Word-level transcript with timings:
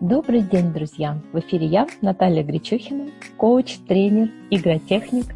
Добрый 0.00 0.42
день, 0.42 0.72
друзья! 0.72 1.20
В 1.32 1.40
эфире 1.40 1.66
я, 1.66 1.88
Наталья 2.02 2.44
Гречухина, 2.44 3.06
коуч, 3.36 3.78
тренер, 3.88 4.30
игротехник, 4.48 5.26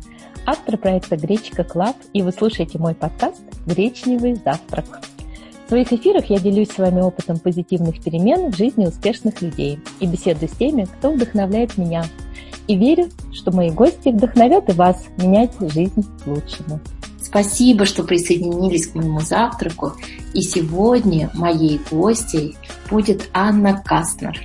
автор 0.46 0.76
проекта 0.76 1.16
Гречка 1.16 1.64
Club, 1.64 1.96
и 2.12 2.22
вы 2.22 2.30
слушаете 2.30 2.78
мой 2.78 2.94
подкаст 2.94 3.42
«Гречневый 3.66 4.36
завтрак». 4.36 5.00
В 5.66 5.68
своих 5.68 5.92
эфирах 5.92 6.26
я 6.30 6.38
делюсь 6.38 6.70
с 6.70 6.78
вами 6.78 7.00
опытом 7.00 7.40
позитивных 7.40 8.04
перемен 8.04 8.52
в 8.52 8.56
жизни 8.56 8.86
успешных 8.86 9.42
людей 9.42 9.80
и 9.98 10.06
беседую 10.06 10.48
с 10.48 10.56
теми, 10.56 10.84
кто 10.84 11.10
вдохновляет 11.10 11.76
меня. 11.76 12.04
И 12.68 12.76
верю, 12.76 13.08
что 13.32 13.50
мои 13.50 13.72
гости 13.72 14.10
вдохновят 14.10 14.68
и 14.68 14.74
вас 14.74 15.06
менять 15.18 15.54
жизнь 15.58 16.04
к 16.22 16.26
лучшему. 16.28 16.78
Спасибо, 17.20 17.84
что 17.84 18.04
присоединились 18.04 18.88
к 18.88 18.94
моему 18.94 19.20
завтраку. 19.20 19.94
И 20.34 20.42
сегодня 20.42 21.30
моей 21.34 21.80
гостьей 21.90 22.56
будет 22.92 23.30
Анна 23.32 23.82
Кастнер. 23.82 24.38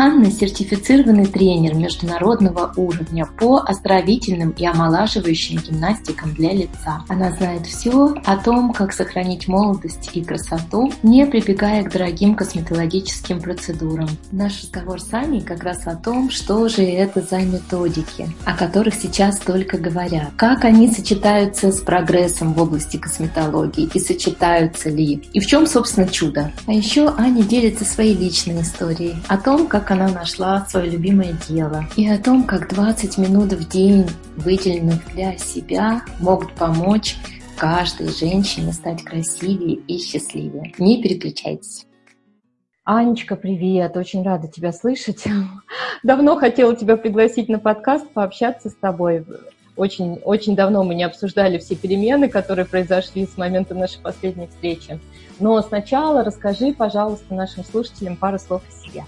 Анна– 0.00 0.30
сертифицированный 0.32 1.26
тренер 1.26 1.74
международного 1.74 2.72
уровня 2.76 3.26
по 3.26 3.58
оздоровительным 3.58 4.52
и 4.52 4.64
омолаживающим 4.64 5.58
гимнастикам 5.58 6.32
для 6.32 6.54
лица. 6.54 7.04
Она 7.06 7.30
знает 7.32 7.66
все 7.66 8.14
о 8.24 8.36
том, 8.38 8.72
как 8.72 8.94
сохранить 8.94 9.46
молодость 9.46 10.08
и 10.14 10.24
красоту, 10.24 10.90
не 11.02 11.26
прибегая 11.26 11.82
к 11.82 11.92
дорогим 11.92 12.34
косметологическим 12.34 13.42
процедурам. 13.42 14.08
Наш 14.32 14.62
разговор 14.62 15.02
с 15.02 15.12
Аней 15.12 15.42
как 15.42 15.64
раз 15.64 15.86
о 15.86 15.96
том, 15.96 16.30
что 16.30 16.66
же 16.68 16.82
это 16.82 17.20
за 17.20 17.40
методики, 17.40 18.26
о 18.46 18.56
которых 18.56 18.94
сейчас 18.94 19.38
только 19.38 19.76
говорят, 19.76 20.30
как 20.36 20.64
они 20.64 20.90
сочетаются 20.90 21.72
с 21.72 21.80
прогрессом 21.80 22.54
в 22.54 22.62
области 22.62 22.96
косметологии 22.96 23.90
и 23.92 24.00
сочетаются 24.00 24.88
ли, 24.88 25.22
и 25.34 25.40
в 25.40 25.46
чем, 25.46 25.66
собственно, 25.66 26.08
чудо. 26.08 26.52
А 26.66 26.72
еще 26.72 27.12
Аня 27.18 27.42
делится 27.42 27.84
своей 27.84 28.16
личной 28.16 28.62
историей 28.62 29.16
о 29.28 29.36
том, 29.36 29.66
как 29.66 29.89
она 29.90 30.08
нашла 30.08 30.64
свое 30.66 30.90
любимое 30.90 31.36
дело, 31.48 31.84
и 31.96 32.08
о 32.08 32.18
том, 32.18 32.44
как 32.44 32.68
20 32.68 33.18
минут 33.18 33.52
в 33.52 33.68
день, 33.68 34.06
выделенных 34.36 35.12
для 35.14 35.36
себя, 35.36 36.02
могут 36.20 36.52
помочь 36.54 37.16
каждой 37.56 38.08
женщине 38.08 38.72
стать 38.72 39.02
красивее 39.02 39.76
и 39.86 39.98
счастливее. 39.98 40.72
Не 40.78 41.02
переключайтесь. 41.02 41.86
Анечка, 42.84 43.36
привет! 43.36 43.96
Очень 43.96 44.22
рада 44.22 44.48
тебя 44.48 44.72
слышать. 44.72 45.24
Давно 46.02 46.36
хотела 46.36 46.74
тебя 46.74 46.96
пригласить 46.96 47.48
на 47.48 47.58
подкаст, 47.58 48.08
пообщаться 48.10 48.70
с 48.70 48.74
тобой. 48.74 49.26
Очень, 49.76 50.14
очень 50.24 50.56
давно 50.56 50.84
мы 50.84 50.94
не 50.94 51.04
обсуждали 51.04 51.58
все 51.58 51.74
перемены, 51.74 52.28
которые 52.28 52.64
произошли 52.64 53.26
с 53.26 53.36
момента 53.36 53.74
нашей 53.74 54.00
последней 54.00 54.46
встречи. 54.46 54.98
Но 55.38 55.60
сначала 55.62 56.24
расскажи, 56.24 56.72
пожалуйста, 56.72 57.34
нашим 57.34 57.64
слушателям 57.64 58.16
пару 58.16 58.38
слов 58.38 58.62
о 58.68 58.88
себе. 58.88 59.04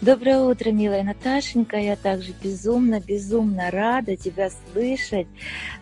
Доброе 0.00 0.40
утро, 0.40 0.70
милая 0.70 1.02
Наташенька. 1.02 1.76
Я 1.78 1.96
также 1.96 2.32
безумно, 2.42 3.00
безумно 3.00 3.70
рада 3.70 4.16
тебя 4.16 4.50
слышать 4.50 5.28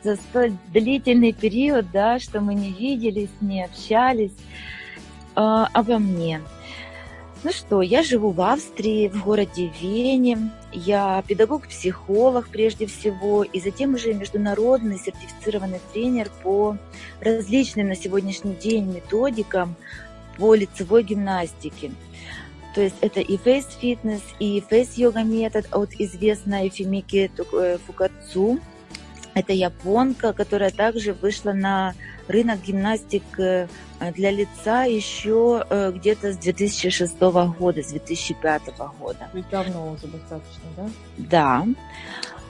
за 0.05 0.17
столь 0.17 0.53
длительный 0.69 1.33
период, 1.33 1.91
да, 1.91 2.19
что 2.19 2.41
мы 2.41 2.55
не 2.55 2.71
виделись, 2.71 3.31
не 3.41 3.65
общались 3.65 4.33
э, 5.35 5.41
обо 5.73 5.99
мне. 5.99 6.41
Ну 7.43 7.51
что, 7.51 7.83
я 7.83 8.05
живу 8.05 8.31
в 8.31 8.41
Австрии, 8.41 9.09
в 9.09 9.25
городе 9.25 9.73
Вене. 9.81 10.51
Я 10.73 11.25
педагог-психолог 11.27 12.49
прежде 12.49 12.87
всего, 12.87 13.43
и 13.43 13.61
затем 13.61 13.95
уже 13.95 14.15
международный 14.15 14.99
сертифицированный 14.99 15.81
тренер 15.93 16.31
по 16.45 16.77
различным 17.21 17.89
на 17.89 17.97
сегодняшний 17.97 18.55
день 18.55 18.85
методикам 18.93 19.75
по 20.39 20.55
лицевой 20.55 21.03
гимнастике. 21.03 21.91
То 22.75 22.81
есть 22.81 22.97
это 23.01 23.21
и 23.21 23.37
Face 23.37 23.69
Fitness, 23.81 24.23
и 24.39 24.61
Face 24.61 24.97
Yoga 24.97 25.25
метод 25.25 25.67
от 25.73 25.93
известной 25.95 26.69
Фимики 26.71 27.31
э, 27.53 27.79
Фукацу. 27.87 28.59
Это 29.35 29.53
японка, 29.53 30.33
которая 30.33 30.71
также 30.71 31.15
вышла 31.15 31.53
на 31.53 31.95
рынок 32.29 32.63
гимнастик 32.63 33.23
э, 33.39 33.67
для 34.15 34.31
лица 34.31 34.85
еще 34.85 35.65
э, 35.69 35.93
где-то 35.95 36.33
с 36.33 36.37
2006 36.39 37.19
года, 37.21 37.83
с 37.83 37.89
2005 37.89 38.63
года. 38.99 39.29
Ведь 39.33 39.49
давно 39.51 39.93
уже 39.93 40.07
достаточно, 40.07 40.69
да? 40.77 40.89
Да. 41.17 41.67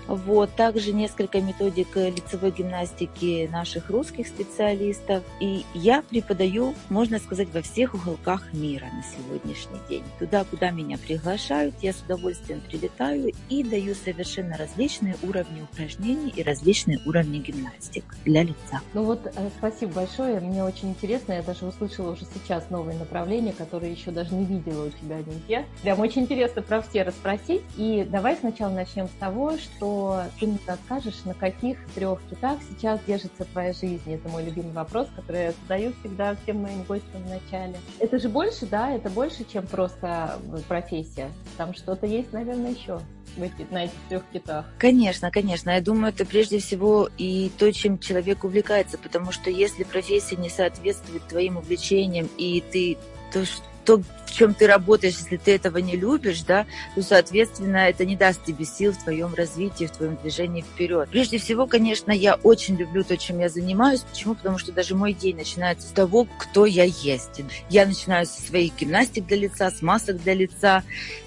Вот, 0.07 0.55
также 0.55 0.93
несколько 0.93 1.41
методик 1.41 1.97
лицевой 1.97 2.51
гимнастики 2.51 3.49
наших 3.51 3.91
русских 3.91 4.27
специалистов. 4.27 5.23
И 5.41 5.65
я 5.75 6.03
преподаю, 6.03 6.75
можно 6.89 7.19
сказать, 7.19 7.49
во 7.53 7.63
всех 7.63 7.95
уголках 7.95 8.53
мира 8.53 8.87
на 8.93 9.03
сегодняшний 9.03 9.79
день. 9.89 10.05
Туда, 10.19 10.45
куда 10.45 10.71
меня 10.71 10.99
приглашают, 10.99 11.75
я 11.83 11.93
с 11.93 12.01
удовольствием 12.03 12.61
прилетаю 12.61 13.33
и 13.49 13.63
даю 13.63 13.95
совершенно 13.95 14.57
различные 14.57 15.17
уровни 15.23 15.63
упражнений 15.63 16.33
и 16.35 16.43
различные 16.43 17.01
уровни 17.07 17.39
гимнастик 17.39 18.05
для 18.25 18.43
лица. 18.43 18.81
Ну 18.95 19.05
вот, 19.05 19.27
э, 19.27 19.51
спасибо 19.59 19.93
большое. 19.93 20.41
Мне 20.41 20.65
очень 20.65 20.91
интересно. 20.91 21.33
Я 21.33 21.43
даже 21.43 21.67
услышала 21.67 22.13
уже 22.13 22.25
сейчас 22.35 22.71
новые 22.71 22.99
направления, 22.99 23.53
которые 23.53 23.93
еще 23.93 24.11
даже 24.11 24.35
не 24.35 24.45
видела 24.45 24.87
у 24.87 24.91
тебя 24.91 25.19
нигде. 25.19 25.65
Прям 25.83 26.01
очень 26.01 26.23
интересно 26.23 26.63
про 26.63 26.83
все 26.83 27.03
расспросить. 27.03 27.63
И 27.77 28.07
давай 28.09 28.37
сначала 28.37 28.73
начнем 28.73 29.09
с 29.09 29.19
того, 29.21 29.57
что 29.59 30.02
ты 30.39 30.47
мне 30.47 30.59
расскажешь, 30.67 31.25
на 31.25 31.35
каких 31.35 31.79
трех 31.95 32.21
китах 32.31 32.59
сейчас 32.69 33.01
держится 33.07 33.45
твоя 33.45 33.73
жизнь. 33.73 34.13
Это 34.13 34.29
мой 34.29 34.45
любимый 34.45 34.73
вопрос, 34.73 35.09
который 35.15 35.45
я 35.45 35.53
задаю 35.63 35.93
всегда 36.01 36.37
всем 36.43 36.63
моим 36.63 36.83
гостям 36.85 37.23
в 37.23 37.29
начале. 37.29 37.77
Это 37.99 38.19
же 38.19 38.29
больше, 38.29 38.67
да, 38.67 38.93
это 38.93 39.11
больше, 39.11 39.45
чем 39.51 39.67
просто 39.67 40.39
профессия. 40.69 41.31
Там 41.57 41.75
что-то 41.75 42.07
есть, 42.07 42.33
наверное, 42.33 42.73
еще 42.73 43.01
в 43.37 43.43
эти, 43.43 43.67
на 43.71 43.85
этих 43.85 43.95
трех 44.09 44.23
китах. 44.33 44.67
Конечно, 44.79 45.31
конечно. 45.31 45.71
Я 45.71 45.81
думаю, 45.81 46.13
это 46.13 46.25
прежде 46.25 46.59
всего 46.59 47.09
и 47.19 47.51
то, 47.59 47.73
чем 47.73 47.99
человек 47.99 48.45
увлекается, 48.45 48.99
потому 48.99 49.33
что 49.33 49.51
если 49.51 49.85
профессия 49.85 50.37
не 50.37 50.51
соответствует 50.51 51.27
твоим 51.29 51.57
увлечениям, 51.57 52.29
и 52.37 52.63
ты 52.73 52.99
то, 53.33 53.45
то, 53.85 54.03
в 54.27 54.33
чем 54.33 54.55
ты 54.55 54.67
работаешь, 54.67 55.17
если 55.19 55.37
ты 55.37 55.55
этого 55.55 55.79
не 55.79 55.97
любишь, 55.97 56.43
да, 56.43 56.67
то, 56.95 57.03
соответственно, 57.03 57.89
это 57.89 58.05
не 58.05 58.17
даст 58.17 58.45
тебе 58.45 58.65
сил 58.65 58.93
в 58.93 59.03
твоем 59.03 59.35
развитии, 59.35 59.85
в 59.85 59.91
твоем 59.91 60.17
движении 60.17 60.63
вперед. 60.63 61.09
Прежде 61.11 61.39
всего, 61.39 61.67
конечно, 61.67 62.13
я 62.13 62.35
очень 62.37 62.77
люблю 62.77 63.05
то, 63.05 63.17
чем 63.17 63.41
я 63.41 63.49
занимаюсь. 63.49 64.01
Почему? 64.01 64.35
Потому 64.35 64.59
что 64.59 64.73
даже 64.73 64.95
мой 64.95 65.13
день 65.13 65.37
начинается 65.37 65.89
с 65.89 65.91
того, 65.91 66.27
кто 66.39 66.67
я 66.67 66.85
есть. 66.85 67.43
Я 67.69 67.87
начинаю 67.87 68.27
со 68.27 68.41
своих 68.41 68.77
гимнастик 68.77 69.27
для 69.27 69.37
лица, 69.37 69.71
с 69.71 69.83
масок 69.83 70.23
для 70.23 70.35
лица 70.35 70.83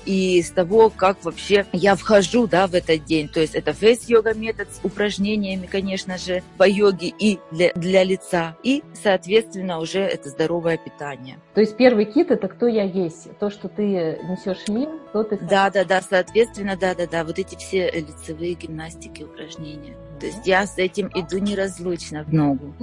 и 0.05 0.41
с 0.41 0.49
того, 0.51 0.89
как 0.89 1.23
вообще 1.23 1.65
я 1.73 1.95
вхожу, 1.95 2.47
да, 2.47 2.67
в 2.67 2.73
этот 2.73 3.05
день. 3.05 3.27
То 3.27 3.39
есть 3.39 3.55
это 3.55 3.73
фейс-йога 3.73 4.33
метод 4.33 4.67
с 4.71 4.83
упражнениями, 4.83 5.67
конечно 5.67 6.17
же, 6.17 6.43
по 6.57 6.67
йоге 6.67 7.13
и 7.17 7.39
для, 7.51 7.71
для 7.73 8.03
лица. 8.03 8.57
И, 8.63 8.83
соответственно, 9.01 9.79
уже 9.79 9.99
это 9.99 10.29
здоровое 10.29 10.77
питание. 10.77 11.37
То 11.53 11.61
есть 11.61 11.77
первый 11.77 12.05
кит– 12.05 12.29
это 12.31 12.44
кто 12.47 12.67
я 12.67 12.83
есть. 12.83 13.37
То, 13.39 13.49
что 13.49 13.69
ты 13.69 13.83
несешь 13.83 14.67
мир, 14.67 14.89
то 15.13 15.23
ты... 15.23 15.37
Да, 15.37 15.69
да, 15.69 15.83
да, 15.83 16.01
соответственно, 16.01 16.75
да, 16.75 16.93
да, 16.95 17.07
да. 17.07 17.23
Вот 17.23 17.39
эти 17.39 17.55
все 17.55 17.89
лицевые 17.91 18.53
гимнастики, 18.53 19.23
упражнения. 19.23 19.95
То 20.19 20.25
есть 20.25 20.45
я 20.45 20.65
с 20.65 20.77
этим 20.77 21.09
иду 21.13 21.37
неразлучно 21.37 22.23
в 22.23 22.33
ногу. 22.33 22.73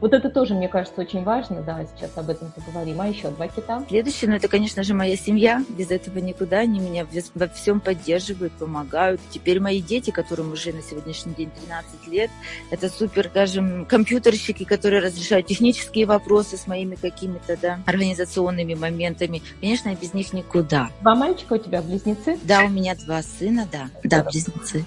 Вот 0.00 0.12
это 0.12 0.30
тоже, 0.30 0.54
мне 0.54 0.68
кажется, 0.68 1.00
очень 1.00 1.22
важно. 1.22 1.62
Да, 1.62 1.84
сейчас 1.94 2.10
об 2.16 2.30
этом 2.30 2.50
поговорим. 2.52 3.00
А 3.00 3.08
еще 3.08 3.30
два 3.30 3.48
кита? 3.48 3.84
Следующее, 3.88 4.30
ну, 4.30 4.36
это, 4.36 4.48
конечно 4.48 4.82
же, 4.82 4.94
моя 4.94 5.16
семья. 5.16 5.64
Без 5.68 5.90
этого 5.90 6.18
никуда. 6.18 6.60
Они 6.60 6.80
меня 6.80 7.06
во 7.34 7.48
всем 7.48 7.80
поддерживают, 7.80 8.52
помогают. 8.54 9.20
Теперь 9.30 9.60
мои 9.60 9.80
дети, 9.80 10.10
которым 10.10 10.52
уже 10.52 10.72
на 10.72 10.82
сегодняшний 10.82 11.34
день 11.34 11.50
13 11.66 12.08
лет, 12.08 12.30
это 12.70 12.88
супер, 12.88 13.28
скажем, 13.28 13.86
компьютерщики, 13.86 14.64
которые 14.64 15.00
разрешают 15.00 15.46
технические 15.46 16.06
вопросы 16.06 16.56
с 16.56 16.66
моими 16.66 16.96
какими-то, 16.96 17.56
да, 17.56 17.80
организационными 17.86 18.74
моментами. 18.74 19.42
Конечно, 19.60 19.94
без 19.94 20.14
них 20.14 20.32
никуда. 20.32 20.90
Два 21.00 21.14
мальчика 21.14 21.54
у 21.54 21.58
тебя, 21.58 21.82
близнецы? 21.82 22.38
Да, 22.42 22.64
у 22.64 22.68
меня 22.68 22.94
два 22.94 23.22
сына, 23.22 23.68
да. 23.70 23.88
Да, 24.04 24.24
близнецы. 24.24 24.84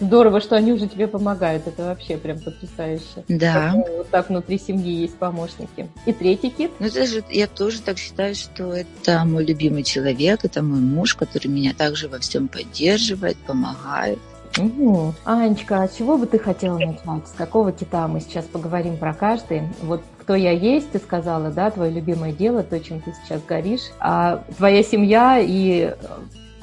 Здорово, 0.00 0.40
что 0.40 0.56
они 0.56 0.72
уже 0.72 0.86
тебе 0.86 1.06
помогают. 1.06 1.66
Это 1.66 1.84
вообще 1.84 2.16
прям 2.16 2.40
потрясающе. 2.40 3.24
Да. 3.28 3.74
Вот 3.96 4.10
так 4.10 4.28
внутри 4.28 4.58
семьи 4.58 4.92
есть 4.92 5.16
помощники. 5.16 5.88
И 6.06 6.12
третий 6.12 6.50
кит? 6.50 6.72
Ну, 6.78 6.86
это 6.86 7.06
же, 7.06 7.22
я 7.30 7.46
тоже 7.46 7.80
так 7.80 7.98
считаю, 7.98 8.34
что 8.34 8.72
это 8.72 9.24
мой 9.24 9.44
любимый 9.44 9.82
человек, 9.82 10.44
это 10.44 10.62
мой 10.62 10.80
муж, 10.80 11.14
который 11.14 11.48
меня 11.48 11.72
также 11.74 12.08
во 12.08 12.18
всем 12.18 12.48
поддерживает, 12.48 13.36
помогает. 13.38 14.18
Угу. 14.58 15.14
Анечка, 15.24 15.82
а 15.82 15.88
чего 15.88 16.16
бы 16.16 16.26
ты 16.26 16.38
хотела 16.38 16.78
начать? 16.78 17.28
С 17.28 17.32
какого 17.36 17.72
кита 17.72 18.06
мы 18.06 18.20
сейчас 18.20 18.44
поговорим 18.44 18.96
про 18.96 19.12
каждый? 19.12 19.62
Вот 19.82 20.02
кто 20.20 20.34
я 20.34 20.52
есть, 20.52 20.90
ты 20.92 20.98
сказала, 20.98 21.50
да, 21.50 21.70
твое 21.70 21.90
любимое 21.90 22.32
дело, 22.32 22.62
то, 22.62 22.78
чем 22.80 23.00
ты 23.00 23.12
сейчас 23.12 23.42
горишь, 23.42 23.90
а 23.98 24.44
твоя 24.56 24.82
семья 24.82 25.38
и 25.38 25.94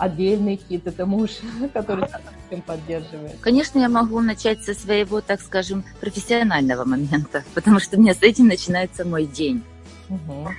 отдельный 0.01 0.57
кит, 0.57 0.87
это 0.87 1.05
муж, 1.05 1.29
который 1.73 2.05
всем 2.47 2.61
поддерживает. 2.63 3.37
Конечно, 3.39 3.79
я 3.79 3.87
могу 3.87 4.19
начать 4.19 4.63
со 4.63 4.73
своего, 4.73 5.21
так 5.21 5.41
скажем, 5.41 5.83
профессионального 5.99 6.85
момента, 6.85 7.43
потому 7.53 7.79
что 7.79 7.97
у 7.97 8.01
меня 8.01 8.15
с 8.15 8.21
этим 8.23 8.47
начинается 8.47 9.05
мой 9.05 9.25
день. 9.25 9.63
Угу. 10.09 10.49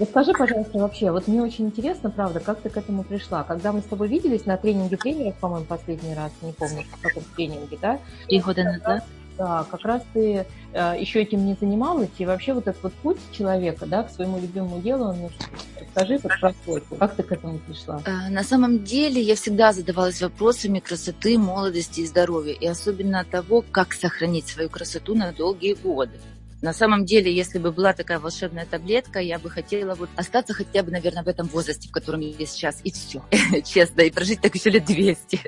Расскажи, 0.00 0.32
пожалуйста, 0.32 0.78
вообще, 0.78 1.10
вот 1.10 1.28
мне 1.28 1.42
очень 1.42 1.66
интересно, 1.66 2.10
правда, 2.10 2.40
как 2.40 2.60
ты 2.60 2.70
к 2.70 2.76
этому 2.76 3.04
пришла? 3.04 3.44
Когда 3.44 3.72
мы 3.72 3.80
с 3.80 3.84
тобой 3.84 4.08
виделись 4.08 4.46
на 4.46 4.56
тренинге 4.56 4.96
тренеров, 4.96 5.36
по-моему, 5.36 5.66
последний 5.66 6.14
раз, 6.14 6.32
не 6.42 6.52
помню, 6.52 6.84
в 6.90 7.00
каком 7.00 7.22
тренинге, 7.36 7.78
да? 7.80 7.98
Три 8.26 8.40
года 8.40 8.64
назад. 8.64 9.04
Да, 9.38 9.66
как 9.70 9.84
раз 9.84 10.02
ты 10.14 10.46
э, 10.72 10.96
еще 10.98 11.22
этим 11.22 11.44
не 11.44 11.54
занималась, 11.54 12.10
и 12.18 12.24
вообще 12.24 12.54
вот 12.54 12.66
этот 12.66 12.82
вот 12.82 12.92
путь 12.94 13.18
человека, 13.32 13.86
да, 13.86 14.02
к 14.02 14.10
своему 14.10 14.38
любимому 14.38 14.80
делу, 14.80 15.10
он 15.10 15.16
Расскажи 15.96 16.20
вот 16.22 16.32
про 16.40 16.54
свой 16.64 16.82
как 16.98 17.14
ты 17.16 17.22
к 17.22 17.32
этому 17.32 17.58
пришла? 17.58 18.02
Э, 18.04 18.28
на 18.28 18.42
самом 18.42 18.84
деле 18.84 19.20
я 19.20 19.34
всегда 19.34 19.72
задавалась 19.72 20.20
вопросами 20.20 20.78
красоты, 20.78 21.38
молодости 21.38 22.00
и 22.00 22.06
здоровья, 22.06 22.52
и 22.52 22.66
особенно 22.66 23.24
того, 23.24 23.64
как 23.70 23.94
сохранить 23.94 24.46
свою 24.46 24.68
красоту 24.68 25.14
на 25.14 25.32
долгие 25.32 25.74
годы. 25.74 26.18
На 26.62 26.72
самом 26.72 27.04
деле, 27.04 27.34
если 27.34 27.58
бы 27.58 27.70
была 27.70 27.92
такая 27.92 28.18
волшебная 28.18 28.66
таблетка, 28.66 29.20
я 29.20 29.38
бы 29.38 29.50
хотела 29.50 29.94
вот 29.94 30.08
остаться 30.16 30.54
хотя 30.54 30.82
бы, 30.82 30.90
наверное, 30.90 31.22
в 31.22 31.28
этом 31.28 31.46
возрасте, 31.48 31.88
в 31.88 31.92
котором 31.92 32.20
я 32.20 32.46
сейчас, 32.46 32.80
и 32.82 32.90
все, 32.90 33.22
честно, 33.64 34.02
и 34.02 34.10
прожить 34.10 34.40
так 34.40 34.54
еще 34.54 34.70
лет 34.70 34.86
200. 34.86 35.40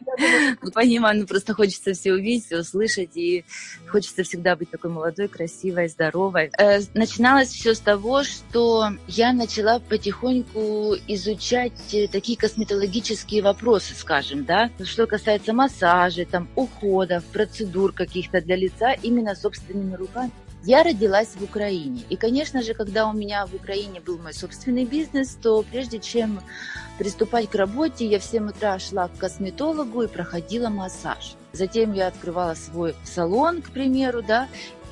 Ну, 0.61 0.71
понимаю, 0.71 1.21
ну 1.21 1.27
просто 1.27 1.55
хочется 1.55 1.95
все 1.95 2.13
увидеть, 2.13 2.47
все 2.47 2.59
услышать, 2.59 3.17
и 3.17 3.45
хочется 3.89 4.23
всегда 4.23 4.55
быть 4.55 4.71
такой 4.71 4.91
молодой, 4.91 5.29
красивой, 5.29 5.89
здоровой. 5.89 6.51
Э, 6.59 6.81
начиналось 6.95 7.49
все 7.49 7.75
с 7.75 7.81
того, 7.81 8.23
что 8.25 8.91
я 9.07 9.33
начала 9.33 9.81
потихоньку 9.81 10.97
изучать 11.07 11.95
э, 11.95 12.09
такие 12.09 12.37
косметологические 12.37 13.43
вопросы, 13.43 13.95
скажем, 13.95 14.45
да, 14.45 14.71
что 14.85 15.07
касается 15.07 15.53
массажа, 15.55 16.27
там, 16.27 16.49
уходов, 16.55 17.25
процедур 17.25 17.93
каких-то 17.93 18.41
для 18.43 18.57
лица 18.57 18.93
именно 18.93 19.35
собственными 19.35 19.95
руками. 19.95 20.33
Я 20.69 20.83
родилась 20.83 21.29
в 21.29 21.43
Украине. 21.43 22.03
И, 22.11 22.17
конечно 22.17 22.63
же, 22.63 22.75
когда 22.75 23.09
у 23.09 23.15
меня 23.15 23.47
в 23.47 23.55
Украине 23.55 24.03
был 24.03 24.19
мой 24.19 24.35
собственный 24.35 24.85
бизнес, 24.85 25.35
то 25.43 25.63
прежде 25.63 25.99
чем 25.99 26.43
приступать 26.99 27.49
к 27.49 27.55
работе, 27.55 28.05
я 28.07 28.19
в 28.19 28.23
7 28.23 28.51
утра 28.51 28.79
шла 28.79 29.09
к 29.09 29.17
косметологу 29.17 30.03
и 30.03 30.09
проходила 30.09 30.69
массаж. 30.69 31.37
Затем 31.55 31.95
я 31.95 32.09
открывала 32.09 32.53
свой 32.53 32.95
салон, 33.03 33.63
к 33.63 33.71
примеру, 33.71 34.21
да, 34.21 34.47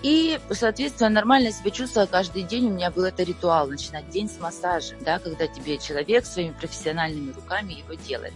и, 0.07 0.39
соответственно, 0.53 1.11
нормально 1.11 1.51
себя 1.51 1.73
чувствовала 1.73 2.07
каждый 2.07 2.45
день. 2.45 2.67
У 2.67 2.71
меня 2.71 2.93
был 2.93 3.03
это 3.03 3.25
ритуал, 3.25 3.67
начинать 3.67 4.09
день 4.09 4.29
с 4.29 4.39
массажа, 4.39 4.95
да, 5.01 5.19
когда 5.19 5.49
тебе 5.49 5.79
человек 5.79 6.27
своими 6.27 6.53
профессиональными 6.53 7.33
руками 7.33 7.73
его 7.73 7.95
делает. 8.07 8.33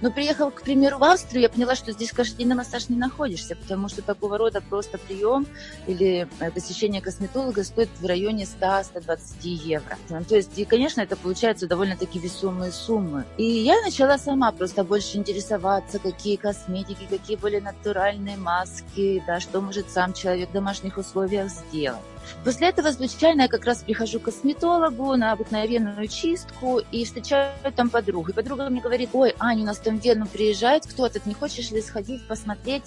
Но 0.00 0.10
приехав, 0.10 0.54
к 0.54 0.62
примеру, 0.62 0.96
в 0.96 1.04
Австрию, 1.04 1.42
я 1.42 1.50
поняла, 1.50 1.74
что 1.74 1.92
здесь 1.92 2.12
каждый 2.12 2.38
день 2.38 2.48
на 2.48 2.54
массаж 2.54 2.88
не 2.88 2.96
находишься, 2.96 3.54
потому 3.54 3.90
что 3.90 4.00
такого 4.00 4.38
рода 4.38 4.62
просто 4.62 4.96
прием 4.96 5.46
или 5.86 6.26
э, 6.38 6.50
посещение 6.52 7.02
косметолога 7.02 7.64
стоит 7.64 7.90
в 8.00 8.06
районе 8.06 8.44
100-120 8.44 9.18
евро. 9.42 9.98
Ну, 10.08 10.24
то 10.24 10.36
есть, 10.36 10.58
и, 10.58 10.64
конечно, 10.64 11.02
это 11.02 11.16
получается 11.16 11.66
довольно-таки 11.66 12.18
весомые 12.18 12.72
суммы. 12.72 13.26
И 13.36 13.44
я 13.44 13.78
начала 13.82 14.16
сама 14.16 14.52
просто 14.52 14.84
больше 14.84 15.18
интересоваться, 15.18 15.98
какие 15.98 16.36
косметики, 16.36 17.06
какие 17.10 17.36
более 17.36 17.60
натуральные 17.60 18.38
маски, 18.38 19.22
да, 19.26 19.38
что 19.38 19.60
может 19.60 19.90
сам 19.90 20.14
человек 20.14 20.48
в 20.48 20.52
домашних 20.52 20.96
условиях 20.96 21.09
сделать. 21.48 22.00
После 22.44 22.68
этого 22.68 22.90
случайно 22.92 23.42
я 23.42 23.48
как 23.48 23.64
раз 23.64 23.82
прихожу 23.82 24.20
к 24.20 24.24
косметологу 24.24 25.16
на 25.16 25.32
обыкновенную 25.32 26.08
чистку 26.08 26.80
и 26.90 27.04
встречаю 27.04 27.52
там 27.74 27.90
подругу. 27.90 28.30
И 28.30 28.32
подруга 28.32 28.68
мне 28.68 28.80
говорит, 28.80 29.10
ой, 29.12 29.34
Аня, 29.38 29.62
у 29.62 29.66
нас 29.66 29.78
там 29.78 30.00
в 30.00 30.04
Вену 30.04 30.26
приезжает 30.26 30.86
кто-то, 30.86 31.20
не 31.24 31.34
хочешь 31.34 31.70
ли 31.70 31.82
сходить 31.82 32.26
посмотреть 32.26 32.84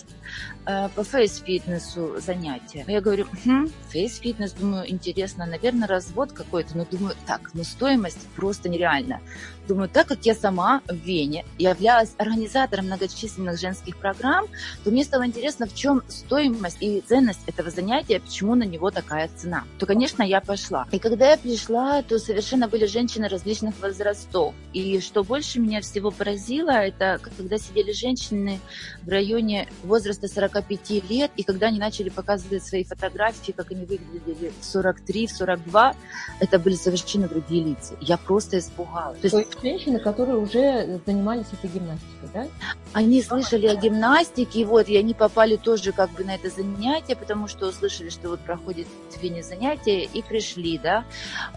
э, 0.66 0.90
по 0.90 1.04
фейс-фитнесу 1.04 2.20
занятия? 2.20 2.86
Я 2.88 3.02
говорю, 3.02 3.28
хм, 3.46 3.70
фейс-фитнес, 3.90 4.54
думаю, 4.54 4.90
интересно, 4.90 5.46
наверное, 5.46 5.88
развод 5.88 6.32
какой-то, 6.32 6.78
но 6.78 6.86
думаю, 6.90 7.16
так, 7.26 7.52
ну 7.54 7.64
стоимость 7.64 8.28
просто 8.36 8.70
нереальна. 8.70 9.22
Думаю, 9.68 9.88
так 9.88 10.08
как 10.08 10.26
я 10.26 10.36
сама 10.36 10.82
в 10.88 10.94
Вене 10.94 11.46
являлась 11.58 12.14
организатором 12.18 12.86
многочисленных 12.86 13.60
женских 13.60 13.98
программ, 13.98 14.48
то 14.84 14.92
мне 14.92 15.04
стало 15.04 15.26
интересно, 15.26 15.68
в 15.68 15.74
чем 15.74 16.02
стоимость 16.10 16.78
и 16.82 17.02
ценность 17.02 17.42
этого 17.48 17.70
занятия, 17.70 18.20
почему 18.20 18.56
на 18.56 18.64
него 18.64 18.92
такая 18.92 19.30
цена. 19.36 19.64
То, 19.80 19.86
конечно, 19.86 20.24
я 20.24 20.42
пошла. 20.42 20.88
И 20.92 21.00
когда 21.00 21.32
я 21.32 21.38
пришла, 21.38 22.02
то 22.02 22.20
совершенно 22.20 22.68
были 22.68 22.86
женщины 22.86 23.28
различных 23.28 23.80
возрастов. 23.82 24.54
И 24.74 25.00
что 25.00 25.24
больше 25.24 25.60
меня 25.60 25.82
всего 25.82 26.12
поразило, 26.12 26.72
это 26.72 27.20
когда 27.22 27.58
сидели 27.58 27.92
женщины 27.92 28.60
в 29.02 29.10
районе 29.10 29.68
возраста 29.84 30.28
45 30.28 31.10
лет, 31.10 31.32
и 31.36 31.44
когда 31.44 31.68
они 31.68 31.80
начали 31.80 32.10
показывать 32.10 32.64
свои 32.64 32.84
фотографии, 32.84 33.52
как 33.52 33.72
они 33.72 33.86
выглядели 33.86 34.52
в 34.60 34.66
43, 34.66 35.28
в 35.28 35.32
42, 35.32 35.96
это 36.40 36.60
были 36.60 36.76
совершенно 36.76 37.28
другие 37.28 37.64
лица. 37.64 37.96
Я 38.02 38.18
просто 38.18 38.60
испугалась. 38.60 39.20
То 39.20 39.28
есть 39.28 39.62
женщины, 39.62 40.00
которые 40.00 40.38
уже 40.38 41.00
занимались 41.06 41.48
этой 41.52 41.70
гимнастикой, 41.70 42.30
да? 42.34 42.48
Они 42.94 43.22
слышали 43.22 43.68
о 43.68 43.76
гимнастике, 43.76 44.62
и 44.62 44.66
вот, 44.66 44.88
и 44.90 44.98
они 44.98 45.14
попали 45.14 45.56
тоже 45.56 45.92
как 45.92 46.12
бы 46.12 46.24
на 46.24 46.36
это 46.36 46.50
занятие, 46.50 47.16
потому 47.16 47.48
что 47.48 47.68
услышали, 47.68 48.10
что 48.10 48.30
вот 48.30 48.40
проходит 48.42 48.88
в 49.18 49.22
Вене 49.22 49.44
занятие, 49.44 50.04
и 50.04 50.22
пришли, 50.22 50.78
да. 50.78 51.06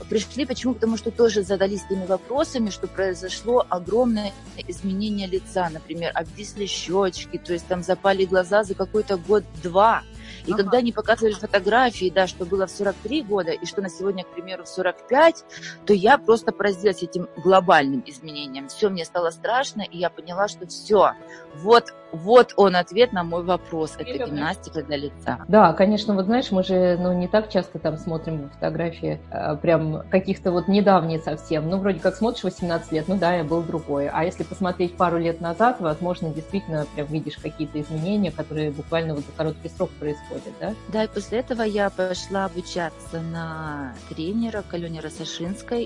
Пришли 0.09 0.45
почему? 0.47 0.75
Потому 0.75 0.97
что 0.97 1.11
тоже 1.11 1.43
задались 1.43 1.85
теми 1.89 2.07
вопросами, 2.07 2.71
что 2.71 2.87
произошло 2.87 3.65
огромное 3.69 4.33
изменение 4.69 5.27
лица, 5.27 5.69
например, 5.71 6.13
обвисли 6.15 6.67
щечки, 6.67 7.39
то 7.39 7.53
есть 7.53 7.67
там 7.67 7.83
запали 7.83 8.25
глаза 8.25 8.65
за 8.65 8.75
какой-то 8.75 9.17
год-два, 9.17 10.03
и 10.47 10.53
ага. 10.53 10.63
когда 10.63 10.79
они 10.79 10.93
показывали 10.93 11.35
фотографии, 11.35 12.13
да, 12.15 12.27
что 12.27 12.45
было 12.45 12.67
в 12.67 12.71
43 12.71 13.23
года 13.23 13.53
и 13.53 13.67
что 13.67 13.83
на 13.83 13.89
сегодня, 13.89 14.25
к 14.25 14.29
примеру, 14.29 14.65
в 14.65 14.69
45, 14.69 15.45
то 15.87 15.93
я 15.93 16.19
просто 16.19 16.53
поразилась 16.53 17.03
этим 17.03 17.29
глобальным 17.37 18.03
изменением. 18.07 18.69
Все, 18.69 18.89
мне 18.89 19.05
стало 19.05 19.31
страшно, 19.31 19.83
и 19.83 19.99
я 19.99 20.11
поняла, 20.11 20.49
что 20.49 20.67
все, 20.67 21.13
вот 21.57 21.93
вот 22.13 22.55
он 22.57 22.77
ответ 22.77 23.13
на 23.13 23.25
мой 23.25 23.43
вопрос. 23.43 23.95
Это 23.99 24.27
гимнастика 24.27 24.83
для 24.83 24.97
лица. 24.97 25.45
Да, 25.49 25.73
конечно, 25.73 26.15
вот 26.15 26.27
знаешь, 26.27 26.51
мы 26.51 26.63
же 26.63 26.97
ну, 26.99 27.13
не 27.13 27.29
так 27.29 27.51
часто 27.51 27.79
там 27.79 27.99
смотрим 27.99 28.51
фотографии 28.51 29.21
э, 29.31 29.57
прям 29.57 30.03
каких-то 30.09 30.53
вот 30.53 30.69
недавние 30.69 31.19
совсем. 31.19 31.69
Ну, 31.69 31.79
вроде 31.79 32.01
как 32.01 32.17
смотришь 32.17 32.45
18 32.45 32.93
лет, 32.93 33.09
ну 33.09 33.17
да, 33.17 33.35
я 33.35 33.45
был 33.45 33.63
другой. 33.63 34.09
А 34.09 34.25
если 34.25 34.45
посмотреть 34.45 34.97
пару 34.97 35.19
лет 35.19 35.41
назад, 35.41 35.81
возможно, 35.81 36.31
действительно 36.31 36.87
прям 36.95 37.07
видишь 37.09 37.37
какие-то 37.37 37.81
изменения, 37.81 38.31
которые 38.31 38.71
буквально 38.71 39.15
вот 39.15 39.25
за 39.25 39.33
короткий 39.33 39.69
срок 39.69 39.91
происходят, 39.91 40.16
да? 40.61 40.75
Да, 40.89 41.05
и 41.05 41.09
после 41.09 41.39
этого 41.39 41.63
я 41.63 41.91
пошла 41.91 42.47
обучаться 42.47 43.21
на 43.21 43.95
тренера 44.09 44.63
к 44.63 44.75
Алене. 44.75 45.01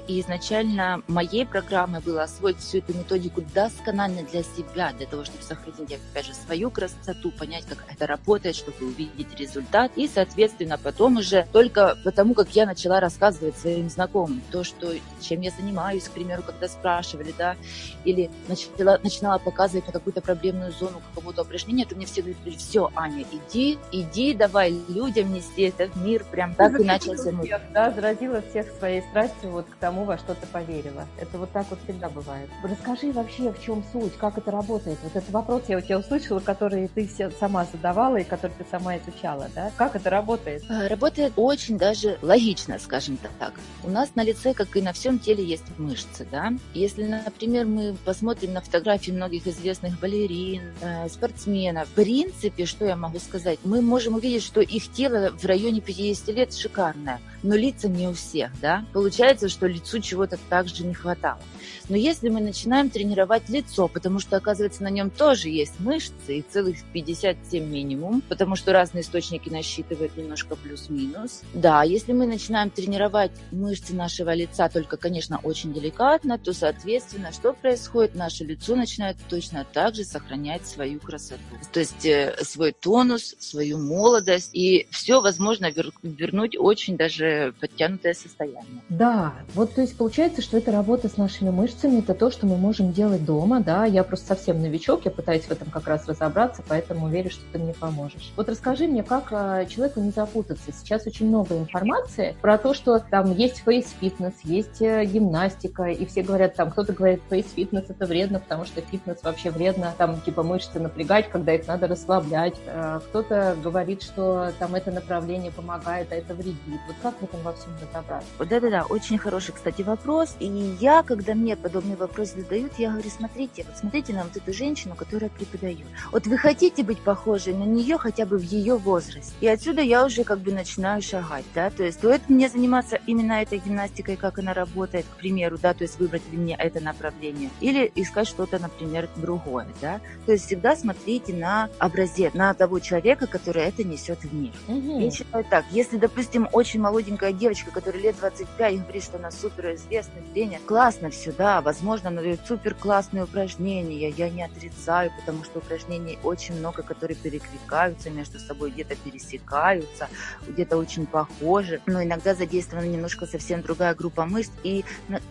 И 0.06 0.20
изначально 0.20 1.02
моей 1.08 1.46
программой 1.46 2.00
было 2.00 2.22
освоить 2.22 2.58
всю 2.58 2.78
эту 2.78 2.94
методику 2.94 3.42
досконально 3.54 4.22
для 4.22 4.42
себя, 4.42 4.92
для 4.96 5.06
того, 5.06 5.24
чтобы 5.24 5.42
сохранить 5.42 5.92
опять 5.92 6.26
же, 6.26 6.34
свою 6.34 6.70
красоту, 6.70 7.30
понять, 7.32 7.64
как 7.66 7.84
это 7.88 8.06
работает, 8.06 8.56
чтобы 8.56 8.86
увидеть 8.86 9.34
результат. 9.38 9.92
И, 9.96 10.08
соответственно, 10.08 10.78
потом 10.78 11.16
уже 11.16 11.46
только 11.52 11.96
потому, 12.04 12.34
как 12.34 12.50
я 12.50 12.66
начала 12.66 13.00
рассказывать 13.00 13.56
своим 13.56 13.88
знакомым 13.90 14.40
то, 14.50 14.64
что, 14.64 14.92
чем 15.20 15.40
я 15.40 15.50
занимаюсь, 15.50 16.04
к 16.04 16.12
примеру, 16.12 16.42
когда 16.42 16.68
спрашивали, 16.68 17.34
да, 17.36 17.56
или 18.04 18.30
начала, 18.48 18.98
начинала 19.02 19.38
показывать 19.38 19.86
на 19.86 19.92
какую-то 19.92 20.20
проблемную 20.20 20.72
зону 20.72 21.02
какого-то 21.14 21.42
упражнения, 21.42 21.84
то 21.84 21.96
мне 21.96 22.06
все 22.06 22.22
говорили, 22.22 22.56
все, 22.56 22.90
Аня, 22.94 23.24
иди, 23.32 23.78
иди, 23.92 24.19
давай 24.34 24.74
людям 24.88 25.32
нести 25.32 25.62
этот 25.62 25.94
мир, 25.96 26.24
прям 26.30 26.54
так 26.54 26.78
и 26.78 26.84
начался. 26.84 27.32
Всех, 27.42 27.60
да, 27.72 27.90
заразила 27.90 28.42
всех 28.42 28.66
своей 28.78 29.02
страстью 29.02 29.50
вот 29.50 29.66
к 29.66 29.76
тому, 29.76 30.04
во 30.04 30.18
что 30.18 30.34
ты 30.34 30.46
поверила. 30.46 31.06
Это 31.18 31.38
вот 31.38 31.50
так 31.52 31.66
вот 31.70 31.78
всегда 31.84 32.08
бывает. 32.08 32.48
Расскажи 32.62 33.12
вообще, 33.12 33.52
в 33.52 33.62
чем 33.62 33.84
суть, 33.92 34.16
как 34.16 34.38
это 34.38 34.50
работает. 34.50 34.98
Вот 35.02 35.14
этот 35.14 35.30
вопрос 35.30 35.62
я 35.68 35.78
у 35.78 35.80
тебя 35.80 35.98
услышала, 35.98 36.40
которые 36.40 36.88
ты 36.88 37.08
сама 37.38 37.66
задавала 37.72 38.16
и 38.16 38.24
которые 38.24 38.56
ты 38.58 38.64
сама 38.70 38.96
изучала, 38.98 39.48
да? 39.54 39.70
Как 39.76 39.96
это 39.96 40.10
работает? 40.10 40.62
Э, 40.68 40.86
работает 40.88 41.32
очень 41.36 41.78
даже 41.78 42.18
логично, 42.22 42.78
скажем 42.78 43.18
так. 43.38 43.54
У 43.84 43.90
нас 43.90 44.14
на 44.14 44.22
лице, 44.22 44.54
как 44.54 44.76
и 44.76 44.82
на 44.82 44.92
всем 44.92 45.18
теле, 45.18 45.44
есть 45.44 45.64
мышцы, 45.78 46.26
да? 46.30 46.52
Если, 46.74 47.04
например, 47.04 47.66
мы 47.66 47.96
посмотрим 48.04 48.52
на 48.52 48.60
фотографии 48.60 49.10
многих 49.10 49.46
известных 49.46 49.98
балерин, 50.00 50.62
э, 50.80 51.08
спортсменов, 51.08 51.88
в 51.88 51.92
принципе, 51.92 52.66
что 52.66 52.84
я 52.84 52.96
могу 52.96 53.18
сказать, 53.18 53.58
мы 53.64 53.80
можем 53.82 54.09
увидеть, 54.14 54.42
что 54.42 54.60
их 54.60 54.92
тело 54.92 55.32
в 55.36 55.44
районе 55.44 55.80
50 55.80 56.28
лет 56.28 56.54
шикарное, 56.54 57.20
но 57.42 57.54
лица 57.54 57.88
не 57.88 58.08
у 58.08 58.12
всех, 58.12 58.50
да? 58.60 58.84
Получается, 58.92 59.48
что 59.48 59.66
лицу 59.66 60.00
чего-то 60.00 60.38
также 60.48 60.84
не 60.84 60.94
хватало. 60.94 61.40
Но 61.88 61.96
если 61.96 62.28
мы 62.28 62.40
начинаем 62.40 62.90
тренировать 62.90 63.48
лицо, 63.48 63.88
потому 63.88 64.18
что, 64.18 64.36
оказывается, 64.36 64.82
на 64.82 64.90
нем 64.90 65.10
тоже 65.10 65.48
есть 65.48 65.80
мышцы, 65.80 66.38
и 66.38 66.42
целых 66.42 66.76
57 66.92 67.64
минимум, 67.64 68.22
потому 68.28 68.56
что 68.56 68.72
разные 68.72 69.02
источники 69.02 69.48
насчитывают 69.48 70.16
немножко 70.16 70.56
плюс-минус. 70.56 71.42
Да, 71.54 71.82
если 71.82 72.12
мы 72.12 72.26
начинаем 72.26 72.70
тренировать 72.70 73.32
мышцы 73.50 73.94
нашего 73.94 74.34
лица, 74.34 74.68
только, 74.68 74.96
конечно, 74.96 75.40
очень 75.42 75.72
деликатно, 75.72 76.38
то, 76.38 76.52
соответственно, 76.52 77.32
что 77.32 77.52
происходит? 77.52 78.14
Наше 78.14 78.44
лицо 78.44 78.76
начинает 78.76 79.16
точно 79.28 79.66
так 79.70 79.94
же 79.94 80.04
сохранять 80.04 80.66
свою 80.66 81.00
красоту. 81.00 81.40
То 81.72 81.80
есть 81.80 82.04
э, 82.06 82.36
свой 82.42 82.72
тонус, 82.72 83.34
свою 83.38 83.78
молодость, 83.78 84.50
и 84.52 84.86
все 84.90 85.20
возможно 85.20 85.70
вернуть 86.02 86.56
очень 86.58 86.96
даже 86.96 87.54
подтянутое 87.60 88.14
состояние. 88.14 88.82
Да, 88.88 89.34
вот 89.54 89.74
то 89.74 89.80
есть 89.80 89.96
получается, 89.96 90.42
что 90.42 90.58
это 90.58 90.72
работа 90.72 91.08
с 91.08 91.16
нашими 91.16 91.50
мышцами, 91.60 91.98
это 91.98 92.14
то, 92.14 92.30
что 92.30 92.46
мы 92.46 92.56
можем 92.56 92.92
делать 92.92 93.24
дома, 93.24 93.60
да, 93.60 93.84
я 93.84 94.02
просто 94.02 94.28
совсем 94.28 94.62
новичок, 94.62 95.04
я 95.04 95.10
пытаюсь 95.10 95.44
в 95.44 95.50
этом 95.50 95.70
как 95.70 95.86
раз 95.86 96.08
разобраться, 96.08 96.62
поэтому 96.66 97.08
верю, 97.08 97.30
что 97.30 97.42
ты 97.52 97.58
мне 97.58 97.74
поможешь. 97.74 98.32
Вот 98.36 98.48
расскажи 98.48 98.86
мне, 98.86 99.02
как 99.02 99.28
а, 99.32 99.64
человеку 99.66 100.00
не 100.00 100.10
запутаться. 100.10 100.72
Сейчас 100.72 101.06
очень 101.06 101.28
много 101.28 101.56
информации 101.56 102.34
про 102.40 102.56
то, 102.56 102.72
что 102.72 102.98
там 102.98 103.34
есть 103.34 103.62
фейс-фитнес, 103.62 104.32
есть 104.44 104.80
э, 104.80 105.04
гимнастика, 105.04 105.84
и 105.84 106.06
все 106.06 106.22
говорят, 106.22 106.54
там 106.54 106.70
кто-то 106.70 106.92
говорит, 106.92 107.20
фейс-фитнес 107.28 107.84
это 107.88 108.06
вредно, 108.06 108.40
потому 108.40 108.64
что 108.64 108.80
фитнес 108.80 109.18
вообще 109.22 109.50
вредно, 109.50 109.94
там 109.98 110.20
типа 110.22 110.42
мышцы 110.42 110.80
напрягать, 110.80 111.28
когда 111.30 111.54
их 111.54 111.66
надо 111.66 111.86
расслаблять. 111.88 112.54
Э, 112.66 113.00
кто-то 113.08 113.56
говорит, 113.62 114.02
что 114.02 114.52
там 114.58 114.74
это 114.74 114.90
направление 114.90 115.52
помогает, 115.52 116.08
а 116.12 116.14
это 116.14 116.34
вредит. 116.34 116.80
Вот 116.86 116.96
как 117.02 117.20
в 117.20 117.24
этом 117.24 117.40
во 117.42 117.52
всем 117.52 117.72
разобраться? 117.82 118.28
Да-да-да, 118.38 118.84
очень 118.88 119.18
хороший, 119.18 119.52
кстати, 119.52 119.82
вопрос. 119.82 120.36
И 120.40 120.76
я, 120.80 121.02
когда 121.02 121.34
мне 121.40 121.56
подобный 121.56 121.96
вопрос 121.96 122.34
задают, 122.34 122.72
я 122.78 122.90
говорю, 122.90 123.10
смотрите, 123.10 123.64
вот 123.66 123.76
смотрите 123.76 124.12
на 124.12 124.24
вот 124.24 124.36
эту 124.36 124.52
женщину, 124.52 124.94
которая 124.94 125.30
преподает. 125.30 125.86
Вот 126.12 126.26
вы 126.26 126.38
хотите 126.38 126.82
быть 126.82 127.00
похожей 127.00 127.54
на 127.54 127.64
нее 127.64 127.98
хотя 127.98 128.26
бы 128.26 128.38
в 128.38 128.42
ее 128.42 128.76
возрасте. 128.76 129.32
И 129.40 129.48
отсюда 129.48 129.80
я 129.82 130.04
уже 130.04 130.24
как 130.24 130.40
бы 130.40 130.52
начинаю 130.52 131.02
шагать, 131.02 131.44
да, 131.54 131.70
то 131.70 131.82
есть 131.82 131.98
стоит 131.98 132.28
мне 132.28 132.48
заниматься 132.48 132.98
именно 133.06 133.42
этой 133.42 133.58
гимнастикой, 133.58 134.16
как 134.16 134.38
она 134.38 134.54
работает, 134.54 135.06
к 135.06 135.16
примеру, 135.16 135.58
да, 135.60 135.74
то 135.74 135.84
есть 135.84 135.98
выбрать 135.98 136.22
для 136.30 136.38
меня 136.38 136.56
это 136.58 136.80
направление, 136.80 137.50
или 137.60 137.90
искать 137.94 138.28
что-то, 138.28 138.58
например, 138.58 139.08
другое, 139.16 139.66
да. 139.80 140.00
То 140.26 140.32
есть 140.32 140.46
всегда 140.46 140.76
смотрите 140.76 141.32
на 141.32 141.68
образец, 141.78 142.34
на 142.34 142.54
того 142.54 142.78
человека, 142.80 143.26
который 143.26 143.62
это 143.62 143.84
несет 143.84 144.22
в 144.22 144.34
мир. 144.34 144.52
Угу. 144.68 145.00
Я 145.00 145.10
считаю 145.10 145.44
так, 145.44 145.64
если, 145.70 145.96
допустим, 145.96 146.48
очень 146.52 146.80
молоденькая 146.80 147.32
девочка, 147.32 147.70
которая 147.70 148.02
лет 148.02 148.16
25, 148.18 148.82
говорит, 148.82 149.02
что 149.02 149.16
она 149.16 149.30
суперизвестный 149.30 150.22
тренер, 150.32 150.60
классно 150.66 151.10
все, 151.10 151.29
да, 151.32 151.60
возможно, 151.60 152.08
она 152.08 152.22
дает 152.22 152.40
супер 152.46 152.74
классные 152.74 153.24
упражнения, 153.24 154.08
я 154.08 154.28
не 154.28 154.42
отрицаю, 154.42 155.12
потому 155.18 155.44
что 155.44 155.58
упражнений 155.58 156.18
очень 156.22 156.54
много, 156.54 156.82
которые 156.82 157.16
перекликаются 157.16 158.10
между 158.10 158.38
собой, 158.38 158.70
где-то 158.70 158.96
пересекаются, 158.96 160.08
где-то 160.46 160.76
очень 160.76 161.06
похожи, 161.06 161.80
но 161.86 162.02
иногда 162.02 162.34
задействована 162.34 162.86
немножко 162.86 163.26
совсем 163.26 163.62
другая 163.62 163.94
группа 163.94 164.26
мышц, 164.26 164.50
и 164.62 164.84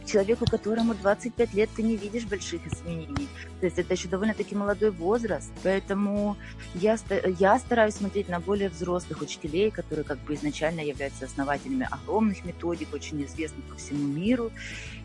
человеку, 0.06 0.46
которому 0.50 0.94
25 0.96 1.54
лет, 1.54 1.70
ты 1.76 1.84
не 1.84 1.96
видишь 1.96 2.26
больших 2.26 2.66
изменений. 2.68 3.28
То 3.60 3.66
есть 3.66 3.78
это 3.78 3.94
еще 3.94 4.08
довольно-таки 4.08 4.56
молодой 4.56 4.92
возраст, 4.92 5.52
поэтому 5.64 6.38
я, 6.76 6.98
я 7.40 7.60
стараюсь 7.60 7.96
смотреть 7.96 8.30
на 8.30 8.40
более 8.40 8.70
взрослых 8.70 9.22
учителей, 9.22 9.72
которые 9.72 10.06
как 10.06 10.20
бы 10.20 10.34
изначально 10.36 10.82
являются 10.82 11.26
основателями 11.26 11.88
огромных 11.90 12.46
методик, 12.46 12.94
очень 12.94 13.24
известных 13.24 13.66
по 13.66 13.76
всему 13.76 14.08
миру. 14.08 14.52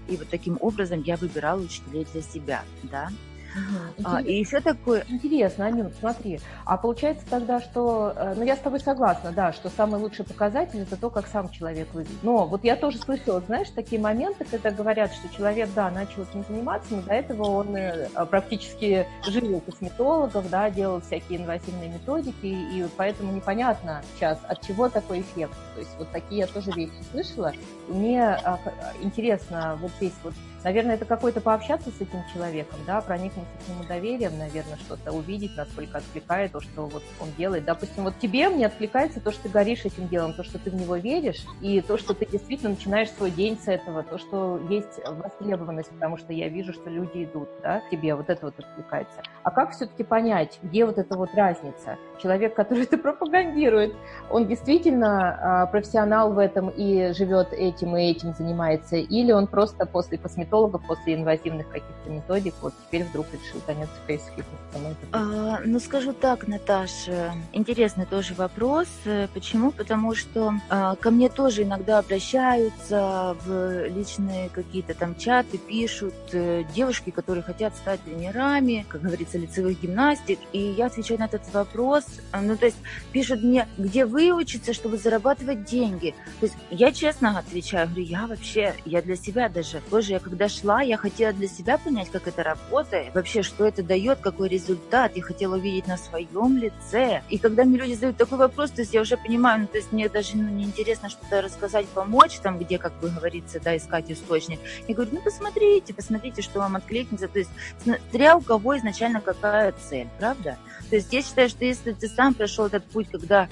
И 0.08 0.16
вот 0.16 0.28
таким 0.28 0.58
образом 0.60 1.02
я 1.02 1.16
выбирала 1.16 1.60
учителей 1.60 2.06
для 2.12 2.22
себя, 2.22 2.62
да. 2.84 3.08
Угу. 3.54 4.04
А, 4.04 4.20
и 4.20 4.34
еще 4.34 4.60
такое... 4.60 5.04
Интересно, 5.08 5.66
Анюн, 5.66 5.92
смотри. 6.00 6.40
А 6.64 6.76
получается 6.76 7.24
тогда, 7.28 7.60
что... 7.60 8.12
Э, 8.16 8.34
ну, 8.36 8.42
я 8.42 8.56
с 8.56 8.60
тобой 8.60 8.80
согласна, 8.80 9.32
да, 9.32 9.52
что 9.52 9.70
самый 9.70 10.00
лучший 10.00 10.24
показатель– 10.24 10.80
это 10.82 10.96
то, 10.96 11.08
как 11.08 11.26
сам 11.28 11.48
человек 11.50 11.92
выглядит. 11.94 12.18
Но 12.22 12.46
вот 12.46 12.64
я 12.64 12.76
тоже 12.76 12.98
слышала, 12.98 13.40
знаешь, 13.40 13.68
такие 13.70 14.00
моменты, 14.00 14.44
когда 14.44 14.70
говорят, 14.70 15.12
что 15.12 15.32
человек, 15.34 15.68
да, 15.74 15.90
начал 15.90 16.22
этим 16.22 16.44
заниматься, 16.48 16.94
но 16.94 17.02
до 17.02 17.12
этого 17.12 17.44
он 17.44 17.76
э, 17.76 18.08
практически 18.28 19.06
жил 19.26 19.54
у 19.54 19.60
косметологов, 19.60 20.50
да, 20.50 20.68
делал 20.70 21.00
всякие 21.00 21.38
инвазивные 21.38 21.90
методики, 21.90 22.46
и 22.46 22.86
поэтому 22.96 23.32
непонятно 23.32 24.02
сейчас, 24.14 24.38
от 24.48 24.60
чего 24.66 24.88
такой 24.88 25.20
эффект. 25.20 25.54
То 25.74 25.80
есть 25.80 25.92
вот 25.98 26.10
такие 26.10 26.40
я 26.40 26.46
тоже 26.48 26.72
вещи 26.72 26.92
слышала. 27.12 27.52
Мне 27.88 28.22
а, 28.22 28.58
интересно 29.02 29.78
вот 29.80 29.90
здесь 29.98 30.14
вот 30.22 30.34
Наверное, 30.64 30.94
это 30.94 31.04
какой-то 31.04 31.42
пообщаться 31.42 31.90
с 31.90 32.00
этим 32.00 32.24
человеком, 32.32 32.78
да, 32.86 33.02
проникнуться 33.02 33.52
к 33.64 33.68
нему 33.68 33.84
доверием, 33.84 34.38
наверное, 34.38 34.78
что-то 34.78 35.12
увидеть, 35.12 35.54
насколько 35.58 35.98
откликает 35.98 36.52
то, 36.52 36.60
что 36.60 36.86
вот 36.86 37.02
он 37.20 37.28
делает. 37.36 37.66
Допустим, 37.66 38.04
вот 38.04 38.18
тебе 38.18 38.48
мне 38.48 38.64
откликается 38.64 39.20
то, 39.20 39.30
что 39.30 39.42
ты 39.42 39.48
горишь 39.50 39.84
этим 39.84 40.08
делом, 40.08 40.32
то, 40.32 40.42
что 40.42 40.58
ты 40.58 40.70
в 40.70 40.74
него 40.74 40.96
веришь, 40.96 41.44
и 41.60 41.82
то, 41.82 41.98
что 41.98 42.14
ты 42.14 42.24
действительно 42.24 42.70
начинаешь 42.70 43.10
свой 43.10 43.30
день 43.30 43.58
с 43.62 43.68
этого, 43.68 44.02
то, 44.02 44.16
что 44.16 44.58
есть 44.70 45.00
востребованность, 45.06 45.90
потому 45.90 46.16
что 46.16 46.32
я 46.32 46.48
вижу, 46.48 46.72
что 46.72 46.88
люди 46.88 47.24
идут, 47.24 47.50
да, 47.62 47.82
тебе, 47.90 48.14
вот 48.14 48.30
это 48.30 48.46
вот 48.46 48.58
откликается. 48.58 49.20
А 49.42 49.50
как 49.50 49.72
все-таки 49.72 50.02
понять, 50.02 50.58
где 50.62 50.86
вот 50.86 50.96
эта 50.96 51.14
вот 51.14 51.34
разница? 51.34 51.98
Человек, 52.22 52.54
который 52.54 52.84
это 52.84 52.98
пропагандирует, 52.98 53.94
он 54.30 54.46
действительно 54.46 55.62
а, 55.62 55.66
профессионал 55.66 56.32
в 56.32 56.38
этом 56.38 56.70
и 56.70 57.12
живет 57.12 57.52
этим 57.52 57.96
и 57.96 58.10
этим 58.10 58.34
занимается, 58.34 58.96
или 58.96 59.32
он 59.32 59.46
просто 59.46 59.86
после 59.86 60.18
косметологии 60.18 60.54
диетолога 60.54 60.78
после 60.78 61.14
инвазивных 61.14 61.68
каких-то 61.68 62.10
методик, 62.10 62.54
вот 62.62 62.72
теперь 62.86 63.04
вдруг 63.04 63.26
решил 63.32 63.60
заняться 63.66 63.94
фейс-фитнесом? 64.06 64.96
А, 65.12 65.60
ну, 65.64 65.80
скажу 65.80 66.12
так, 66.12 66.46
Наташа, 66.46 67.32
интересный 67.52 68.06
тоже 68.06 68.34
вопрос. 68.34 68.88
Почему? 69.32 69.72
Потому 69.72 70.14
что 70.14 70.52
а, 70.70 70.96
ко 70.96 71.10
мне 71.10 71.28
тоже 71.28 71.62
иногда 71.64 71.98
обращаются 71.98 73.36
в 73.44 73.86
личные 73.88 74.48
какие-то 74.50 74.94
там 74.94 75.16
чаты, 75.16 75.58
пишут 75.58 76.14
э, 76.32 76.64
девушки, 76.74 77.10
которые 77.10 77.42
хотят 77.42 77.74
стать 77.76 78.00
тренерами, 78.02 78.86
как 78.88 79.02
говорится, 79.02 79.38
лицевых 79.38 79.80
гимнастик, 79.80 80.38
и 80.52 80.58
я 80.58 80.86
отвечаю 80.86 81.20
на 81.20 81.24
этот 81.24 81.52
вопрос, 81.52 82.03
ну, 82.32 82.56
то 82.56 82.66
есть 82.66 82.76
пишут 83.12 83.42
мне, 83.42 83.68
где 83.78 84.06
выучиться, 84.06 84.72
чтобы 84.72 84.98
зарабатывать 84.98 85.64
деньги. 85.64 86.14
То 86.40 86.46
есть 86.46 86.56
я 86.70 86.92
честно 86.92 87.38
отвечаю, 87.38 87.88
говорю, 87.88 88.04
я 88.04 88.26
вообще, 88.26 88.74
я 88.84 89.02
для 89.02 89.16
себя 89.16 89.48
даже, 89.48 89.80
тоже 89.90 90.12
я 90.12 90.18
когда 90.18 90.48
шла, 90.48 90.82
я 90.82 90.96
хотела 90.96 91.32
для 91.32 91.48
себя 91.48 91.78
понять, 91.78 92.10
как 92.10 92.26
это 92.28 92.42
работает, 92.42 93.14
вообще, 93.14 93.42
что 93.42 93.66
это 93.66 93.82
дает, 93.82 94.18
какой 94.20 94.48
результат. 94.48 95.16
Я 95.16 95.22
хотела 95.22 95.56
увидеть 95.56 95.86
на 95.86 95.96
своем 95.96 96.56
лице. 96.56 97.22
И 97.28 97.38
когда 97.38 97.64
мне 97.64 97.78
люди 97.78 97.94
задают 97.94 98.16
такой 98.16 98.38
вопрос, 98.38 98.70
то 98.70 98.82
есть 98.82 98.94
я 98.94 99.00
уже 99.00 99.16
понимаю, 99.16 99.62
ну, 99.62 99.66
то 99.66 99.78
есть 99.78 99.92
мне 99.92 100.08
даже 100.08 100.36
ну, 100.36 100.48
неинтересно 100.48 101.08
что-то 101.08 101.42
рассказать, 101.42 101.86
помочь, 101.88 102.38
там, 102.42 102.58
где, 102.58 102.78
как 102.78 102.92
бы 103.00 103.08
говорится, 103.08 103.60
да, 103.60 103.76
искать 103.76 104.10
источник. 104.10 104.60
Я 104.88 104.94
говорю, 104.94 105.10
ну, 105.14 105.20
посмотрите, 105.20 105.94
посмотрите, 105.94 106.42
что 106.42 106.60
вам 106.60 106.76
откликнется. 106.76 107.28
То 107.28 107.38
есть 107.38 107.50
смотря 107.82 108.36
у 108.36 108.40
кого 108.40 108.76
изначально 108.78 109.20
какая 109.20 109.72
цель, 109.88 110.08
правда? 110.18 110.58
То 110.94 110.98
есть 110.98 111.12
я 111.12 111.22
считаю, 111.22 111.48
что 111.48 111.64
если 111.64 111.90
ты 111.90 112.06
сам 112.06 112.34
прошел 112.34 112.66
этот 112.66 112.84
путь, 112.84 113.08
когда 113.10 113.48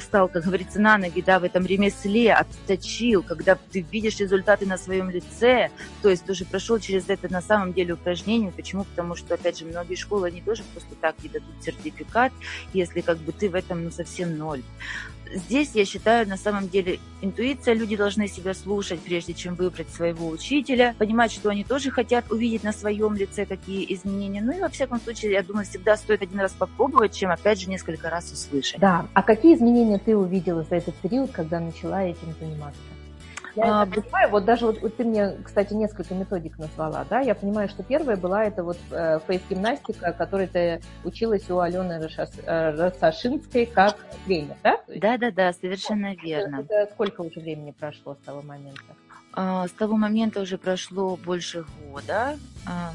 стал, 0.00 0.28
как 0.28 0.44
говорится, 0.44 0.80
на 0.80 0.96
ноги, 0.96 1.20
да, 1.20 1.38
в 1.38 1.44
этом 1.44 1.66
ремесле, 1.66 2.32
отточил, 2.32 3.22
когда 3.22 3.58
ты 3.70 3.82
видишь 3.92 4.18
результаты 4.18 4.64
на 4.64 4.78
своем 4.78 5.10
лице, 5.10 5.68
то 6.00 6.08
есть 6.08 6.24
тоже 6.24 6.46
прошел 6.46 6.78
через 6.78 7.10
это 7.10 7.30
на 7.30 7.42
самом 7.42 7.74
деле 7.74 7.92
упражнение. 7.92 8.50
Почему? 8.50 8.84
Потому 8.84 9.14
что, 9.14 9.34
опять 9.34 9.58
же, 9.58 9.66
многие 9.66 9.94
школы, 9.94 10.28
они 10.28 10.40
тоже 10.40 10.62
просто 10.72 10.94
так 10.98 11.16
не 11.22 11.28
дадут 11.28 11.52
сертификат, 11.60 12.32
если 12.72 13.02
как 13.02 13.18
бы 13.18 13.32
ты 13.32 13.50
в 13.50 13.54
этом, 13.54 13.84
ну, 13.84 13.90
совсем 13.90 14.38
ноль 14.38 14.62
здесь, 15.36 15.70
я 15.74 15.84
считаю, 15.84 16.28
на 16.28 16.36
самом 16.36 16.68
деле 16.68 16.98
интуиция, 17.20 17.74
люди 17.74 17.96
должны 17.96 18.28
себя 18.28 18.54
слушать, 18.54 19.00
прежде 19.00 19.34
чем 19.34 19.54
выбрать 19.54 19.90
своего 19.90 20.28
учителя, 20.28 20.94
понимать, 20.98 21.32
что 21.32 21.50
они 21.50 21.64
тоже 21.64 21.90
хотят 21.90 22.30
увидеть 22.30 22.64
на 22.64 22.72
своем 22.72 23.14
лице 23.14 23.46
какие 23.46 23.92
изменения. 23.94 24.40
Ну 24.40 24.56
и 24.56 24.60
во 24.60 24.68
всем 24.68 25.00
случае, 25.00 25.32
я 25.32 25.42
думаю, 25.42 25.66
всегда 25.66 25.96
стоит 25.96 26.22
один 26.22 26.40
раз 26.40 26.52
попробовать, 26.52 27.14
чем 27.14 27.30
опять 27.30 27.60
же 27.60 27.68
несколько 27.68 28.10
раз 28.10 28.32
услышать. 28.32 28.80
Да. 28.80 29.06
А 29.14 29.22
какие 29.22 29.54
изменения 29.54 29.98
ты 29.98 30.16
увидела 30.16 30.62
за 30.62 30.76
этот 30.76 30.94
период, 30.96 31.30
когда 31.30 31.60
начала 31.60 32.02
этим 32.02 32.34
заниматься? 32.40 32.80
Я 33.56 33.82
а, 33.82 33.86
понимаю, 33.86 34.30
вот 34.30 34.44
даже 34.44 34.66
вот, 34.66 34.82
вот 34.82 34.96
ты 34.96 35.04
мне, 35.04 35.32
кстати, 35.42 35.72
несколько 35.72 36.14
методик 36.14 36.58
назвала, 36.58 37.06
да, 37.08 37.20
я 37.20 37.34
понимаю, 37.34 37.68
что 37.70 37.82
первая 37.82 38.16
была 38.16 38.44
это 38.44 38.62
вот 38.62 38.76
э, 38.90 39.18
фейс-гимнастика, 39.26 40.12
которой 40.12 40.46
ты 40.46 40.82
училась 41.04 41.48
у 41.48 41.58
Алены 41.58 41.98
Рашас, 42.02 42.30
э, 42.44 42.70
Рассашинской 42.70 43.64
как 43.64 43.96
тренер, 44.26 44.56
да? 44.62 44.80
Да-да-да, 44.94 45.54
совершенно 45.54 46.14
верно. 46.14 46.60
Это, 46.60 46.74
это 46.74 46.92
сколько 46.92 47.22
уже 47.22 47.40
времени 47.40 47.70
прошло 47.70 48.14
с 48.14 48.24
того 48.26 48.42
момента? 48.42 48.82
А, 49.32 49.66
с 49.66 49.72
того 49.72 49.96
момента 49.96 50.40
уже 50.40 50.58
прошло 50.58 51.16
больше 51.16 51.64
года. 51.90 52.38
А, 52.66 52.92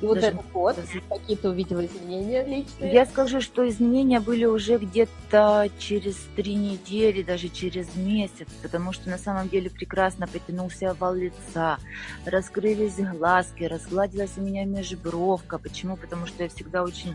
и 0.00 0.06
вот 0.06 0.18
этот 0.18 0.50
год 0.52 0.76
какие-то 1.08 1.50
увидела 1.50 1.84
изменения 1.84 2.44
личные? 2.44 2.92
Я 2.92 3.04
скажу, 3.04 3.40
что 3.40 3.68
изменения 3.68 4.20
были 4.20 4.46
уже 4.46 4.78
где-то 4.78 5.68
через 5.78 6.16
три 6.36 6.54
недели, 6.54 7.22
даже 7.22 7.48
через 7.48 7.94
месяц, 7.96 8.48
потому 8.62 8.92
что 8.92 9.10
на 9.10 9.18
самом 9.18 9.48
деле 9.48 9.68
прекрасно 9.68 10.26
потянулся 10.26 10.90
овал 10.90 11.14
лица, 11.14 11.78
раскрылись 12.24 12.96
глазки, 12.96 13.64
разгладилась 13.64 14.32
у 14.36 14.40
меня 14.40 14.64
межбровка. 14.64 15.58
Почему? 15.58 15.96
Потому 15.96 16.26
что 16.26 16.44
я 16.44 16.48
всегда 16.48 16.82
очень 16.82 17.14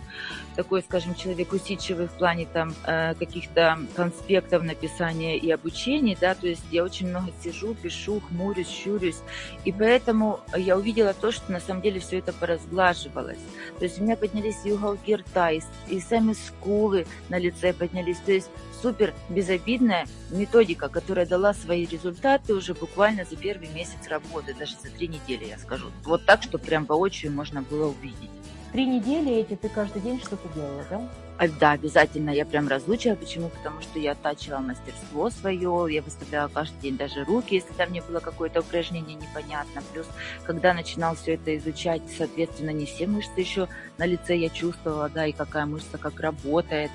такой, 0.55 0.81
скажем, 0.83 1.15
человек 1.15 1.53
усидчивый 1.53 2.07
в 2.07 2.11
плане 2.11 2.47
там 2.51 2.73
э, 2.85 3.15
каких-то 3.15 3.79
конспектов 3.95 4.63
написания 4.63 5.37
и 5.37 5.49
обучения, 5.49 6.17
да, 6.19 6.35
то 6.35 6.47
есть 6.47 6.63
я 6.71 6.83
очень 6.83 7.07
много 7.07 7.31
сижу, 7.43 7.73
пишу, 7.73 8.21
хмурюсь, 8.21 8.69
щурюсь, 8.69 9.19
и 9.63 9.71
поэтому 9.71 10.39
я 10.55 10.77
увидела 10.77 11.13
то, 11.13 11.31
что 11.31 11.51
на 11.51 11.59
самом 11.59 11.81
деле 11.81 11.99
все 11.99 12.19
это 12.19 12.31
поразглядывать 12.33 12.74
поглаживалась. 12.75 13.39
То 13.79 13.85
есть 13.85 13.99
у 13.99 14.03
меня 14.03 14.15
поднялись 14.15 14.57
и 14.65 14.71
уголки 14.71 15.15
рта, 15.15 15.51
и, 15.51 15.61
и 15.87 15.99
сами 15.99 16.33
скулы 16.33 17.07
на 17.29 17.37
лице 17.37 17.73
поднялись. 17.73 18.17
То 18.25 18.33
есть 18.33 18.49
супер 18.81 19.13
безобидная 19.29 20.05
методика, 20.29 20.89
которая 20.89 21.25
дала 21.25 21.53
свои 21.53 21.85
результаты 21.85 22.53
уже 22.53 22.73
буквально 22.73 23.25
за 23.25 23.35
первый 23.35 23.69
месяц 23.69 24.07
работы, 24.09 24.53
даже 24.53 24.75
за 24.83 24.89
три 24.89 25.07
недели, 25.07 25.45
я 25.45 25.57
скажу. 25.57 25.87
Вот 26.03 26.25
так, 26.25 26.43
что 26.43 26.57
прям 26.57 26.85
воочию 26.85 27.31
можно 27.31 27.61
было 27.61 27.87
увидеть. 27.87 28.29
Три 28.71 28.85
недели 28.85 29.31
эти 29.31 29.55
ты 29.55 29.69
каждый 29.69 30.01
день 30.01 30.19
что-то 30.19 30.49
делала, 30.53 30.83
да? 30.89 31.09
А, 31.37 31.49
да, 31.49 31.71
обязательно 31.71 32.29
я 32.29 32.45
прям 32.45 32.67
разучила. 32.69 33.15
Почему? 33.15 33.49
Потому 33.49 33.81
что 33.81 33.99
я 33.99 34.13
оттачивала 34.13 34.59
мастерство 34.59 35.29
свое, 35.29 35.87
я 35.89 36.01
выставляла 36.01 36.47
каждый 36.47 36.79
день 36.79 36.97
даже 36.97 37.25
руки, 37.25 37.55
если 37.55 37.73
там 37.73 37.91
не 37.91 38.01
было 38.01 38.19
какое-то 38.21 38.61
упражнение 38.61 39.15
непонятно. 39.15 39.83
Плюс, 39.91 40.07
когда 40.45 40.73
начинал 40.73 41.15
все 41.15 41.33
это 41.33 41.57
изучать, 41.57 42.01
соответственно, 42.17 42.69
не 42.69 42.85
все 42.85 43.07
мышцы 43.07 43.39
еще 43.39 43.67
на 43.97 44.05
лице 44.05 44.35
я 44.37 44.49
чувствовала, 44.49 45.09
да, 45.09 45.25
и 45.25 45.31
какая 45.31 45.65
мышца 45.65 45.97
как 45.97 46.19
работает. 46.19 46.91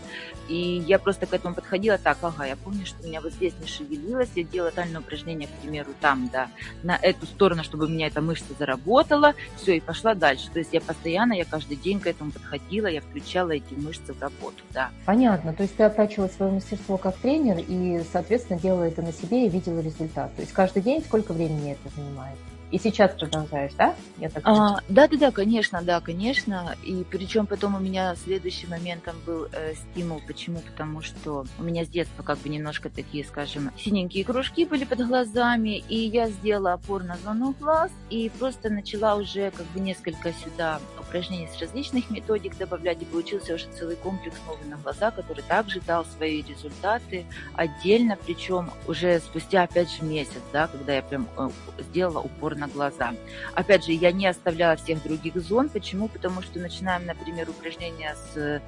И 0.49 0.83
я 0.87 0.99
просто 0.99 1.27
к 1.27 1.33
этому 1.33 1.55
подходила 1.55 1.97
так, 1.99 2.19
ага, 2.23 2.45
я 2.45 2.57
помню, 2.57 2.85
что 2.85 3.03
у 3.03 3.07
меня 3.07 3.21
вот 3.21 3.33
здесь 3.33 3.55
не 3.61 3.67
шевелилось, 3.67 4.31
я 4.35 4.43
делала 4.43 4.71
тотальное 4.71 5.01
упражнение, 5.01 5.49
к 5.49 5.53
примеру, 5.63 5.91
там, 6.01 6.29
да, 6.33 6.51
на 6.83 6.97
эту 6.97 7.27
сторону, 7.27 7.63
чтобы 7.63 7.87
у 7.87 7.89
меня 7.89 8.09
эта 8.09 8.21
мышца 8.21 8.53
заработала, 8.59 9.35
все, 9.57 9.77
и 9.77 9.81
пошла 9.81 10.15
дальше. 10.15 10.51
То 10.51 10.59
есть 10.59 10.73
я 10.73 10.81
постоянно, 10.81 11.35
я 11.35 11.45
каждый 11.45 11.77
день 11.77 12.01
к 12.01 12.07
этому 12.07 12.33
подходила, 12.33 12.87
я 12.87 13.01
включала 13.01 13.53
эти 13.53 13.75
мышцы 13.75 14.13
в 14.13 14.21
работу, 14.21 14.30
да. 14.73 14.91
Понятно, 15.05 15.53
то 15.53 15.63
есть 15.63 15.77
ты 15.77 15.83
оттачивала 15.83 16.29
свое 16.29 16.53
мастерство 16.53 16.97
как 16.97 17.17
тренер 17.17 17.59
и, 17.67 18.03
соответственно, 18.13 18.59
делала 18.59 18.85
это 18.85 19.03
на 19.03 19.13
себе 19.13 19.47
и 19.47 19.49
видела 19.49 19.81
результат. 19.81 20.35
То 20.37 20.43
есть 20.43 20.53
каждый 20.53 20.83
день 20.83 21.03
сколько 21.03 21.33
времени 21.33 21.73
это 21.73 21.95
занимает? 21.95 22.37
И 22.71 22.79
сейчас 22.79 23.13
продолжаешь, 23.13 23.73
да? 23.77 23.95
Я 24.19 24.29
так 24.29 24.43
а, 24.47 24.81
да, 24.89 25.09
да, 25.09 25.17
да, 25.17 25.31
конечно, 25.33 25.83
да, 25.83 26.01
конечно. 26.01 26.77
И 26.85 27.05
причем 27.11 27.47
потом 27.47 27.75
у 27.75 27.81
меня 27.81 28.15
следующим 28.15 28.71
моментом 28.71 29.17
был 29.27 29.49
э, 29.53 29.75
стимул. 29.75 30.23
Почему? 30.27 30.61
Потому 30.61 31.01
что 31.01 31.45
у 31.59 31.63
меня 31.63 31.85
с 31.85 31.89
детства 31.89 32.23
как 32.23 32.39
бы 32.39 32.49
немножко 32.49 32.89
такие, 32.89 33.25
скажем, 33.25 33.73
синенькие 33.77 34.25
кружки 34.25 34.65
были 34.65 34.85
под 34.85 35.07
глазами, 35.07 35.79
и 35.89 35.97
я 35.97 36.29
сделала 36.29 36.75
опор 36.75 37.03
на 37.03 37.17
зону 37.17 37.55
глаз 37.59 37.91
и 38.09 38.31
просто 38.39 38.71
начала 38.71 39.17
уже 39.17 39.51
как 39.51 39.67
бы 39.67 39.81
несколько 39.81 40.33
сюда 40.33 40.81
упражнений 40.99 41.49
с 41.53 41.61
различных 41.61 42.09
методик 42.11 42.57
добавлять, 42.57 43.03
и 43.03 43.05
получился 43.05 43.55
уже 43.55 43.67
целый 43.77 43.97
комплекс 43.97 44.37
новый 44.47 44.67
на 44.67 44.77
глаза, 44.77 45.11
который 45.11 45.43
также 45.43 45.81
дал 45.81 46.05
свои 46.05 46.43
результаты 46.43 47.27
отдельно, 47.55 48.17
причем 48.17 48.71
уже 48.87 49.19
спустя 49.19 49.65
опять 49.65 49.91
же 49.91 50.05
месяц, 50.05 50.41
да, 50.53 50.69
когда 50.69 50.95
я 50.95 51.03
прям 51.03 51.27
э, 51.37 51.51
сделала 51.81 52.21
упор 52.21 52.60
на 52.61 52.69
глаза. 52.69 53.15
Опять 53.55 53.87
же, 53.87 53.93
я 53.93 54.13
не 54.13 54.27
оставляла 54.27 54.77
всех 54.77 55.03
других 55.03 55.37
зон. 55.37 55.69
Почему? 55.69 56.09
Потому 56.09 56.43
что 56.43 56.61
начинаем, 56.61 57.07
например, 57.07 57.51
упражнения 57.51 58.15
с 58.15 58.63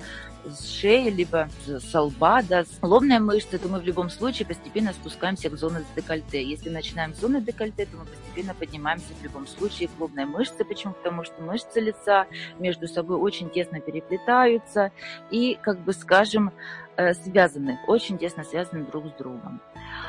с 0.44 0.68
шеи, 0.68 1.08
либо 1.08 1.48
с 1.66 2.00
лба, 2.00 2.42
да, 2.42 2.64
с 2.64 2.78
лобной 2.82 3.20
мышцы, 3.20 3.58
то 3.58 3.68
мы 3.68 3.78
в 3.78 3.84
любом 3.84 4.10
случае 4.10 4.46
постепенно 4.46 4.92
спускаемся 4.92 5.48
к 5.50 5.56
зоне 5.56 5.84
декольте. 5.94 6.42
Если 6.42 6.68
начинаем 6.68 7.14
с 7.14 7.18
зоны 7.18 7.40
декольте, 7.40 7.86
то 7.86 7.96
мы 7.96 8.04
постепенно 8.06 8.54
поднимаемся 8.54 9.14
в 9.20 9.22
любом 9.22 9.46
случае 9.46 9.88
к 9.88 10.00
лобной 10.00 10.24
мышце. 10.24 10.64
Почему? 10.64 10.94
Потому 10.94 11.24
что 11.24 11.40
мышцы 11.42 11.80
лица 11.80 12.26
между 12.58 12.88
собой 12.88 13.18
очень 13.18 13.50
тесно 13.50 13.80
переплетаются 13.80 14.90
и, 15.30 15.58
как 15.62 15.78
бы 15.80 15.92
скажем, 15.92 16.52
э, 16.96 17.14
связаны, 17.14 17.78
очень 17.86 18.18
тесно 18.18 18.44
связаны 18.44 18.84
друг 18.84 19.06
с 19.08 19.12
другом. 19.12 19.60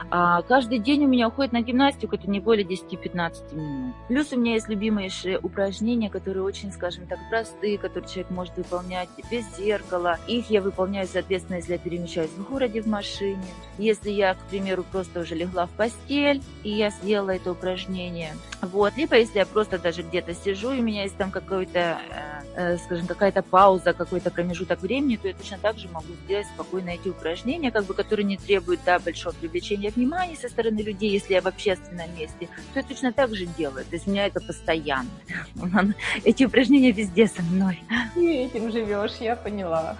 А 0.09 0.41
каждый 0.43 0.79
день 0.79 1.05
у 1.05 1.07
меня 1.07 1.27
уходит 1.27 1.53
на 1.53 1.61
гимнастику, 1.61 2.15
это 2.15 2.29
не 2.29 2.39
более 2.39 2.65
10-15 2.65 3.55
минут. 3.55 3.95
Плюс 4.07 4.31
у 4.31 4.39
меня 4.39 4.53
есть 4.53 4.69
любимые 4.69 5.09
упражнения, 5.41 6.09
которые 6.09 6.43
очень, 6.43 6.71
скажем 6.71 7.07
так, 7.07 7.19
простые, 7.29 7.77
которые 7.77 8.09
человек 8.09 8.31
может 8.31 8.57
выполнять 8.57 9.09
без 9.31 9.45
зеркала. 9.57 10.19
Их 10.27 10.49
я 10.49 10.61
выполняю, 10.61 11.07
соответственно, 11.07 11.57
если 11.57 11.73
я 11.73 11.77
перемещаюсь 11.77 12.31
в 12.31 12.49
городе 12.49 12.81
в 12.81 12.87
машине. 12.87 13.43
Если 13.77 14.11
я, 14.11 14.33
к 14.35 14.39
примеру, 14.49 14.83
просто 14.91 15.21
уже 15.21 15.35
легла 15.35 15.65
в 15.65 15.71
постель, 15.71 16.41
и 16.63 16.69
я 16.69 16.89
сделала 16.89 17.31
это 17.31 17.51
упражнение. 17.51 18.33
Вот. 18.61 18.95
Либо 18.95 19.17
если 19.17 19.39
я 19.39 19.45
просто 19.45 19.77
даже 19.77 20.03
где-то 20.03 20.33
сижу, 20.33 20.71
и 20.71 20.79
у 20.79 20.83
меня 20.83 21.03
есть 21.03 21.17
там 21.17 21.31
какой-то, 21.31 21.97
э, 22.09 22.43
э, 22.55 22.77
скажем, 22.77 23.07
какая-то 23.07 23.41
пауза, 23.41 23.93
какой-то 23.93 24.31
промежуток 24.31 24.81
времени, 24.81 25.17
то 25.17 25.27
я 25.27 25.33
точно 25.33 25.57
так 25.61 25.77
же 25.77 25.87
могу 25.89 26.13
сделать 26.25 26.47
спокойно 26.47 26.89
эти 26.89 27.09
упражнения, 27.09 27.71
как 27.71 27.85
бы, 27.85 27.93
которые 27.93 28.25
не 28.25 28.37
требуют 28.37 28.81
да, 28.85 28.99
большого 28.99 29.33
привлечения 29.33 29.92
внимания 29.95 30.35
со 30.35 30.49
стороны 30.49 30.79
людей, 30.79 31.11
если 31.11 31.33
я 31.33 31.41
в 31.41 31.47
общественном 31.47 32.13
месте, 32.17 32.49
то 32.73 32.79
я 32.79 32.83
точно 32.83 33.11
так 33.11 33.33
же 33.35 33.45
делаю. 33.45 33.85
То 33.85 33.95
есть 33.95 34.07
у 34.07 34.11
меня 34.11 34.27
это 34.27 34.39
постоянно. 34.41 35.09
Эти 36.23 36.43
упражнения 36.43 36.91
везде 36.91 37.27
со 37.27 37.41
мной. 37.41 37.81
И 38.15 38.25
этим 38.25 38.71
живешь, 38.71 39.13
я 39.19 39.35
поняла. 39.35 39.97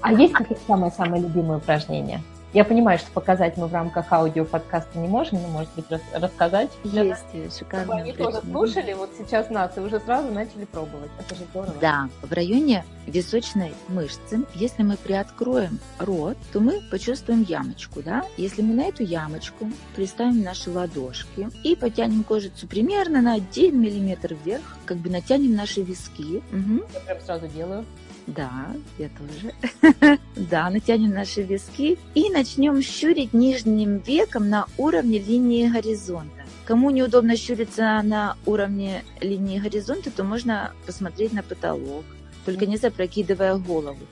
А 0.00 0.12
есть 0.12 0.34
какие-то 0.34 0.62
самые-самые 0.66 1.22
любимые 1.22 1.58
упражнения? 1.58 2.22
Я 2.54 2.64
понимаю, 2.64 3.00
что 3.00 3.10
показать 3.10 3.56
мы 3.56 3.66
в 3.66 3.72
рамках 3.72 4.12
аудио-подкаста 4.12 4.96
не 5.00 5.08
можем, 5.08 5.42
но, 5.42 5.48
может 5.48 5.70
быть, 5.74 5.86
рассказать. 6.12 6.70
Есть, 6.84 7.58
шикарно. 7.58 7.96
Они 7.96 8.12
тоже 8.12 8.40
слушали, 8.42 8.92
вот 8.92 9.10
сейчас 9.18 9.50
нас, 9.50 9.76
и 9.76 9.80
уже 9.80 9.98
сразу 9.98 10.30
начали 10.30 10.64
пробовать. 10.64 11.10
Это 11.18 11.34
же 11.34 11.42
здорово. 11.50 11.74
Да, 11.80 12.08
в 12.22 12.32
районе 12.32 12.84
височной 13.08 13.74
мышцы, 13.88 14.44
если 14.54 14.84
мы 14.84 14.96
приоткроем 14.96 15.80
рот, 15.98 16.36
то 16.52 16.60
мы 16.60 16.80
почувствуем 16.92 17.42
ямочку, 17.42 18.02
да? 18.02 18.24
Если 18.36 18.62
мы 18.62 18.74
на 18.74 18.84
эту 18.84 19.02
ямочку 19.02 19.68
приставим 19.96 20.42
наши 20.42 20.70
ладошки 20.70 21.48
и 21.64 21.74
потянем 21.74 22.22
кожицу 22.22 22.68
примерно 22.68 23.20
на 23.20 23.34
1 23.34 23.80
миллиметр 23.80 24.36
вверх, 24.44 24.76
как 24.84 24.98
бы 24.98 25.10
натянем 25.10 25.56
наши 25.56 25.82
виски. 25.82 26.40
Угу. 26.52 26.84
Я 26.94 27.00
прям 27.00 27.20
сразу 27.20 27.48
делаю. 27.48 27.84
Да, 28.26 28.74
я 28.98 29.10
тоже. 29.10 30.18
да, 30.36 30.70
натянем 30.70 31.10
наши 31.10 31.42
виски 31.42 31.98
и 32.14 32.30
начнем 32.30 32.80
щурить 32.80 33.34
нижним 33.34 33.98
веком 33.98 34.48
на 34.48 34.66
уровне 34.78 35.18
линии 35.18 35.68
горизонта. 35.68 36.44
Кому 36.64 36.90
неудобно 36.90 37.36
щуриться 37.36 38.00
на 38.02 38.36
уровне 38.46 39.04
линии 39.20 39.58
горизонта, 39.58 40.10
то 40.10 40.24
можно 40.24 40.72
посмотреть 40.86 41.34
на 41.34 41.42
потолок, 41.42 42.04
только 42.46 42.64
не 42.64 42.78
запрокидывая 42.78 43.56
голову. 43.56 44.06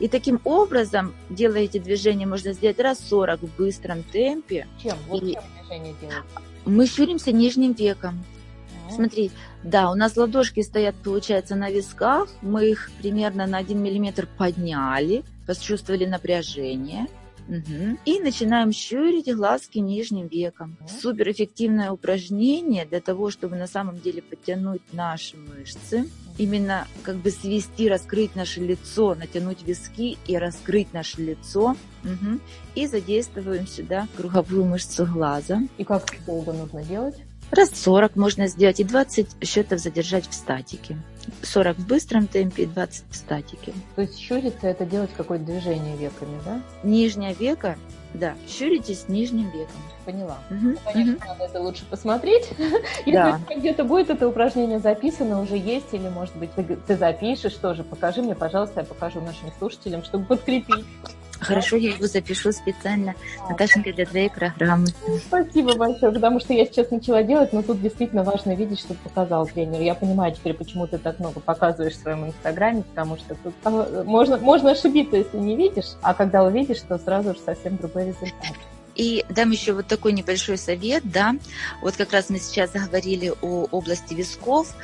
И 0.00 0.08
таким 0.08 0.40
образом, 0.44 1.14
делая 1.28 1.64
эти 1.64 1.78
движения, 1.78 2.26
можно 2.26 2.54
сделать 2.54 2.80
раз 2.80 2.98
40 3.00 3.42
в 3.42 3.56
быстром 3.56 4.02
темпе. 4.02 4.66
Чем? 4.82 4.96
Вот 5.08 5.22
и 5.22 5.34
чем 5.34 5.42
движение 5.60 5.94
делать? 6.00 6.24
Мы 6.64 6.86
щуримся 6.86 7.32
нижним 7.32 7.72
веком. 7.72 8.24
Смотри, 8.90 9.30
да, 9.64 9.90
у 9.90 9.94
нас 9.94 10.16
ладошки 10.16 10.62
стоят, 10.62 10.94
получается, 10.96 11.56
на 11.56 11.70
висках. 11.70 12.28
Мы 12.42 12.70
их 12.70 12.90
примерно 12.98 13.46
на 13.46 13.58
1 13.58 13.82
миллиметр 13.82 14.28
подняли, 14.38 15.24
почувствовали 15.46 16.06
напряжение. 16.06 17.06
Угу. 17.48 17.98
И 18.04 18.20
начинаем 18.20 18.72
щурить 18.72 19.34
глазки 19.34 19.78
нижним 19.78 20.28
веком. 20.28 20.76
Супер 21.00 21.30
эффективное 21.30 21.90
упражнение 21.90 22.84
для 22.84 23.00
того, 23.00 23.30
чтобы 23.30 23.56
на 23.56 23.66
самом 23.66 23.98
деле 23.98 24.20
подтянуть 24.20 24.82
наши 24.92 25.36
мышцы. 25.36 26.08
Именно 26.36 26.86
как 27.02 27.16
бы 27.16 27.30
свести, 27.30 27.88
раскрыть 27.88 28.36
наше 28.36 28.60
лицо, 28.60 29.14
натянуть 29.14 29.62
виски 29.62 30.18
и 30.26 30.36
раскрыть 30.36 30.92
наше 30.92 31.22
лицо. 31.22 31.74
Угу. 32.04 32.38
И 32.74 32.86
задействуем 32.86 33.66
сюда 33.66 34.06
круговую 34.16 34.66
мышцу 34.66 35.06
глаза. 35.06 35.62
И 35.78 35.84
как 35.84 36.04
долго 36.26 36.52
нужно 36.52 36.84
делать? 36.84 37.16
Раз 37.50 37.70
40 37.70 38.16
можно 38.16 38.46
сделать 38.46 38.80
и 38.80 38.84
20 38.84 39.44
счетов 39.44 39.80
задержать 39.80 40.28
в 40.28 40.34
статике. 40.34 40.96
40 41.42 41.76
в 41.76 41.86
быстром 41.86 42.26
темпе 42.26 42.64
и 42.64 42.66
20 42.66 43.04
в 43.10 43.16
статике. 43.16 43.72
То 43.96 44.02
есть 44.02 44.18
щуриться 44.18 44.66
это 44.66 44.84
делать 44.84 45.10
какое-то 45.16 45.44
движение 45.44 45.96
веками, 45.96 46.38
да? 46.44 46.60
Нижнее 46.82 47.34
веко, 47.34 47.76
да, 48.14 48.34
щуритесь 48.48 49.08
нижним 49.08 49.50
веком. 49.50 49.76
Поняла. 50.04 50.38
Угу, 50.50 50.58
ну, 50.60 50.76
конечно, 50.84 51.12
угу. 51.14 51.24
надо 51.26 51.44
это 51.44 51.60
лучше 51.60 51.84
посмотреть. 51.84 52.48
Да. 53.06 53.40
Если 53.48 53.60
где-то 53.60 53.84
будет 53.84 54.10
это 54.10 54.28
упражнение 54.28 54.78
записано, 54.78 55.40
уже 55.40 55.56
есть, 55.56 55.92
или, 55.92 56.08
может 56.08 56.36
быть, 56.36 56.52
ты, 56.52 56.62
ты 56.62 56.96
запишешь 56.96 57.54
тоже. 57.54 57.84
Покажи 57.84 58.22
мне, 58.22 58.34
пожалуйста, 58.34 58.80
я 58.80 58.86
покажу 58.86 59.20
нашим 59.20 59.50
слушателям, 59.58 60.04
чтобы 60.04 60.24
подкрепить. 60.26 60.84
Хорошо, 61.40 61.76
я 61.76 61.90
его 61.90 62.06
запишу 62.06 62.52
специально, 62.52 63.14
Наташенька, 63.48 63.92
для 63.92 64.06
твоей 64.06 64.28
программы. 64.28 64.86
Спасибо 65.26 65.74
большое, 65.74 66.12
потому 66.12 66.40
что 66.40 66.52
я 66.52 66.64
сейчас 66.66 66.90
начала 66.90 67.22
делать, 67.22 67.52
но 67.52 67.62
тут 67.62 67.80
действительно 67.80 68.24
важно 68.24 68.54
видеть, 68.54 68.80
что 68.80 68.94
показал 68.94 69.46
тренер. 69.46 69.80
Я 69.80 69.94
понимаю 69.94 70.34
теперь, 70.34 70.54
почему 70.54 70.86
ты 70.86 70.98
так 70.98 71.18
много 71.20 71.40
показываешь 71.40 71.94
в 71.94 72.02
своем 72.02 72.26
инстаграме, 72.26 72.82
потому 72.82 73.16
что 73.16 73.34
тут 73.36 73.54
а, 73.64 74.04
можно, 74.04 74.38
можно 74.38 74.72
ошибиться, 74.72 75.16
если 75.16 75.38
не 75.38 75.56
видишь, 75.56 75.96
а 76.02 76.14
когда 76.14 76.44
увидишь, 76.44 76.80
то 76.80 76.98
сразу 76.98 77.34
же 77.34 77.40
совсем 77.44 77.76
другой 77.76 78.06
результат. 78.06 78.56
И 78.96 79.24
дам 79.28 79.52
еще 79.52 79.74
вот 79.74 79.86
такой 79.86 80.12
небольшой 80.12 80.58
совет, 80.58 81.02
да, 81.04 81.36
вот 81.82 81.96
как 81.96 82.12
раз 82.12 82.30
мы 82.30 82.38
сейчас 82.40 82.72
заговорили 82.72 83.32
о 83.42 83.68
области 83.70 84.12
висков, 84.12 84.74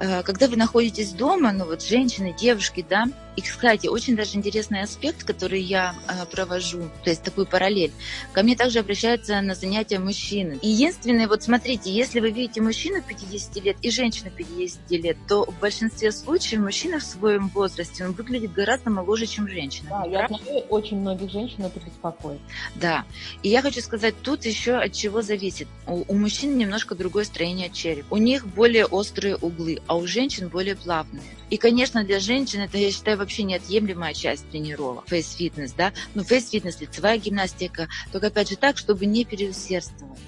Э, 0.00 0.22
когда 0.22 0.48
вы 0.48 0.56
находитесь 0.56 1.12
дома, 1.12 1.52
ну 1.52 1.66
вот 1.66 1.82
женщины, 1.82 2.34
девушки, 2.38 2.84
да, 2.88 3.06
И, 3.36 3.40
кстати, 3.40 3.88
очень 3.88 4.16
даже 4.16 4.36
интересный 4.36 4.82
аспект, 4.82 5.24
который 5.24 5.60
я 5.60 5.94
э, 6.08 6.24
провожу, 6.26 6.90
то 7.02 7.10
есть 7.10 7.22
такую 7.22 7.46
параллель. 7.46 7.92
Ко 8.32 8.42
мне 8.42 8.56
также 8.56 8.78
обращаются 8.78 9.40
на 9.40 9.54
занятия 9.54 9.98
мужчины. 9.98 10.58
Единственное, 10.62 11.26
вот 11.26 11.42
смотрите, 11.42 11.90
если 11.90 12.20
вы 12.20 12.30
видите 12.30 12.60
мужчину 12.60 13.02
50 13.02 13.56
лет 13.64 13.76
и 13.82 13.90
женщину 13.90 14.30
50 14.30 14.90
лет, 14.90 15.16
то 15.26 15.44
в 15.44 15.58
большинстве 15.58 16.12
случаев 16.12 16.60
мужчина 16.60 17.00
в 17.00 17.02
своем 17.02 17.48
возрасте, 17.48 18.04
он 18.04 18.12
выглядит 18.12 18.52
гораздо 18.52 18.90
моложе, 18.90 19.26
чем 19.26 19.48
женщина. 19.48 19.88
Да, 19.90 20.04
я 20.08 20.28
знаю, 20.28 20.60
очень 20.68 20.98
многих 21.00 21.30
женщин 21.30 21.64
это 21.64 21.80
беспокоит. 21.80 22.40
Да. 22.76 23.04
И 23.42 23.48
я 23.48 23.62
хочу 23.62 23.80
сказать, 23.80 24.14
тут 24.22 24.44
еще 24.44 24.74
от 24.74 24.92
чего 24.92 25.22
зависит. 25.22 25.66
У, 25.86 26.04
у 26.06 26.14
мужчин 26.14 26.56
немножко 26.56 26.94
другое 26.94 27.24
строение 27.24 27.70
черепа. 27.70 28.14
У 28.14 28.16
них 28.16 28.46
более 28.46 28.86
острые 28.86 29.36
углы, 29.36 29.80
а 29.86 29.96
у 29.96 30.06
женщин 30.06 30.48
более 30.48 30.76
плавные. 30.76 31.22
И, 31.50 31.56
конечно, 31.56 32.04
для 32.04 32.20
женщин 32.20 32.60
это, 32.60 32.78
я 32.78 32.90
считаю, 32.90 33.18
вообще 33.24 33.42
неотъемлемая 33.42 34.14
часть 34.14 34.48
тренировок. 34.50 35.08
Фейс-фитнес, 35.08 35.72
да? 35.72 35.92
Ну, 36.14 36.22
фейс-фитнес, 36.22 36.80
лицевая 36.80 37.18
гимнастика, 37.18 37.88
только, 38.12 38.28
опять 38.28 38.50
же, 38.50 38.56
так, 38.56 38.76
чтобы 38.76 39.06
не 39.06 39.24
переусердствовать. 39.24 40.20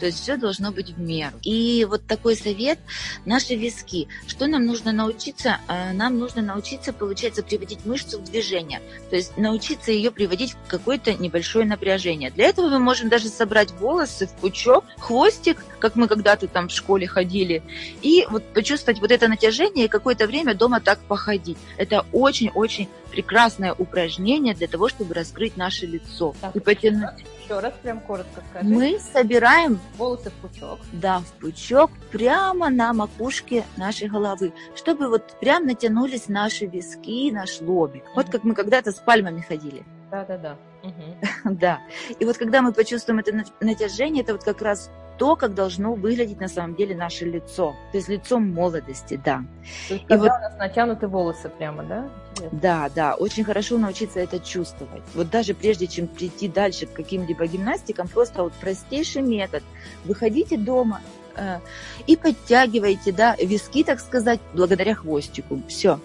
То 0.00 0.06
есть 0.06 0.20
все 0.20 0.36
должно 0.36 0.72
быть 0.72 0.90
в 0.90 0.98
меру. 0.98 1.36
И 1.42 1.86
вот 1.88 2.06
такой 2.06 2.34
совет– 2.34 2.78
наши 3.26 3.54
виски. 3.54 4.08
Что 4.26 4.46
нам 4.46 4.64
нужно 4.64 4.92
научиться? 4.92 5.58
А, 5.68 5.92
нам 5.92 6.18
нужно 6.18 6.42
научиться, 6.42 6.92
получается, 6.92 7.42
приводить 7.42 7.84
мышцу 7.84 8.18
в 8.18 8.24
движение. 8.24 8.80
То 9.10 9.16
есть 9.16 9.36
научиться 9.36 9.92
ее 9.92 10.10
приводить 10.10 10.54
в 10.54 10.68
какое-то 10.68 11.12
небольшое 11.14 11.66
напряжение. 11.66 12.30
Для 12.30 12.46
этого 12.46 12.68
мы 12.68 12.78
можем 12.78 13.08
даже 13.08 13.28
собрать 13.28 13.70
волосы 13.72 14.26
в 14.26 14.32
пучок, 14.36 14.84
хвостик, 14.98 15.58
как 15.78 15.96
мы 15.96 16.08
когда-то 16.08 16.48
там 16.48 16.68
в 16.68 16.72
школе 16.72 17.06
ходили, 17.06 17.62
и 18.02 18.26
вот 18.30 18.44
почувствовать 18.54 19.00
вот 19.00 19.10
это 19.10 19.28
натяжение 19.28 19.86
и 19.86 19.88
какое-то 19.88 20.26
время 20.26 20.54
дома 20.54 20.80
так 20.80 20.98
походить. 21.00 21.58
Это 21.76 22.06
очень-очень 22.12 22.88
прекрасное 23.10 23.74
упражнение 23.74 24.54
для 24.54 24.68
того, 24.68 24.88
чтобы 24.88 25.14
раскрыть 25.14 25.56
наше 25.56 25.86
лицо 25.86 26.34
так, 26.40 26.56
и 26.56 26.60
потянуть. 26.60 27.24
Еще 27.44 27.58
раз, 27.58 27.74
прям 27.82 28.00
коротко 28.00 28.42
скажи. 28.50 28.68
Мы 28.68 28.98
собираем 28.98 29.80
волосы 29.96 30.30
в 30.30 30.34
пучок. 30.34 30.78
Да, 30.92 31.18
в 31.20 31.32
пучок 31.40 31.90
прямо 32.10 32.70
на 32.70 32.92
макушке 32.92 33.64
нашей 33.76 34.08
головы, 34.08 34.52
чтобы 34.74 35.08
вот 35.08 35.38
прям 35.40 35.66
натянулись 35.66 36.28
наши 36.28 36.66
виски, 36.66 37.30
наш 37.30 37.60
лобик. 37.60 38.02
Mm-hmm. 38.02 38.14
Вот 38.16 38.30
как 38.30 38.44
мы 38.44 38.54
когда-то 38.54 38.92
с 38.92 38.96
пальмами 38.96 39.40
ходили. 39.40 39.84
Да, 40.10 40.24
да, 40.24 40.38
да. 40.38 40.56
Да. 41.44 41.80
И 42.18 42.24
вот 42.24 42.36
когда 42.36 42.62
мы 42.62 42.72
почувствуем 42.72 43.18
это 43.18 43.32
натяжение, 43.60 44.22
это 44.22 44.32
вот 44.32 44.44
как 44.44 44.62
раз 44.62 44.90
то, 45.18 45.36
как 45.36 45.54
должно 45.54 45.92
выглядеть 45.92 46.40
на 46.40 46.48
самом 46.48 46.74
деле 46.74 46.96
наше 46.96 47.26
лицо. 47.26 47.76
То 47.92 47.98
есть 47.98 48.08
лицо 48.08 48.38
молодости, 48.38 49.20
да. 49.22 49.44
То 49.88 49.94
есть, 49.94 50.06
и 50.08 50.14
вот, 50.14 50.28
у 50.28 50.40
нас 50.40 50.56
натянуты 50.58 51.08
волосы 51.08 51.50
прямо, 51.50 51.82
да? 51.82 52.08
Интересно. 52.30 52.58
Да, 52.62 52.90
да. 52.94 53.14
Очень 53.16 53.44
хорошо 53.44 53.76
научиться 53.76 54.18
это 54.18 54.38
чувствовать. 54.38 55.02
Вот 55.14 55.28
даже 55.28 55.52
прежде, 55.52 55.86
чем 55.86 56.06
прийти 56.06 56.48
дальше 56.48 56.86
к 56.86 56.94
каким-либо 56.94 57.46
гимнастикам, 57.46 58.08
просто 58.08 58.42
вот 58.42 58.54
простейший 58.54 59.20
метод. 59.20 59.62
Выходите 60.06 60.56
дома, 60.56 61.02
э, 61.36 61.58
и 62.06 62.16
подтягиваете, 62.16 63.12
да, 63.12 63.36
виски, 63.36 63.84
так 63.84 64.00
сказать, 64.00 64.40
благодаря 64.54 64.94
хвостику. 64.94 65.60
Все. 65.68 66.00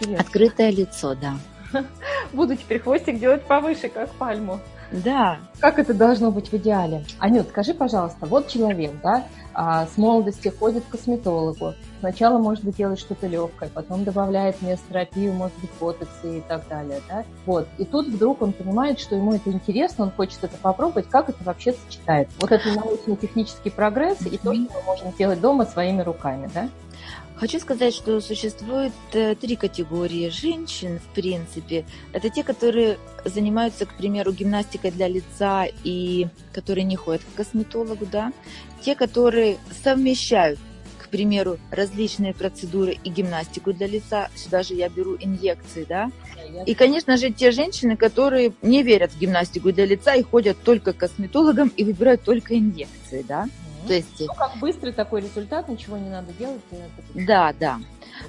Угу. 0.00 0.16
Открытое 0.16 0.70
лицо, 0.70 1.14
да. 1.14 1.34
Буду 2.32 2.56
теперь 2.56 2.80
хвостик 2.80 3.18
делать 3.18 3.42
повыше, 3.42 3.88
как 3.88 4.10
пальму. 4.10 4.60
Да. 4.92 5.38
Как 5.58 5.78
это 5.78 5.94
должно 5.94 6.30
быть 6.30 6.52
в 6.52 6.54
идеале? 6.54 7.04
Анют, 7.18 7.48
скажи, 7.48 7.72
пожалуйста, 7.72 8.26
вот 8.26 8.48
человек, 8.48 8.92
да, 9.02 9.24
а, 9.54 9.86
с 9.86 9.96
молодости 9.96 10.48
ходит 10.48 10.84
к 10.84 10.90
косметологу, 10.90 11.74
сначала, 12.00 12.38
может 12.38 12.64
быть, 12.64 12.76
делает 12.76 12.98
что-то 12.98 13.26
легкое, 13.26 13.70
потом 13.72 14.04
добавляет 14.04 14.60
месотерапию, 14.60 15.32
может 15.32 15.56
быть, 15.60 15.70
ботоксы 15.80 16.38
и 16.38 16.40
так 16.42 16.66
далее, 16.68 17.00
да, 17.08 17.24
вот, 17.46 17.68
и 17.78 17.84
тут 17.84 18.08
вдруг 18.08 18.42
он 18.42 18.52
понимает, 18.52 18.98
что 18.98 19.14
ему 19.14 19.34
это 19.34 19.50
интересно, 19.50 20.04
он 20.04 20.10
хочет 20.10 20.42
это 20.44 20.56
попробовать, 20.58 21.08
как 21.08 21.28
это 21.28 21.42
вообще 21.44 21.72
сочетается. 21.72 22.34
Вот 22.40 22.52
это 22.52 22.68
научно-технический 22.72 23.70
прогресс 23.70 24.20
и 24.22 24.36
то, 24.36 24.52
что 24.54 24.62
мы 24.74 24.82
можем 24.86 25.12
делать 25.18 25.40
дома 25.40 25.64
своими 25.64 26.02
руками, 26.02 26.50
да? 26.52 26.68
Хочу 27.42 27.58
сказать, 27.58 27.92
что 27.92 28.20
существует 28.20 28.92
э, 29.14 29.34
три 29.34 29.56
категории 29.56 30.28
женщин, 30.28 31.00
в 31.00 31.12
принципе. 31.12 31.84
Это 32.12 32.30
те, 32.30 32.44
которые 32.44 32.98
занимаются, 33.24 33.84
к 33.84 33.96
примеру, 33.96 34.30
гимнастикой 34.30 34.92
для 34.92 35.08
лица 35.08 35.66
и 35.82 36.28
которые 36.52 36.84
не 36.84 36.94
ходят 36.94 37.22
к 37.22 37.36
косметологу, 37.36 38.06
да. 38.06 38.32
Те, 38.80 38.94
которые 38.94 39.58
совмещают 39.82 40.60
к 41.00 41.08
примеру, 41.08 41.58
различные 41.72 42.32
процедуры 42.32 42.96
и 43.02 43.10
гимнастику 43.10 43.72
для 43.72 43.88
лица. 43.88 44.30
Сюда 44.36 44.62
же 44.62 44.74
я 44.74 44.88
беру 44.88 45.16
инъекции, 45.18 45.84
да. 45.86 46.12
И, 46.64 46.74
конечно 46.74 47.16
же, 47.16 47.32
те 47.32 47.50
женщины, 47.50 47.96
которые 47.96 48.52
не 48.62 48.84
верят 48.84 49.10
в 49.10 49.18
гимнастику 49.18 49.72
для 49.72 49.84
лица 49.84 50.14
и 50.14 50.22
ходят 50.22 50.58
только 50.62 50.92
к 50.92 50.98
косметологам 50.98 51.72
и 51.76 51.82
выбирают 51.82 52.22
только 52.22 52.56
инъекции, 52.56 53.24
да. 53.28 53.48
То 53.86 53.94
есть... 53.94 54.20
Ну, 54.20 54.26
как 54.34 54.56
быстрый 54.58 54.92
такой 54.92 55.22
результат, 55.22 55.68
ничего 55.68 55.96
не 55.96 56.08
надо 56.08 56.32
делать. 56.32 56.60
Да, 57.14 57.54
да. 57.58 57.80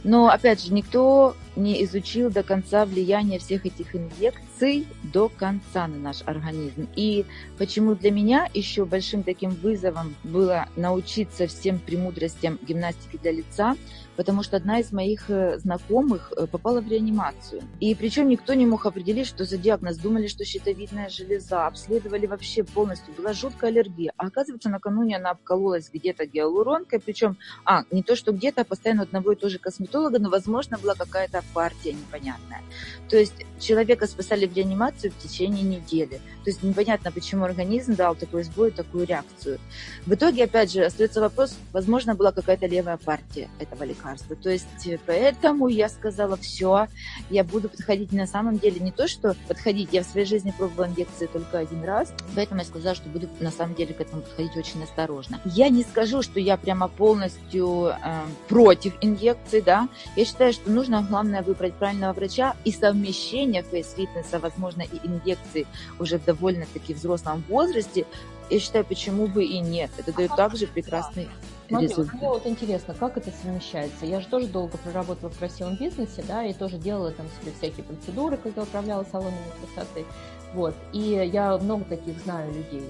Но, 0.03 0.29
опять 0.29 0.63
же, 0.63 0.73
никто 0.73 1.35
не 1.55 1.83
изучил 1.83 2.31
до 2.31 2.43
конца 2.43 2.85
влияние 2.85 3.39
всех 3.39 3.65
этих 3.65 3.95
инъекций 3.95 4.87
до 5.03 5.29
конца 5.29 5.87
на 5.87 5.97
наш 5.97 6.21
организм. 6.25 6.87
И 6.95 7.25
почему 7.57 7.95
для 7.95 8.11
меня 8.11 8.49
еще 8.53 8.85
большим 8.85 9.23
таким 9.23 9.51
вызовом 9.51 10.15
было 10.23 10.67
научиться 10.75 11.47
всем 11.47 11.79
премудростям 11.79 12.57
гимнастики 12.61 13.19
для 13.21 13.31
лица, 13.31 13.75
потому 14.15 14.43
что 14.43 14.57
одна 14.57 14.79
из 14.79 14.91
моих 14.91 15.29
э, 15.29 15.57
знакомых 15.59 16.33
э, 16.35 16.47
попала 16.47 16.81
в 16.81 16.87
реанимацию. 16.87 17.63
И 17.79 17.95
причем 17.95 18.27
никто 18.27 18.53
не 18.53 18.65
мог 18.65 18.85
определить, 18.85 19.27
что 19.27 19.45
за 19.45 19.57
диагноз. 19.57 19.97
Думали, 19.97 20.27
что 20.27 20.45
щитовидная 20.45 21.09
железа, 21.09 21.65
обследовали 21.67 22.27
вообще 22.27 22.63
полностью. 22.63 23.13
Была 23.15 23.33
жуткая 23.33 23.71
аллергия. 23.71 24.13
А 24.17 24.27
оказывается, 24.27 24.69
накануне 24.69 25.17
она 25.17 25.31
обкололась 25.31 25.89
где-то 25.91 26.25
гиалуронкой, 26.25 26.99
причем, 26.99 27.37
а, 27.65 27.83
не 27.91 28.03
то, 28.03 28.15
что 28.15 28.31
где-то, 28.31 28.61
а 28.61 28.65
постоянно 28.65 29.03
одного 29.03 29.31
и 29.31 29.35
того 29.35 29.49
же 29.49 29.59
косметолога, 29.59 30.19
но, 30.19 30.29
возможно, 30.29 30.77
была 30.77 30.95
какая-то 30.95 31.43
партия 31.53 31.93
непонятная. 31.93 32.61
То 33.09 33.17
есть 33.17 33.45
человека 33.59 34.07
спасали 34.07 34.45
в 34.45 34.55
реанимацию 34.55 35.11
в 35.11 35.17
течение 35.17 35.63
недели. 35.63 36.21
То 36.43 36.49
есть 36.49 36.63
непонятно, 36.63 37.11
почему 37.11 37.45
организм 37.45 37.95
дал 37.95 38.15
такой 38.15 38.43
сбой, 38.43 38.71
такую 38.71 39.05
реакцию. 39.05 39.59
В 40.05 40.13
итоге, 40.13 40.43
опять 40.43 40.71
же, 40.71 40.83
остается 40.83 41.21
вопрос, 41.21 41.57
возможно, 41.71 42.15
была 42.15 42.31
какая-то 42.31 42.67
левая 42.67 42.97
партия 42.97 43.49
этого 43.59 43.83
лекарства. 43.83 44.02
То 44.41 44.49
есть 44.49 44.87
э, 44.87 44.99
поэтому 45.05 45.67
я 45.67 45.89
сказала, 45.89 46.37
все, 46.37 46.87
я 47.29 47.43
буду 47.43 47.69
подходить 47.69 48.11
на 48.11 48.27
самом 48.27 48.59
деле 48.59 48.79
не 48.79 48.91
то, 48.91 49.07
что 49.07 49.35
подходить, 49.47 49.89
я 49.91 50.03
в 50.03 50.05
своей 50.05 50.25
жизни 50.25 50.53
пробовала 50.57 50.87
инъекции 50.87 51.27
только 51.27 51.59
один 51.59 51.83
раз, 51.83 52.13
поэтому 52.35 52.61
я 52.61 52.65
сказала, 52.65 52.95
что 52.95 53.09
буду 53.09 53.27
на 53.39 53.51
самом 53.51 53.75
деле 53.75 53.93
к 53.93 54.01
этому 54.01 54.21
подходить 54.21 54.55
очень 54.57 54.83
осторожно. 54.83 55.39
Я 55.45 55.69
не 55.69 55.83
скажу, 55.83 56.21
что 56.21 56.39
я 56.39 56.57
прямо 56.57 56.87
полностью 56.87 57.87
э, 57.87 58.21
против 58.47 58.93
инъекций, 59.01 59.61
да, 59.61 59.87
я 60.15 60.25
считаю, 60.25 60.53
что 60.53 60.69
нужно, 60.69 61.05
главное, 61.07 61.41
выбрать 61.41 61.73
правильного 61.75 62.13
врача 62.13 62.55
и 62.65 62.71
совмещение 62.71 63.63
фейс-фитнеса, 63.63 64.39
возможно, 64.39 64.81
и 64.81 65.07
инъекции 65.07 65.65
уже 65.99 66.19
в 66.19 66.25
довольно-таки 66.25 66.93
взрослом 66.93 67.43
возрасте, 67.47 68.05
я 68.49 68.59
считаю, 68.59 68.85
почему 68.85 69.27
бы 69.27 69.43
и 69.45 69.59
нет. 69.59 69.89
Это 69.97 70.13
дает 70.13 70.35
также 70.35 70.67
прекрасный 70.67 71.27
Смотри, 71.73 71.87
результат. 71.89 72.13
мне 72.15 72.29
вот 72.29 72.47
интересно, 72.47 72.93
как 72.93 73.17
это 73.17 73.31
совмещается. 73.31 74.05
Я 74.05 74.21
же 74.21 74.27
тоже 74.27 74.47
долго 74.47 74.77
проработала 74.77 75.29
в 75.29 75.37
красивом 75.37 75.75
бизнесе, 75.75 76.23
да, 76.27 76.45
и 76.45 76.53
тоже 76.53 76.77
делала 76.77 77.11
там 77.11 77.25
себе 77.41 77.51
всякие 77.57 77.83
процедуры, 77.83 78.37
когда 78.37 78.63
управляла 78.63 79.05
салонами 79.11 79.37
красоты. 79.61 80.05
Вот. 80.53 80.75
И 80.91 81.29
я 81.33 81.57
много 81.57 81.83
таких 81.85 82.19
знаю 82.19 82.53
людей. 82.53 82.83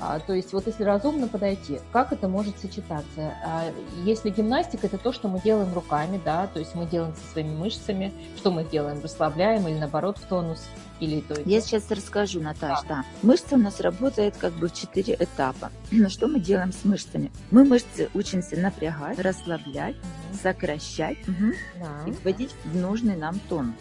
А, 0.00 0.18
то 0.18 0.32
есть 0.32 0.52
вот 0.52 0.66
если 0.66 0.82
разумно 0.82 1.28
подойти, 1.28 1.78
как 1.92 2.12
это 2.12 2.26
может 2.26 2.58
сочетаться? 2.58 3.34
А, 3.44 3.70
если 4.04 4.30
гимнастика– 4.30 4.86
это 4.88 4.98
то, 4.98 5.12
что 5.12 5.28
мы 5.28 5.40
делаем 5.40 5.72
руками, 5.74 6.20
да, 6.24 6.48
то 6.48 6.58
есть 6.58 6.74
мы 6.74 6.86
делаем 6.86 7.14
со 7.14 7.32
своими 7.32 7.54
мышцами, 7.54 8.12
что 8.36 8.50
мы 8.50 8.64
делаем, 8.64 9.00
расслабляем 9.02 9.68
или 9.68 9.78
наоборот 9.78 10.18
в 10.18 10.26
тонус, 10.26 10.66
или 11.02 11.20
то 11.20 11.34
Я 11.44 11.60
сейчас 11.60 11.90
расскажу, 11.90 12.40
Наташа, 12.40 12.84
да. 12.88 12.96
да. 12.96 13.04
Мышца 13.22 13.56
у 13.56 13.58
нас 13.58 13.80
работает 13.80 14.36
как 14.36 14.52
бы 14.52 14.68
в 14.68 14.72
четыре 14.72 15.16
этапа. 15.18 15.72
Но 15.90 16.08
что 16.08 16.28
мы 16.28 16.38
делаем 16.38 16.72
с 16.72 16.84
мышцами? 16.84 17.32
Мы 17.50 17.64
мышцы 17.64 18.08
учимся 18.14 18.56
напрягать, 18.56 19.18
расслаблять, 19.18 19.96
угу. 19.96 20.38
сокращать 20.40 21.18
угу. 21.26 21.52
да. 21.80 22.08
и 22.08 22.12
вводить 22.12 22.54
в 22.64 22.76
нужный 22.76 23.16
нам 23.16 23.40
тонус. 23.48 23.74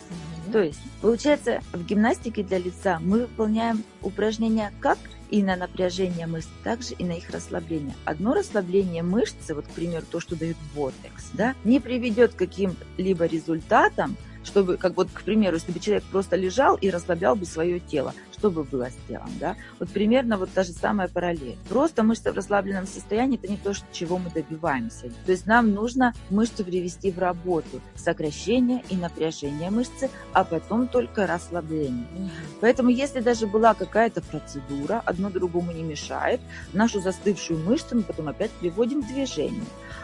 Угу. 0.47 0.51
То 0.51 0.63
есть, 0.63 0.79
получается, 1.01 1.61
в 1.73 1.85
гимнастике 1.85 2.41
для 2.43 2.57
лица 2.57 2.97
мы 2.99 3.21
выполняем 3.21 3.83
упражнения 4.01 4.73
как 4.79 4.97
и 5.29 5.43
на 5.43 5.55
напряжение 5.55 6.25
мышц, 6.25 6.49
также 6.63 6.95
и 6.95 7.03
на 7.03 7.13
их 7.13 7.29
расслабление. 7.29 7.93
Одно 8.03 8.33
расслабление 8.33 9.03
мышцы, 9.03 9.53
вот, 9.53 9.65
к 9.65 9.69
примеру, 9.69 10.05
то, 10.09 10.19
что 10.19 10.35
дает 10.35 10.57
ботекс, 10.75 11.29
да, 11.33 11.53
не 11.63 11.79
приведет 11.79 12.33
к 12.33 12.37
каким-либо 12.37 13.25
результатам, 13.25 14.17
чтобы, 14.43 14.77
как 14.77 14.97
вот, 14.97 15.09
к 15.13 15.23
примеру, 15.23 15.55
если 15.55 15.71
бы 15.71 15.79
человек 15.79 16.03
просто 16.05 16.35
лежал 16.35 16.75
и 16.75 16.89
расслаблял 16.89 17.35
бы 17.35 17.45
свое 17.45 17.79
тело, 17.79 18.13
что 18.41 18.49
бы 18.49 18.63
было 18.63 18.89
сделано, 18.89 19.31
да? 19.39 19.55
Вот 19.79 19.89
примерно 19.89 20.37
вот 20.37 20.49
та 20.51 20.63
же 20.63 20.71
самая 20.71 21.07
параллель. 21.07 21.57
Просто 21.69 22.01
мышца 22.01 22.31
в 22.31 22.35
расслабленном 22.35 22.87
состоянии– 22.87 23.37
это 23.41 23.47
не 23.47 23.57
то, 23.57 23.73
чего 23.91 24.17
мы 24.17 24.31
добиваемся. 24.31 25.11
То 25.25 25.31
есть 25.31 25.45
нам 25.45 25.73
нужно 25.73 26.15
мышцу 26.31 26.65
привести 26.65 27.11
в 27.11 27.19
работу, 27.19 27.81
сокращение 27.95 28.83
и 28.89 28.95
напряжение 28.95 29.69
мышцы, 29.69 30.09
а 30.33 30.43
потом 30.43 30.87
только 30.87 31.27
расслабление. 31.27 32.07
Поэтому 32.61 32.89
если 32.89 33.19
даже 33.19 33.45
была 33.45 33.75
какая-то 33.75 34.21
процедура, 34.21 35.03
одно 35.05 35.29
другому 35.29 35.71
не 35.71 35.83
мешает, 35.83 36.41
нашу 36.73 36.99
застывшую 36.99 37.59
мышцу 37.59 37.97
мы 37.97 38.01
потом 38.01 38.27
опять 38.27 38.51
приводим 38.51 39.01
в 39.03 39.07
движение. 39.07 39.61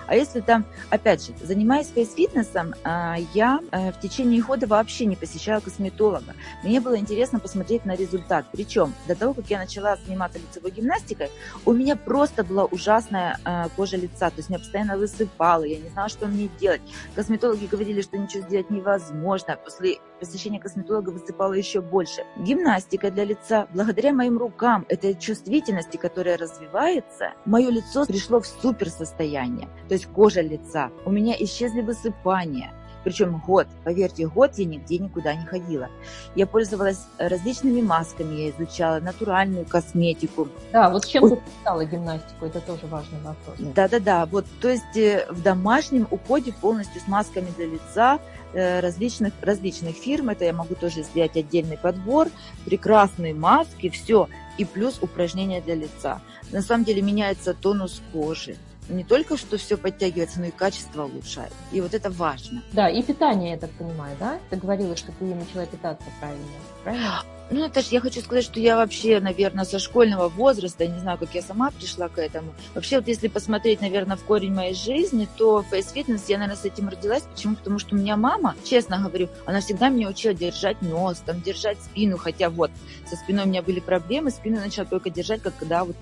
А 0.08 0.16
если 0.16 0.40
там, 0.40 0.66
опять 0.90 1.26
же, 1.26 1.34
занимаясь 1.42 1.88
фейс-фитнесом, 1.88 2.74
а, 2.84 3.18
я 3.34 3.60
э, 3.72 3.92
в 3.92 4.00
течение 4.00 4.42
года 4.42 4.66
вообще 4.68 5.06
не 5.06 5.16
посещала 5.16 5.60
косметолога. 5.60 6.34
Мне 6.64 6.80
было 6.80 6.98
интересно 6.98 7.40
посмотреть 7.40 7.86
на 7.86 7.96
результат. 7.96 8.46
Причем 8.52 8.94
до 9.08 9.16
того, 9.16 9.34
как 9.34 9.50
я 9.50 9.60
начала 9.60 9.98
заниматься 9.98 10.40
лицевой 10.40 10.72
гимнастикой, 10.72 11.30
у 11.66 11.74
меня 11.74 11.96
просто 11.96 12.44
была 12.44 12.66
ужасная 12.66 13.40
э, 13.44 13.68
кожа 13.76 13.98
лица. 13.98 14.30
То 14.30 14.38
есть 14.38 14.50
меня 14.50 14.60
постоянно 14.60 14.98
высыпало, 14.98 15.64
я 15.64 15.78
не 15.78 15.90
знала, 15.90 16.10
что 16.10 16.28
мне 16.28 16.50
делать. 16.60 16.82
Косметологи 17.16 17.66
говорили, 17.66 18.02
что 18.02 18.18
ничего 18.18 18.44
сделать 18.44 18.70
невозможно. 18.70 19.58
После 19.64 19.98
посещения 20.20 20.60
косметолога 20.60 21.10
высыпало 21.10 21.54
еще 21.54 21.82
больше. 21.82 22.24
Гимнастика 22.38 23.12
для 23.12 23.26
лица, 23.26 23.68
благодаря 23.74 24.14
моим 24.14 24.38
рукам, 24.38 24.86
этой 24.90 25.16
чувствительности, 25.16 25.98
которая 25.98 26.38
развивается, 26.38 27.34
мое 27.46 27.70
лицо 27.70 28.06
пришло 28.06 28.40
в 28.40 28.48
супер 28.48 28.90
состояние. 28.90 29.70
То 29.88 29.94
есть 29.94 30.08
кожа 30.08 30.42
лица. 30.42 30.92
У 31.06 31.12
меня 31.12 31.36
исчезли 31.38 31.82
высыпания. 31.82 32.74
Причем 33.08 33.42
год, 33.48 33.68
поверьте, 33.86 34.28
год 34.28 34.52
я 34.58 34.66
нигде 34.66 34.98
никуда 34.98 35.34
не 35.34 35.46
ходила. 35.46 35.88
Я 36.36 36.46
пользовалась 36.46 37.06
различными 37.18 37.82
масками, 37.82 38.36
я 38.36 38.50
изучала 38.50 39.00
натуральную 39.00 39.66
косметику. 39.66 40.50
Да, 40.74 40.90
вот 40.90 41.06
чем 41.06 41.30
ты 41.30 41.38
писала 41.38 41.86
гимнастику, 41.86 42.46
это 42.46 42.60
тоже 42.60 42.86
важный 42.88 43.20
вопрос. 43.20 43.56
Да-да-да, 43.60 44.26
вот, 44.26 44.46
то 44.60 44.68
есть 44.68 44.98
э, 44.98 45.26
в 45.30 45.42
домашнем 45.42 46.06
уходе 46.12 46.52
полностью 46.52 47.00
с 47.00 47.08
масками 47.08 47.48
для 47.56 47.68
лица, 47.68 48.16
э, 48.16 48.37
различных, 48.54 49.34
различных 49.42 49.96
фирм, 49.96 50.30
это 50.30 50.46
я 50.46 50.54
могу 50.54 50.76
тоже 50.76 51.04
сделать 51.04 51.36
отдельный 51.36 51.78
подбор, 51.78 52.30
прекрасные 52.66 53.34
маски, 53.34 53.90
все, 53.90 54.28
и 54.58 54.66
плюс 54.66 55.00
упражнения 55.02 55.62
для 55.62 55.76
лица. 55.76 56.22
На 56.52 56.62
самом 56.62 56.86
деле 56.86 57.02
меняется 57.02 57.54
тонус 57.54 58.02
кожи, 58.14 58.56
не 58.90 59.04
только 59.04 59.38
что 59.38 59.58
все 59.58 59.78
подтягивается, 59.78 60.40
но 60.40 60.48
и 60.48 60.52
качество 60.52 61.06
улучшает. 61.06 61.52
И 61.72 61.82
вот 61.82 61.94
это 61.94 62.10
важно. 62.10 62.64
Да, 62.74 62.90
и 62.90 63.02
питание, 63.02 63.52
я 63.52 63.58
так 63.58 63.72
понимаю, 63.72 64.16
да? 64.20 64.40
Ты 64.50 64.58
говорила, 64.58 64.96
что 64.96 65.12
ты 65.12 65.26
начала 65.26 65.66
питаться 65.66 66.08
правильно, 66.20 66.46
правильно? 66.84 67.24
Ну, 67.50 67.64
это 67.64 67.82
ж 67.82 67.86
я 67.86 68.02
хочу 68.02 68.20
сказать, 68.20 68.44
что 68.44 68.60
я 68.60 68.76
вообще, 68.76 69.22
наверное, 69.22 69.64
со 69.64 69.80
школьного 69.80 70.28
возраста, 70.28 70.86
не 70.86 71.00
знаю, 71.00 71.18
как 71.18 71.34
я 71.34 71.42
сама 71.42 71.72
пришла 71.72 72.10
к 72.10 72.18
этому. 72.18 72.54
Вообще, 72.76 72.98
вот 72.98 73.08
если 73.08 73.30
посмотреть, 73.30 73.80
наверное, 73.80 74.18
в 74.18 74.24
корень 74.24 74.54
моей 74.54 74.74
жизни, 74.74 75.30
то 75.38 75.64
фейс-фитнес, 75.64 76.28
я, 76.28 76.40
наверное, 76.40 76.62
с 76.62 76.66
этим 76.66 76.90
родилась. 76.90 77.24
Почему? 77.24 77.56
Потому 77.56 77.80
что 77.80 77.96
у 77.96 77.98
меня 77.98 78.18
мама, 78.18 78.56
честно 78.66 79.00
говорю, 79.00 79.30
она 79.46 79.62
всегда 79.62 79.88
меня 79.88 80.10
учила 80.10 80.34
держать 80.34 80.82
нос, 80.82 81.24
там, 81.26 81.42
держать 81.42 81.78
спину, 81.82 82.18
хотя 82.18 82.50
вот 82.50 82.70
со 83.10 83.16
спиной 83.16 83.46
у 83.46 83.48
меня 83.48 83.62
были 83.62 83.80
проблемы, 83.80 84.32
спину 84.32 84.60
начала 84.60 84.86
только 84.86 85.10
держать, 85.10 85.42
как 85.42 85.56
когда 85.56 85.86
вот 85.86 85.96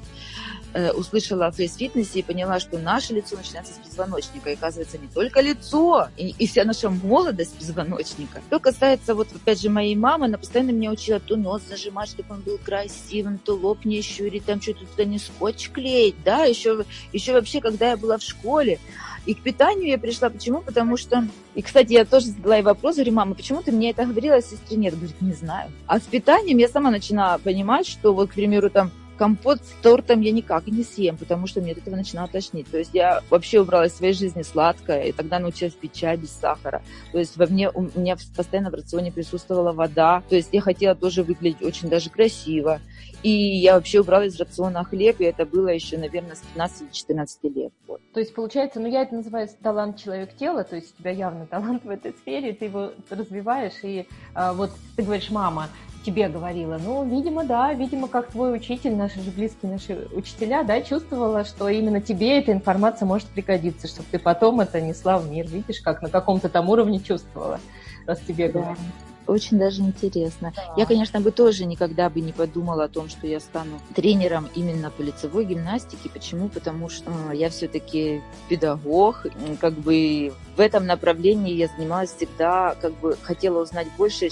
Э, 0.78 0.92
услышала 0.92 1.46
о 1.46 1.52
фейс-фитнесе 1.52 2.20
и 2.20 2.22
поняла, 2.22 2.60
что 2.60 2.78
наше 2.78 3.14
лицо 3.14 3.38
начинается 3.38 3.76
с 3.76 3.78
позвоночника. 3.78 4.50
И 4.50 4.56
оказывается, 4.56 4.98
не 4.98 5.08
только 5.08 5.40
лицо, 5.40 6.10
и, 6.18 6.32
и 6.38 6.48
вся 6.48 6.66
наша 6.66 6.90
молодость 6.90 7.58
позвоночника. 7.58 8.42
Что 8.48 8.60
касается, 8.60 9.16
вот 9.16 9.30
опять 9.34 9.62
же, 9.62 9.70
моей 9.70 9.96
мамы, 9.96 10.26
она 10.26 10.38
постоянно 10.38 10.72
меня 10.72 10.92
учила 10.92 11.22
то 11.22 11.38
нос 11.38 11.62
зажимать, 11.70 12.10
чтобы 12.10 12.34
он 12.34 12.42
был 12.42 12.58
красивым, 12.58 13.38
то 13.38 13.54
лоб 13.54 13.86
не 13.86 14.02
щурить, 14.02 14.44
там 14.44 14.62
что-то 14.62 14.86
туда 14.86 15.06
не 15.06 15.18
скотч 15.18 15.70
клеить, 15.70 16.16
да, 16.26 16.44
еще, 16.44 16.84
еще 17.14 17.32
вообще, 17.32 17.62
когда 17.62 17.92
я 17.92 17.96
была 17.96 18.18
в 18.18 18.24
школе, 18.24 18.78
и 19.26 19.34
к 19.34 19.42
питанию 19.44 19.88
я 19.88 19.98
пришла. 19.98 20.30
Почему? 20.30 20.60
Потому 20.60 20.98
что... 20.98 21.26
И, 21.54 21.62
кстати, 21.62 21.94
я 21.94 22.04
тоже 22.04 22.26
задала 22.26 22.58
ей 22.58 22.64
вопрос, 22.64 22.96
говорю, 22.96 23.14
мама, 23.14 23.34
почему 23.34 23.64
ты 23.64 23.72
мне 23.72 23.92
это 23.92 24.06
говорила, 24.06 24.36
а 24.36 24.42
сестре 24.42 24.76
нет? 24.76 24.94
Говорит, 24.94 25.22
не 25.22 25.32
знаю. 25.32 25.72
А 25.88 26.00
с 26.00 26.04
питанием 26.04 26.58
я 26.58 26.68
сама 26.68 26.92
начинала 26.92 27.38
понимать, 27.38 27.88
что 27.88 28.14
вот, 28.14 28.32
к 28.32 28.34
примеру, 28.34 28.70
там 28.70 28.92
компот 29.18 29.60
с 29.64 29.82
тортом 29.82 30.22
я 30.22 30.32
никак 30.32 30.68
не 30.68 30.84
съем, 30.84 31.18
потому 31.18 31.48
что 31.48 31.62
мне 31.62 31.72
от 31.72 31.80
этого 31.80 31.96
начинало 31.96 32.28
тошнить. 32.28 32.70
То 32.70 32.78
есть 32.78 32.92
я 32.94 33.22
вообще 33.30 33.62
убрала 33.62 33.86
из 33.86 33.96
своей 33.96 34.14
жизни 34.14 34.42
сладкое, 34.42 35.04
и 35.04 35.12
тогда 35.12 35.40
научилась 35.40 35.74
пить 35.74 35.94
чай 35.94 36.18
без 36.18 36.32
сахара. 36.32 36.82
То 37.12 37.20
есть 37.20 37.38
во 37.38 37.46
мне, 37.48 37.70
у 37.70 37.82
меня 37.96 38.18
постоянно 38.36 38.70
в 38.70 38.74
рационе 38.74 39.12
присутствовала 39.12 39.72
вода. 39.72 40.24
То 40.30 40.36
есть 40.36 40.50
я 40.52 40.62
хотела 40.62 40.96
тоже 40.96 41.24
выглядеть 41.24 41.62
очень 41.62 41.90
даже 41.90 42.10
красиво. 42.10 42.80
И 43.24 43.30
я 43.30 43.74
вообще 43.74 44.02
убрала 44.02 44.26
из 44.26 44.40
рациона 44.40 44.84
хлеб, 44.84 45.20
и 45.20 45.24
это 45.24 45.46
было 45.46 45.70
еще, 45.70 45.98
наверное, 45.98 46.36
с 46.36 46.44
15-14 46.56 47.28
лет. 47.56 47.74
Вот. 47.88 48.00
То 48.14 48.20
есть, 48.20 48.36
получается, 48.36 48.80
ну 48.80 48.88
я 48.88 49.02
это 49.02 49.16
называю 49.16 49.50
талант 49.64 49.98
человек-тела, 49.98 50.64
то 50.64 50.76
есть 50.76 50.94
у 50.94 51.02
тебя 51.02 51.10
явно 51.10 51.48
талант 51.48 51.84
в 51.86 51.90
этой 51.90 52.14
сфере, 52.14 52.54
ты 52.54 52.66
его 52.66 52.92
развиваешь, 53.10 53.84
и 53.84 54.08
а, 54.36 54.54
вот 54.54 54.70
ты 54.96 55.02
говоришь, 55.02 55.32
мама, 55.32 55.70
тебе 56.06 56.30
говорила. 56.30 56.80
Ну, 56.84 57.04
видимо, 57.06 57.44
да, 57.44 57.74
видимо, 57.74 58.08
как 58.08 58.32
твой 58.32 58.56
учитель, 58.56 58.96
наши 58.96 59.22
же 59.22 59.32
близкие 59.32 59.72
наши 59.72 60.08
учителя, 60.14 60.64
да, 60.64 60.82
чувствовала, 60.82 61.44
что 61.44 61.68
именно 61.68 62.00
тебе 62.00 62.40
эта 62.40 62.52
информация 62.52 63.06
может 63.06 63.28
пригодиться, 63.28 63.88
чтобы 63.88 64.08
ты 64.12 64.20
потом 64.20 64.62
это 64.62 64.80
несла 64.80 65.18
в 65.18 65.30
мир. 65.30 65.48
Видишь, 65.48 65.82
как 65.82 66.02
на 66.02 66.10
каком-то 66.10 66.50
там 66.50 66.70
уровне 66.70 67.00
чувствовала, 67.00 67.60
раз 68.06 68.20
тебе 68.20 68.48
да. 68.48 68.60
говорят. 68.60 68.80
Очень 69.28 69.58
даже 69.58 69.82
интересно. 69.82 70.54
Да. 70.56 70.74
Я, 70.78 70.86
конечно, 70.86 71.20
бы 71.20 71.32
тоже 71.32 71.66
никогда 71.66 72.10
бы 72.10 72.22
не 72.22 72.32
подумала 72.32 72.84
о 72.84 72.88
том, 72.88 73.10
что 73.10 73.26
я 73.26 73.40
стану 73.40 73.80
тренером 73.96 74.48
именно 74.54 74.92
по 74.92 75.02
лицевой 75.02 75.46
гимнастике. 75.46 76.10
Почему? 76.10 76.48
Потому 76.48 76.90
что 76.90 77.12
э, 77.32 77.36
я 77.36 77.50
все-таки 77.50 78.22
педагог, 78.50 79.26
как 79.60 79.74
бы 79.74 80.32
в 80.56 80.60
этом 80.60 80.86
направлении 80.86 81.54
я 81.54 81.68
занималась 81.76 82.14
всегда, 82.16 82.76
как 82.80 82.94
бы 83.00 83.18
хотела 83.24 83.64
узнать 83.64 83.88
больше 83.98 84.30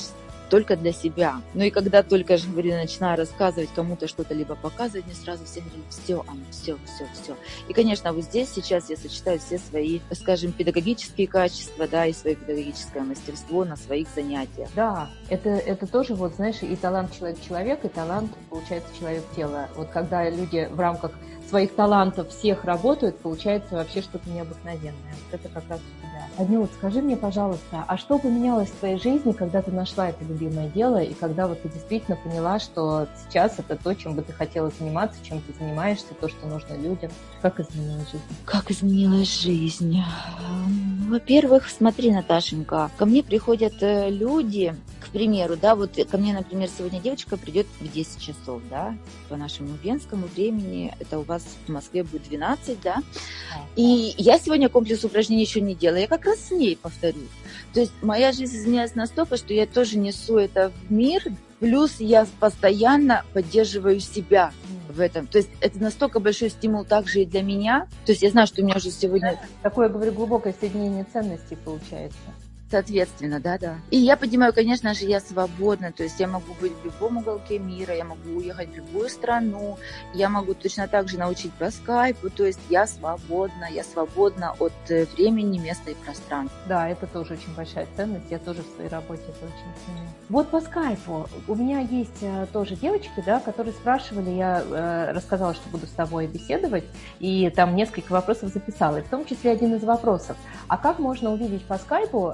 только 0.49 0.75
для 0.75 0.91
себя. 0.91 1.41
Ну 1.53 1.63
и 1.63 1.69
когда 1.69 2.03
только 2.03 2.38
же, 2.38 2.47
говорю, 2.47 2.75
начинаю 2.75 3.17
рассказывать 3.17 3.69
кому-то 3.75 4.08
что-то, 4.08 4.34
либо 4.34 4.56
показывать, 4.56 5.06
мне 5.06 5.15
сразу 5.15 5.45
все 5.45 5.62
говорят, 5.62 5.86
все, 5.89 6.23
Аня, 6.27 6.45
все, 6.51 6.77
все, 6.86 7.08
все. 7.13 7.36
И, 7.67 7.73
конечно, 7.73 8.13
вот 8.13 8.23
здесь 8.23 8.49
сейчас 8.49 8.89
я 8.89 8.97
сочетаю 8.97 9.39
все 9.39 9.58
свои, 9.58 9.99
скажем, 10.12 10.51
педагогические 10.51 11.27
качества, 11.27 11.88
да, 11.88 12.06
и 12.06 12.13
свое 12.13 12.36
педагогическое 12.36 13.03
мастерство 13.03 13.65
на 13.65 13.75
своих 13.75 14.08
занятиях. 14.15 14.69
Да, 14.75 15.10
это, 15.29 15.49
это 15.49 15.88
тоже, 15.88 16.15
вот, 16.15 16.36
знаешь, 16.36 16.62
и 16.62 16.75
талант 16.75 17.13
человек-человек, 17.17 17.86
и 17.86 17.89
талант, 17.89 18.32
получается, 18.49 18.89
человек-тело. 18.99 19.69
Вот 19.75 19.89
когда 19.89 20.29
люди 20.29 20.67
в 20.71 20.79
рамках 20.79 21.12
своих 21.53 21.75
талантов 21.75 22.29
всех 22.29 22.63
работают, 22.63 23.19
получается 23.19 23.75
вообще 23.75 24.01
что-то 24.01 24.27
необыкновенное. 24.27 25.13
Вот 25.29 25.39
это 25.39 25.49
как 25.49 25.63
раз 25.69 25.79
у 25.79 26.01
тебя. 26.01 26.27
Аднют, 26.43 26.71
скажи 26.75 26.99
мне, 26.99 27.15
пожалуйста, 27.15 27.85
а 27.87 27.95
что 27.95 28.17
поменялось 28.17 28.69
в 28.69 28.79
твоей 28.79 28.97
жизни, 28.97 29.33
когда 29.33 29.61
ты 29.61 29.69
нашла 29.69 30.09
это 30.09 30.25
любимое 30.25 30.67
дело, 30.69 31.03
и 31.03 31.13
когда 31.13 31.47
вот 31.47 31.61
ты 31.61 31.69
действительно 31.69 32.17
поняла, 32.17 32.57
что 32.57 33.07
сейчас 33.23 33.59
это 33.59 33.75
то, 33.75 33.93
чем 33.93 34.15
бы 34.15 34.23
ты 34.23 34.33
хотела 34.33 34.71
заниматься, 34.79 35.23
чем 35.23 35.41
ты 35.41 35.53
занимаешься, 35.53 36.15
то, 36.19 36.27
что 36.27 36.47
нужно 36.47 36.73
людям? 36.73 37.11
Как 37.43 37.59
изменилась 37.59 38.09
жизнь? 38.09 38.23
Как 38.45 38.71
изменилась 38.71 39.41
жизнь? 39.41 40.01
Во-первых, 41.07 41.69
смотри, 41.69 42.11
Наташенька, 42.11 42.89
ко 42.97 43.05
мне 43.05 43.21
приходят 43.21 43.75
э, 43.81 44.09
люди, 44.09 44.75
примеру, 45.13 45.56
да, 45.56 45.76
вот 45.76 45.97
ко 46.10 46.17
мне, 46.17 46.34
например, 46.34 46.69
сегодня 46.76 46.99
девочка 46.99 47.38
придет 47.38 47.67
в 47.80 47.91
10 47.91 48.19
часов, 48.19 48.62
да, 48.69 48.97
по 49.30 49.38
нашему 49.38 49.78
венскому 49.82 50.28
времени, 50.28 50.93
это 50.99 51.19
у 51.19 51.23
вас 51.23 51.43
в 51.65 51.71
Москве 51.71 52.04
будет 52.04 52.23
12, 52.23 52.82
да, 52.82 52.97
и 53.76 54.13
я 54.17 54.39
сегодня 54.39 54.67
комплекс 54.67 55.04
упражнений 55.06 55.43
еще 55.43 55.62
не 55.62 55.76
делаю, 55.76 56.02
я 56.02 56.08
как 56.08 56.26
раз 56.26 56.39
с 56.39 56.52
ней 56.52 56.76
повторю. 56.76 57.28
То 57.73 57.80
есть 57.80 57.93
моя 58.02 58.32
жизнь 58.32 58.58
изменилась 58.58 58.95
настолько, 58.95 59.38
что 59.38 59.54
я 59.54 59.65
тоже 59.65 59.97
несу 59.97 60.38
это 60.38 60.71
в 60.88 60.91
мир, 60.91 61.23
плюс 61.60 61.99
я 61.99 62.28
постоянно 62.39 63.23
поддерживаю 63.34 63.99
себя 63.99 64.52
в 64.89 64.99
этом. 64.99 65.28
То 65.28 65.38
есть 65.38 65.49
это 65.62 65.80
настолько 65.80 66.19
большой 66.19 66.49
стимул 66.49 66.84
также 66.84 67.21
и 67.21 67.26
для 67.26 67.41
меня. 67.41 67.88
То 68.06 68.12
есть 68.12 68.21
я 68.21 68.30
знаю, 68.32 68.47
что 68.47 68.62
у 68.62 68.65
меня 68.65 68.76
уже 68.78 68.91
сегодня... 68.91 69.39
Такое, 69.62 69.89
говорю, 69.89 70.12
глубокое 70.12 70.54
соединение 70.60 71.06
ценностей 71.12 71.56
получается. 71.56 72.19
Соответственно, 72.73 73.39
да, 73.39 73.59
да. 73.59 73.75
И 73.91 73.97
я 73.97 74.17
понимаю, 74.17 74.51
конечно 74.51 74.95
же, 74.95 75.05
я 75.05 75.19
свободна, 75.19 75.91
то 75.91 76.01
есть 76.01 76.19
я 76.19 76.27
могу 76.27 76.55
быть 76.59 76.71
в 76.81 76.86
любом 76.86 77.17
уголке 77.17 77.59
мира, 77.59 77.93
я 77.93 78.03
могу 78.03 78.31
уехать 78.31 78.69
в 78.69 78.75
любую 78.77 79.09
страну, 79.09 79.77
я 80.15 80.27
могу 80.27 80.55
точно 80.55 80.88
так 80.88 81.07
же 81.07 81.19
научить 81.19 81.53
по 81.53 81.69
скайпу, 81.69 82.31
то 82.31 82.43
есть 82.43 82.59
я 82.71 82.88
свободна, 82.88 83.67
я 83.71 83.83
свободна 83.83 84.55
от 84.57 84.73
э, 84.89 85.05
времени, 85.15 85.59
места 85.59 85.91
и 85.91 85.93
пространства. 85.93 86.57
Да, 86.67 86.89
это 86.89 87.05
тоже 87.05 87.33
очень 87.33 87.53
большая 87.55 87.86
ценность, 87.95 88.25
я 88.31 88.39
тоже 88.39 88.63
в 88.63 88.75
своей 88.75 88.89
работе 88.89 89.21
это 89.21 89.45
очень 89.45 89.86
ценю. 89.86 90.07
Вот 90.29 90.49
по 90.49 90.59
скайпу 90.59 91.29
у 91.47 91.53
меня 91.53 91.81
есть 91.81 92.23
э, 92.23 92.47
тоже 92.51 92.75
девочки, 92.75 93.21
да, 93.23 93.39
которые 93.39 93.73
спрашивали, 93.73 94.31
я 94.31 94.63
э, 94.67 95.12
рассказала, 95.12 95.53
что 95.53 95.69
буду 95.69 95.86
с 95.86 95.91
тобой 95.91 96.25
беседовать, 96.25 96.86
и 97.19 97.51
там 97.51 97.75
несколько 97.75 98.13
вопросов 98.13 98.49
записала, 98.51 98.97
и 98.97 99.03
в 99.03 99.09
том 99.09 99.27
числе 99.27 99.51
один 99.51 99.75
из 99.75 99.83
вопросов, 99.83 100.38
а 100.67 100.77
как 100.77 100.97
можно 100.97 101.31
увидеть 101.31 101.63
по 101.65 101.77
скайпу 101.77 102.31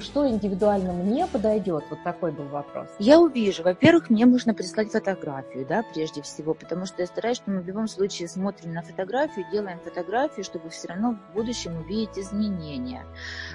что 0.00 0.28
индивидуально 0.28 0.92
мне 0.92 1.26
подойдет? 1.26 1.84
Вот 1.90 2.02
такой 2.02 2.32
был 2.32 2.44
вопрос. 2.44 2.88
Я 2.98 3.20
увижу. 3.20 3.62
Во-первых, 3.62 4.10
мне 4.10 4.26
нужно 4.26 4.54
прислать 4.54 4.90
фотографию, 4.90 5.66
да, 5.66 5.82
прежде 5.94 6.22
всего, 6.22 6.54
потому 6.54 6.86
что 6.86 7.02
я 7.02 7.06
стараюсь, 7.06 7.38
что 7.38 7.50
мы 7.50 7.60
в 7.60 7.66
любом 7.66 7.88
случае 7.88 8.28
смотрим 8.28 8.72
на 8.72 8.82
фотографию, 8.82 9.46
делаем 9.50 9.78
фотографию, 9.80 10.44
чтобы 10.44 10.70
все 10.70 10.88
равно 10.88 11.16
в 11.16 11.34
будущем 11.34 11.76
увидеть 11.78 12.18
изменения. 12.18 13.04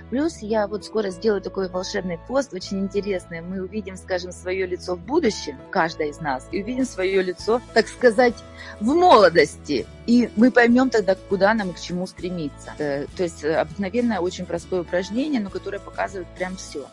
Плюс 0.10 0.39
я 0.39 0.67
вот 0.67 0.86
скоро 0.86 1.10
сделаю 1.10 1.41
такой 1.41 1.69
волшебный 1.69 2.19
пост, 2.28 2.54
очень 2.54 2.80
интересный. 2.80 3.41
Мы 3.41 3.62
увидим, 3.62 3.97
скажем, 3.97 4.32
свое 4.32 4.65
лицо 4.65 4.95
в 4.95 4.99
будущем, 4.99 5.58
каждая 5.71 6.10
из 6.10 6.19
нас, 6.19 6.47
и 6.51 6.62
увидим 6.62 6.86
свое 6.86 7.21
лицо, 7.21 7.62
так 7.73 7.88
сказать, 7.88 8.36
в 8.80 8.93
молодости. 8.93 9.86
И 10.06 10.30
мы 10.36 10.51
поймем 10.51 10.89
тогда, 10.89 11.15
куда 11.15 11.54
нам 11.54 11.71
и 11.71 11.73
к 11.73 11.80
чему 11.80 12.06
стремиться. 12.06 12.73
Э, 12.78 13.06
то 13.15 13.23
есть 13.23 13.43
э, 13.43 13.56
обыкновенное, 13.56 14.19
очень 14.19 14.45
простое 14.45 14.82
упражнение, 14.82 15.41
но 15.41 15.49
которое 15.49 15.80
показывает 16.05 16.27
прям 16.29 16.55
все. 16.55 16.85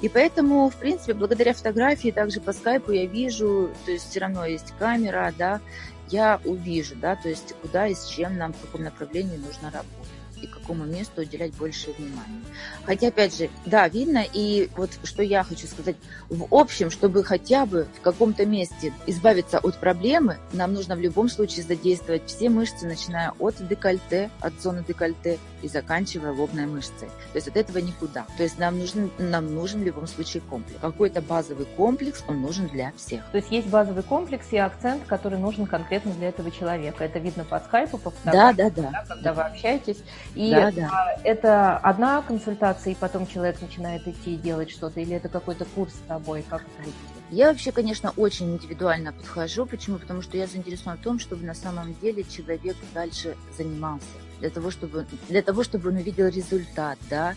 И 0.00 0.08
поэтому, 0.08 0.70
в 0.70 0.76
принципе, 0.76 1.14
благодаря 1.14 1.54
фотографии, 1.54 2.10
также 2.10 2.40
по 2.40 2.52
скайпу 2.52 2.92
я 2.92 3.06
вижу, 3.06 3.70
то 3.84 3.92
есть 3.92 4.10
все 4.10 4.20
равно 4.20 4.44
есть 4.44 4.72
камера, 4.78 5.32
да, 5.36 5.60
я 6.08 6.40
увижу, 6.44 6.94
да, 6.96 7.16
то 7.16 7.28
есть 7.28 7.54
куда 7.62 7.86
и 7.86 7.94
с 7.94 8.06
чем 8.06 8.36
нам, 8.36 8.52
в 8.52 8.60
каком 8.60 8.82
направлении 8.82 9.36
нужно 9.36 9.70
работать 9.70 10.03
и 10.44 10.46
какому 10.46 10.84
месту 10.84 11.22
уделять 11.22 11.54
больше 11.54 11.92
внимания. 11.92 12.44
Хотя, 12.84 13.08
опять 13.08 13.36
же, 13.36 13.50
да, 13.66 13.88
видно, 13.88 14.24
и 14.32 14.68
вот 14.76 14.90
что 15.02 15.22
я 15.22 15.42
хочу 15.42 15.66
сказать, 15.66 15.96
в 16.28 16.46
общем, 16.50 16.90
чтобы 16.90 17.24
хотя 17.24 17.66
бы 17.66 17.86
в 17.98 18.00
каком-то 18.02 18.46
месте 18.46 18.92
избавиться 19.06 19.58
от 19.58 19.78
проблемы, 19.78 20.38
нам 20.52 20.74
нужно 20.74 20.96
в 20.96 21.00
любом 21.00 21.28
случае 21.28 21.64
задействовать 21.64 22.22
все 22.26 22.50
мышцы, 22.50 22.86
начиная 22.86 23.32
от 23.38 23.56
декольте, 23.66 24.30
от 24.40 24.60
зоны 24.60 24.84
декольте 24.86 25.38
и 25.62 25.68
заканчивая 25.68 26.32
лобной 26.32 26.66
мышцей. 26.66 27.08
То 27.32 27.36
есть 27.36 27.48
от 27.48 27.56
этого 27.56 27.78
никуда. 27.78 28.26
То 28.36 28.42
есть 28.42 28.58
нам 28.58 28.78
нужен, 28.78 29.10
нам 29.18 29.54
нужен 29.54 29.80
в 29.80 29.84
любом 29.84 30.06
случае 30.06 30.42
комплекс. 30.42 30.78
Какой-то 30.80 31.22
базовый 31.22 31.66
комплекс, 31.76 32.22
он 32.28 32.42
нужен 32.42 32.68
для 32.68 32.92
всех. 32.96 33.24
То 33.32 33.38
есть 33.38 33.50
есть 33.50 33.68
базовый 33.68 34.02
комплекс 34.02 34.46
и 34.50 34.58
акцент, 34.58 35.02
который 35.06 35.38
нужен 35.38 35.66
конкретно 35.66 36.12
для 36.12 36.28
этого 36.28 36.50
человека. 36.50 37.04
Это 37.04 37.18
видно 37.18 37.44
по 37.44 37.58
скайпу, 37.60 37.96
по 37.98 38.10
фотографии, 38.10 38.56
да, 38.56 38.70
да, 38.70 38.82
да. 38.82 38.90
да, 38.90 39.04
когда 39.08 39.32
вы 39.32 39.42
общаетесь. 39.42 39.98
И 40.34 40.50
да, 40.50 40.72
да. 40.72 41.16
это 41.22 41.76
одна 41.78 42.22
консультация, 42.22 42.92
и 42.92 42.96
потом 42.96 43.26
человек 43.26 43.60
начинает 43.60 44.06
идти 44.08 44.34
и 44.34 44.36
делать 44.36 44.70
что-то, 44.70 45.00
или 45.00 45.14
это 45.14 45.28
какой-то 45.28 45.64
курс 45.64 45.92
с 45.94 46.08
тобой? 46.08 46.44
Как 46.48 46.62
это 46.62 46.78
выглядит? 46.78 47.14
Я 47.30 47.48
вообще, 47.48 47.72
конечно, 47.72 48.12
очень 48.16 48.54
индивидуально 48.54 49.12
подхожу. 49.12 49.66
Почему? 49.66 49.98
Потому 49.98 50.22
что 50.22 50.36
я 50.36 50.46
заинтересована 50.46 50.98
в 50.98 51.02
том, 51.02 51.18
чтобы 51.18 51.44
на 51.44 51.54
самом 51.54 51.94
деле 52.00 52.24
человек 52.24 52.76
дальше 52.92 53.36
занимался. 53.56 54.06
Для 54.40 54.50
того, 54.50 54.70
чтобы, 54.70 55.06
для 55.28 55.42
того, 55.42 55.64
чтобы 55.64 55.88
он 55.88 55.96
увидел 55.96 56.28
результат, 56.28 56.98
да, 57.08 57.34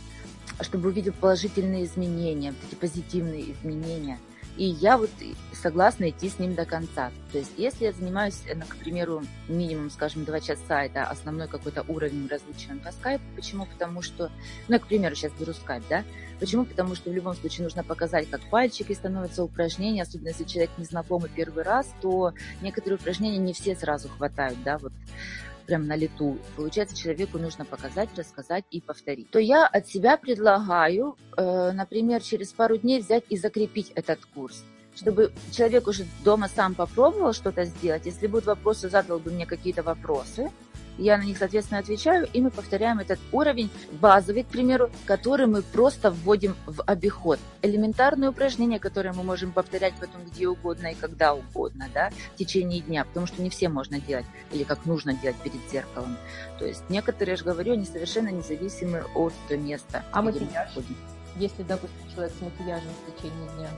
чтобы 0.62 0.89
увидел 0.89 1.13
положительные 1.13 1.86
изменения, 1.86 2.53
эти 2.67 2.75
позитивные 2.75 3.53
изменения. 3.53 4.19
И 4.58 4.65
я 4.65 4.98
вот 4.98 5.12
согласна 5.54 6.10
идти 6.10 6.30
с 6.30 6.39
ним 6.39 6.56
до 6.56 6.65
конца. 6.65 7.12
То 7.32 7.38
есть, 7.38 7.52
если 7.58 7.86
я 7.86 7.91
занимаюсь, 7.91 8.41
э, 8.48 8.56
к 8.56 8.76
примеру, 8.78 9.24
минимум, 9.48 9.89
скажем, 9.91 10.26
два 10.26 10.39
часа, 10.39 10.84
это 10.84 11.04
основной 11.04 11.48
какой-то 11.48 11.84
уровень 11.88 12.28
различен 12.28 12.80
по 12.80 12.91
скайпу. 12.91 13.24
Почему? 13.36 13.65
Потому 13.65 14.02
что, 14.02 14.32
ну, 14.67 14.74
я, 14.76 14.80
к 14.80 14.88
примеру, 14.88 15.15
сейчас 15.15 15.32
беру 15.34 15.54
скайп, 15.54 15.84
да? 15.89 16.04
Почему? 16.39 16.65
Потому 16.65 16.96
что 16.96 17.10
в 17.10 17.13
любом 17.13 17.36
случае 17.36 17.63
нужно 17.63 17.84
показать, 17.84 18.30
как 18.30 18.41
пальчики 18.50 18.93
становятся 18.93 19.43
упражнения, 19.43 20.04
особенно 20.04 20.30
если 20.30 20.43
человек 20.43 20.72
не 20.78 20.86
знакомый 20.86 21.30
первый 21.34 21.63
раз, 21.63 21.88
то 22.02 22.34
некоторые 22.62 22.98
упражнения 22.98 23.38
не 23.38 23.54
все 23.54 23.76
сразу 23.76 24.10
хватают, 24.10 24.62
да, 24.63 24.78
вот 24.78 24.93
прям 25.67 25.86
на 25.86 25.95
лету. 25.95 26.38
Получается, 26.56 26.95
человеку 26.95 27.38
нужно 27.38 27.65
показать, 27.65 28.10
рассказать 28.17 28.65
и 28.71 28.82
повторить. 28.82 29.30
То 29.30 29.39
я 29.39 29.67
от 29.67 29.88
себя 29.88 30.17
предлагаю, 30.17 31.15
э, 31.38 31.71
например, 31.73 32.21
через 32.21 32.53
пару 32.53 32.77
дней 32.77 33.01
взять 33.01 33.25
и 33.30 33.38
закрепить 33.38 33.91
этот 33.93 34.25
курс 34.25 34.63
чтобы 34.95 35.32
человек 35.51 35.88
уже 35.88 36.06
дома 36.25 36.49
сам 36.49 36.73
попробовал 36.73 37.32
что-то 37.32 37.65
сделать. 37.65 38.08
Если 38.08 38.25
будут 38.25 38.47
вопросы, 38.47 38.89
задал 38.89 39.19
бы 39.19 39.30
мне 39.30 39.45
какие-то 39.45 39.84
вопросы, 39.84 40.49
я 40.97 41.17
на 41.17 41.23
них, 41.23 41.38
соответственно, 41.38 41.79
отвечаю, 41.79 42.27
и 42.33 42.41
мы 42.41 42.49
повторяем 42.49 42.99
этот 42.99 43.19
уровень 43.31 43.69
базовый, 43.91 44.43
к 44.43 44.47
примеру, 44.47 44.89
который 45.05 45.47
мы 45.47 45.62
просто 45.62 46.12
вводим 46.12 46.55
в 46.65 46.81
обиход. 46.83 47.39
Элементарные 47.62 48.29
упражнения, 48.29 48.79
которые 48.79 49.13
мы 49.13 49.23
можем 49.23 49.51
повторять 49.51 49.93
потом 49.99 50.21
где 50.25 50.47
угодно 50.47 50.88
и 50.88 50.95
когда 50.95 51.33
угодно, 51.33 51.89
да, 51.93 52.12
в 52.33 52.38
течение 52.38 52.81
дня, 52.81 53.05
потому 53.05 53.27
что 53.27 53.41
не 53.41 53.49
все 53.49 53.69
можно 53.69 53.99
делать, 53.99 54.25
или 54.51 54.63
как 54.63 54.86
нужно 54.86 55.13
делать 55.13 55.38
перед 55.38 55.60
зеркалом. 55.71 56.17
То 56.60 56.65
есть 56.65 56.83
некоторые, 56.89 57.33
я 57.33 57.38
же 57.38 57.43
говорю, 57.43 57.73
они 57.73 57.86
совершенно 57.86 58.29
независимы 58.29 59.03
от 59.15 59.33
места. 59.49 60.03
А 60.12 60.21
макияж? 60.21 60.69
Если, 61.39 61.63
допустим, 61.63 61.97
человек 62.13 62.34
с 62.38 62.41
макияжем 62.41 62.89
в 62.89 63.12
течение 63.12 63.50
дня. 63.58 63.69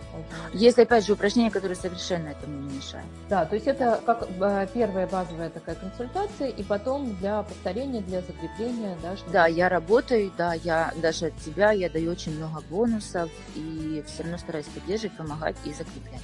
Если, 0.53 0.81
опять 0.83 1.05
же, 1.05 1.13
упражнения, 1.13 1.51
которые 1.51 1.75
совершенно 1.75 2.29
этому 2.29 2.59
не 2.59 2.77
мешают. 2.77 3.07
Да, 3.29 3.45
то 3.45 3.55
есть 3.55 3.67
это 3.67 4.01
как 4.05 4.27
э, 4.39 4.67
первая 4.73 5.07
базовая 5.07 5.49
такая 5.49 5.75
консультация, 5.75 6.47
и 6.49 6.63
потом 6.63 7.15
для 7.17 7.43
повторения, 7.43 8.01
для 8.01 8.21
закрепления, 8.21 8.97
да? 9.01 9.15
Чтобы... 9.17 9.31
Да, 9.31 9.47
я 9.47 9.69
работаю, 9.69 10.31
да, 10.37 10.53
я 10.53 10.93
даже 11.01 11.27
от 11.27 11.39
себя, 11.41 11.71
я 11.71 11.89
даю 11.89 12.11
очень 12.11 12.35
много 12.37 12.61
бонусов, 12.69 13.29
и 13.55 14.03
все 14.07 14.23
равно 14.23 14.37
стараюсь 14.37 14.67
поддерживать, 14.67 15.17
помогать 15.17 15.55
и 15.65 15.73
закреплять. 15.73 16.21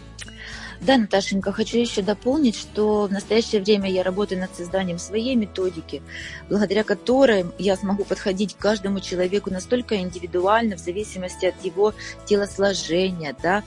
Да, 0.81 0.97
Наташенька, 0.97 1.51
хочу 1.51 1.77
еще 1.77 2.01
дополнить, 2.01 2.55
что 2.55 3.07
в 3.07 3.11
настоящее 3.11 3.61
время 3.61 3.89
я 3.89 4.03
работаю 4.03 4.41
над 4.41 4.55
созданием 4.55 4.99
своей 4.99 5.35
методики, 5.35 6.01
благодаря 6.49 6.83
которой 6.83 7.45
я 7.57 7.75
смогу 7.75 8.03
подходить 8.03 8.55
к 8.55 8.57
каждому 8.57 8.99
человеку 8.99 9.51
настолько 9.51 9.97
индивидуально, 9.97 10.75
в 10.75 10.79
зависимости 10.79 11.45
от 11.45 11.63
его 11.63 11.93
телосложения, 12.25 13.35
да, 13.41 13.63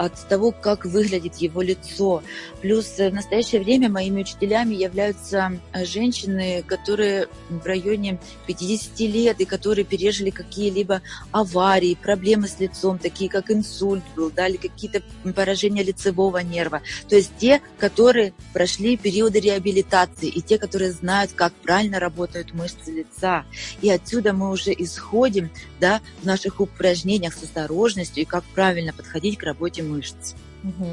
от 0.00 0.14
того, 0.28 0.50
как 0.50 0.86
выглядит 0.86 1.36
его 1.36 1.60
лицо. 1.60 2.22
Плюс 2.62 2.96
в 2.96 3.10
настоящее 3.10 3.60
время 3.60 3.90
моими 3.90 4.22
учителями 4.22 4.74
являются 4.74 5.52
э, 5.74 5.84
женщины, 5.84 6.64
которые 6.66 7.28
в 7.50 7.66
районе 7.66 8.18
50 8.46 8.98
лет 9.00 9.40
и 9.40 9.44
которые 9.44 9.84
пережили 9.84 10.30
какие-либо 10.30 11.02
аварии, 11.32 11.98
проблемы 12.00 12.48
с 12.48 12.58
лицом, 12.58 12.98
такие 12.98 13.28
как 13.28 13.50
инсульт 13.50 14.02
был, 14.16 14.30
да, 14.30 14.48
или 14.48 14.56
какие-то 14.56 15.02
поражения 15.34 15.82
лицевого 15.82 16.38
нерва. 16.38 16.80
То 17.10 17.16
есть 17.16 17.32
те, 17.36 17.60
которые 17.76 18.32
прошли 18.54 18.96
периоды 18.96 19.38
реабилитации 19.38 20.28
и 20.28 20.40
те, 20.40 20.56
которые 20.56 20.92
знают, 20.92 21.32
как 21.34 21.52
правильно 21.52 22.00
работают 22.00 22.54
мышцы 22.54 22.90
лица. 22.90 23.44
И 23.82 23.90
отсюда 23.90 24.32
мы 24.32 24.50
уже 24.50 24.72
исходим 24.72 25.50
да, 25.78 26.00
в 26.22 26.24
наших 26.24 26.58
упражнениях 26.60 27.34
с 27.34 27.42
осторожностью 27.42 28.22
и 28.22 28.26
как 28.26 28.44
правильно 28.54 28.94
подходить 28.94 29.36
к 29.36 29.42
работе 29.42 29.82
мышц. 29.90 30.34
Угу. 30.62 30.86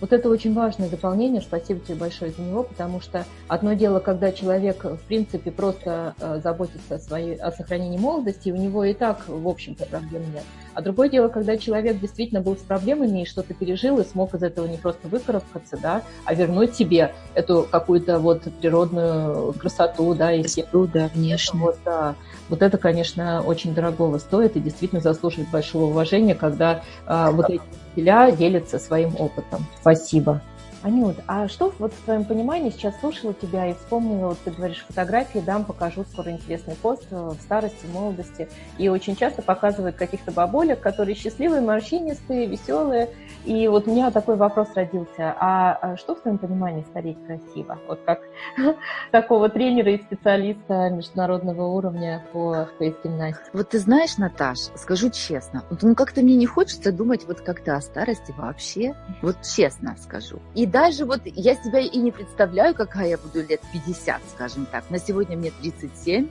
Вот 0.00 0.12
это 0.12 0.28
очень 0.28 0.52
важное 0.52 0.90
дополнение, 0.90 1.40
спасибо 1.40 1.80
тебе 1.80 1.94
большое 1.94 2.30
за 2.30 2.42
него, 2.42 2.62
потому 2.62 3.00
что 3.00 3.24
одно 3.48 3.72
дело, 3.72 4.00
когда 4.00 4.32
человек, 4.32 4.84
в 4.84 4.98
принципе, 4.98 5.50
просто 5.50 6.14
э, 6.20 6.40
заботится 6.42 6.96
о, 6.96 6.98
своей, 6.98 7.36
о 7.36 7.50
сохранении 7.50 7.96
молодости, 7.96 8.48
и 8.48 8.52
у 8.52 8.56
него 8.56 8.84
и 8.84 8.92
так, 8.92 9.26
в 9.26 9.48
общем-то, 9.48 9.86
проблем 9.86 10.22
нет. 10.34 10.42
А 10.74 10.82
другое 10.82 11.08
дело, 11.08 11.28
когда 11.28 11.56
человек 11.56 12.00
действительно 12.00 12.42
был 12.42 12.56
с 12.56 12.60
проблемами 12.60 13.22
и 13.22 13.24
что-то 13.24 13.54
пережил, 13.54 13.98
и 13.98 14.04
смог 14.04 14.34
из 14.34 14.42
этого 14.42 14.66
не 14.66 14.76
просто 14.76 15.08
выкарабкаться, 15.08 15.78
да, 15.80 16.02
а 16.26 16.34
вернуть 16.34 16.74
себе 16.74 17.14
эту 17.34 17.66
какую-то 17.70 18.18
вот 18.18 18.42
природную 18.60 19.54
красоту, 19.54 20.14
да, 20.14 20.32
и 20.32 20.42
красоту, 20.42 20.86
да, 20.86 21.08
внешне. 21.14 21.60
Вот, 21.60 21.78
да. 21.84 22.14
вот 22.50 22.60
это, 22.60 22.76
конечно, 22.76 23.42
очень 23.42 23.74
дорогого 23.74 24.18
стоит 24.18 24.56
и 24.56 24.60
действительно 24.60 25.00
заслуживает 25.00 25.50
большого 25.50 25.84
уважения, 25.84 26.34
когда 26.34 26.82
а, 27.06 27.30
вот 27.30 27.48
эти 27.48 27.62
учителя 27.94 28.30
делятся 28.30 28.78
своим 28.78 29.14
опытом. 29.18 29.64
Спасибо. 29.80 30.40
Анют, 30.84 31.16
а 31.26 31.48
что 31.48 31.72
вот 31.78 31.94
в 31.94 32.04
твоем 32.04 32.26
понимании 32.26 32.68
сейчас 32.68 33.00
слушала 33.00 33.32
тебя 33.32 33.70
и 33.70 33.72
вспомнила, 33.72 34.28
вот 34.28 34.38
ты 34.44 34.50
говоришь, 34.50 34.84
фотографии, 34.86 35.38
дам, 35.38 35.64
покажу 35.64 36.04
скоро 36.04 36.30
интересный 36.30 36.74
пост 36.74 37.06
э, 37.10 37.16
в 37.16 37.40
старости, 37.40 37.86
молодости. 37.86 38.50
И 38.76 38.90
очень 38.90 39.16
часто 39.16 39.40
показывают 39.40 39.96
каких-то 39.96 40.30
бабулек, 40.30 40.80
которые 40.80 41.14
счастливые, 41.14 41.62
морщинистые, 41.62 42.44
веселые. 42.44 43.08
И 43.46 43.66
вот 43.66 43.88
у 43.88 43.92
меня 43.92 44.10
такой 44.10 44.36
вопрос 44.36 44.68
родился. 44.74 45.34
А, 45.38 45.78
а 45.80 45.96
что 45.96 46.16
в 46.16 46.20
твоем 46.20 46.36
понимании 46.36 46.84
стареть 46.90 47.16
красиво? 47.24 47.78
Вот 47.88 48.00
как 48.04 48.20
такого 49.10 49.48
тренера 49.48 49.90
и 49.90 50.02
специалиста 50.02 50.90
международного 50.90 51.64
уровня 51.64 52.26
по 52.34 52.68
фейс-гимнастике. 52.78 53.48
Вот 53.54 53.70
ты 53.70 53.78
знаешь, 53.78 54.18
Наташ, 54.18 54.58
скажу 54.76 55.08
честно, 55.08 55.64
ну 55.80 55.94
как-то 55.94 56.20
мне 56.20 56.36
не 56.36 56.46
хочется 56.46 56.92
думать 56.92 57.24
вот 57.26 57.40
как-то 57.40 57.74
о 57.74 57.80
старости 57.80 58.34
вообще. 58.36 58.94
Вот 59.22 59.36
честно 59.42 59.96
скажу. 59.96 60.40
И 60.54 60.66
даже 60.74 61.04
вот 61.04 61.20
я 61.24 61.54
себя 61.54 61.78
и 61.78 61.96
не 61.98 62.10
представляю, 62.10 62.74
какая 62.74 63.10
я 63.10 63.16
буду 63.16 63.46
лет 63.46 63.60
50, 63.72 64.20
скажем 64.34 64.66
так. 64.66 64.90
На 64.90 64.98
сегодня 64.98 65.36
мне 65.36 65.52
37. 65.52 66.28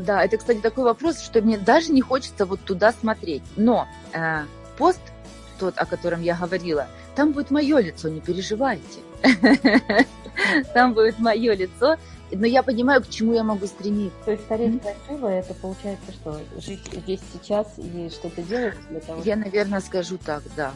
Да, 0.00 0.24
это, 0.24 0.38
кстати, 0.38 0.58
такой 0.58 0.82
вопрос, 0.82 1.20
что 1.20 1.40
мне 1.40 1.56
даже 1.56 1.92
не 1.92 2.00
хочется 2.00 2.46
вот 2.46 2.58
туда 2.62 2.90
смотреть. 2.90 3.44
Но 3.54 3.86
э, 4.12 4.40
пост 4.76 5.00
тот, 5.60 5.78
о 5.78 5.86
котором 5.86 6.20
я 6.20 6.34
говорила, 6.34 6.88
там 7.14 7.30
будет 7.30 7.52
мое 7.52 7.78
лицо, 7.78 8.08
не 8.08 8.20
переживайте. 8.20 8.82
Там 10.72 10.94
будет 10.94 11.18
мое 11.18 11.54
лицо, 11.54 11.96
но 12.30 12.46
я 12.46 12.62
понимаю, 12.62 13.02
к 13.02 13.08
чему 13.08 13.34
я 13.34 13.42
могу 13.42 13.66
стремиться. 13.66 14.16
То 14.24 14.30
есть 14.30 14.44
стареть 14.44 14.74
mm-hmm. 14.74 14.94
красиво, 15.06 15.26
это 15.26 15.54
получается 15.54 16.12
что? 16.12 16.40
Жить 16.58 16.80
здесь 16.92 17.20
сейчас 17.32 17.66
и 17.76 18.08
что-то 18.08 18.42
делать 18.42 18.76
для 18.88 19.00
того? 19.00 19.20
Я, 19.24 19.34
наверное, 19.34 19.80
скажу 19.80 20.16
так, 20.16 20.44
да. 20.56 20.72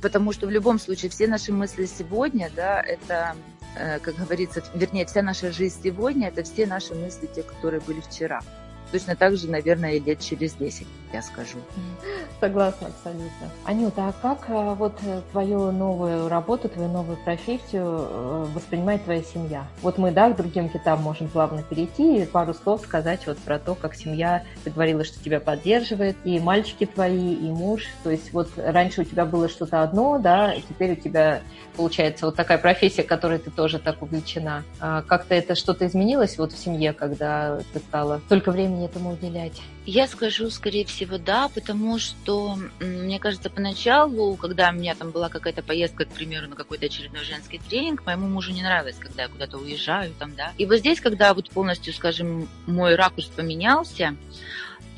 Потому 0.00 0.32
что 0.32 0.46
в 0.46 0.50
любом 0.50 0.78
случае 0.78 1.10
все 1.10 1.26
наши 1.26 1.52
мысли 1.52 1.86
сегодня, 1.86 2.50
да, 2.54 2.80
это, 2.80 3.34
э, 3.76 3.98
как 3.98 4.14
говорится, 4.16 4.62
вернее, 4.74 5.06
вся 5.06 5.22
наша 5.22 5.52
жизнь 5.52 5.80
сегодня, 5.82 6.28
это 6.28 6.42
все 6.42 6.66
наши 6.66 6.94
мысли, 6.94 7.28
те, 7.34 7.42
которые 7.42 7.80
были 7.80 8.00
вчера. 8.00 8.40
Точно 8.92 9.16
так 9.16 9.36
же, 9.36 9.48
наверное, 9.48 9.94
и 9.94 10.00
лет 10.00 10.20
через 10.20 10.54
10, 10.54 10.86
я 11.12 11.22
скажу. 11.22 11.58
Согласна 12.40 12.88
абсолютно. 12.88 13.50
Анюта, 13.64 14.08
а 14.08 14.12
как 14.12 14.48
э, 14.48 14.74
вот 14.74 14.94
э, 15.02 15.20
твою 15.30 15.72
новую 15.72 16.28
работу, 16.28 16.68
твою 16.68 16.88
новую 16.88 17.16
профессию 17.18 17.84
э, 17.84 18.46
воспринимает 18.54 19.04
твоя 19.04 19.22
семья? 19.22 19.66
Вот 19.82 19.98
мы, 19.98 20.10
да, 20.10 20.30
к 20.30 20.36
другим 20.36 20.68
китам 20.68 21.02
можем 21.02 21.28
плавно 21.28 21.62
перейти 21.62 22.22
и 22.22 22.26
пару 22.26 22.54
слов 22.54 22.82
сказать 22.82 23.26
вот 23.26 23.38
про 23.38 23.58
то, 23.58 23.74
как 23.74 23.94
семья, 23.94 24.44
ты 24.64 24.70
говорила, 24.70 25.04
что 25.04 25.22
тебя 25.22 25.40
поддерживает, 25.40 26.16
и 26.24 26.40
мальчики 26.40 26.86
твои, 26.86 27.34
и 27.34 27.50
муж. 27.50 27.86
То 28.04 28.10
есть 28.10 28.32
вот 28.32 28.48
раньше 28.56 29.02
у 29.02 29.04
тебя 29.04 29.24
было 29.24 29.48
что-то 29.48 29.82
одно, 29.82 30.18
да, 30.18 30.54
и 30.54 30.62
теперь 30.62 30.92
у 30.92 30.96
тебя 30.96 31.42
получается 31.76 32.26
вот 32.26 32.36
такая 32.36 32.58
профессия, 32.58 33.02
которой 33.02 33.38
ты 33.38 33.50
тоже 33.50 33.78
так 33.78 34.02
увлечена. 34.02 34.64
А 34.80 35.02
как-то 35.02 35.34
это 35.34 35.54
что-то 35.54 35.86
изменилось 35.86 36.38
вот 36.38 36.52
в 36.52 36.58
семье, 36.58 36.92
когда 36.92 37.60
ты 37.72 37.78
стала 37.80 38.20
столько 38.26 38.50
времени 38.50 38.86
этому 38.86 39.12
уделять? 39.12 39.60
Я 39.86 40.06
скажу, 40.06 40.50
скорее 40.50 40.84
всего, 40.84 41.16
да, 41.16 41.48
потому 41.48 41.98
что, 41.98 42.58
мне 42.80 43.18
кажется, 43.18 43.48
поначалу, 43.48 44.36
когда 44.36 44.68
у 44.68 44.72
меня 44.72 44.94
там 44.94 45.10
была 45.10 45.30
какая-то 45.30 45.62
поездка, 45.62 46.04
к 46.04 46.10
примеру, 46.10 46.48
на 46.48 46.54
какой-то 46.54 46.86
очередной 46.86 47.24
женский 47.24 47.58
тренинг, 47.58 48.04
моему 48.04 48.28
мужу 48.28 48.52
не 48.52 48.62
нравилось, 48.62 48.96
когда 48.98 49.22
я 49.22 49.28
куда-то 49.28 49.56
уезжаю, 49.56 50.12
там, 50.18 50.36
да. 50.36 50.52
И 50.58 50.66
вот 50.66 50.76
здесь, 50.76 51.00
когда 51.00 51.32
вот 51.32 51.50
полностью, 51.50 51.94
скажем, 51.94 52.48
мой 52.66 52.94
ракурс 52.94 53.26
поменялся, 53.28 54.14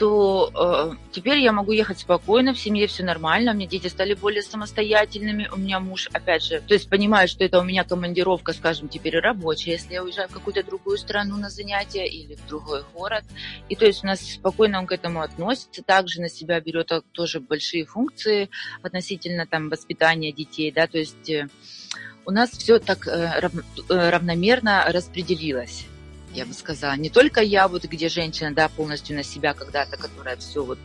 то 0.03 0.51
э, 0.53 0.97
теперь 1.13 1.39
я 1.39 1.53
могу 1.53 1.71
ехать 1.71 2.01
спокойно, 2.01 2.55
в 2.55 2.59
семье 2.59 2.89
все 2.89 3.05
нормально, 3.05 3.53
у 3.53 3.55
меня 3.55 3.69
дети 3.69 3.87
стали 3.87 4.15
более 4.15 4.43
самостоятельными, 4.43 5.49
у 5.53 5.57
меня 5.57 5.79
муж, 5.79 6.09
опять 6.13 6.43
же, 6.43 6.61
то 6.61 6.75
есть 6.75 6.89
понимаю, 6.89 7.29
что 7.29 7.45
это 7.45 7.61
у 7.61 7.63
меня 7.63 7.85
командировка, 7.85 8.53
скажем, 8.53 8.89
теперь 8.89 9.21
рабочая, 9.21 9.71
если 9.71 9.93
я 9.93 10.03
уезжаю 10.03 10.29
в 10.29 10.33
какую-то 10.33 10.65
другую 10.65 10.99
страну 10.99 11.37
на 11.37 11.51
занятия 11.51 12.05
или 12.05 12.35
в 12.35 12.45
другой 12.49 12.83
город, 12.93 13.23
и 13.69 13.77
то 13.77 13.87
есть 13.87 14.03
у 14.03 14.09
нас 14.09 14.21
спокойно 14.21 14.81
он 14.81 14.89
к 14.89 14.93
этому 14.93 15.23
относится, 15.23 15.85
также 15.85 16.21
на 16.21 16.29
себя 16.29 16.61
берет 16.61 16.91
тоже 17.13 17.39
большие 17.39 17.85
функции 17.85 18.51
относительно 18.83 19.47
там 19.47 19.69
воспитания 19.69 20.33
детей, 20.33 20.73
да, 20.73 20.89
то 20.89 20.99
есть 20.99 21.31
э, 21.31 21.47
у 22.27 22.33
нас 22.33 22.51
все 22.51 22.81
так 22.81 23.07
э, 23.07 23.41
э 23.89 24.11
равномерно 24.11 24.85
распределилось 24.89 25.87
я 26.35 26.47
бы 26.47 26.55
сказала. 26.55 26.97
Не 26.97 27.11
только 27.11 27.41
я, 27.41 27.69
вот 27.69 27.85
где 27.85 28.09
женщина, 28.09 28.53
да, 28.53 28.69
полностью 28.69 29.17
на 29.17 29.23
себя 29.23 29.55
когда-то, 29.55 29.97
которая 29.97 30.37
все 30.37 30.65
вот 30.65 30.79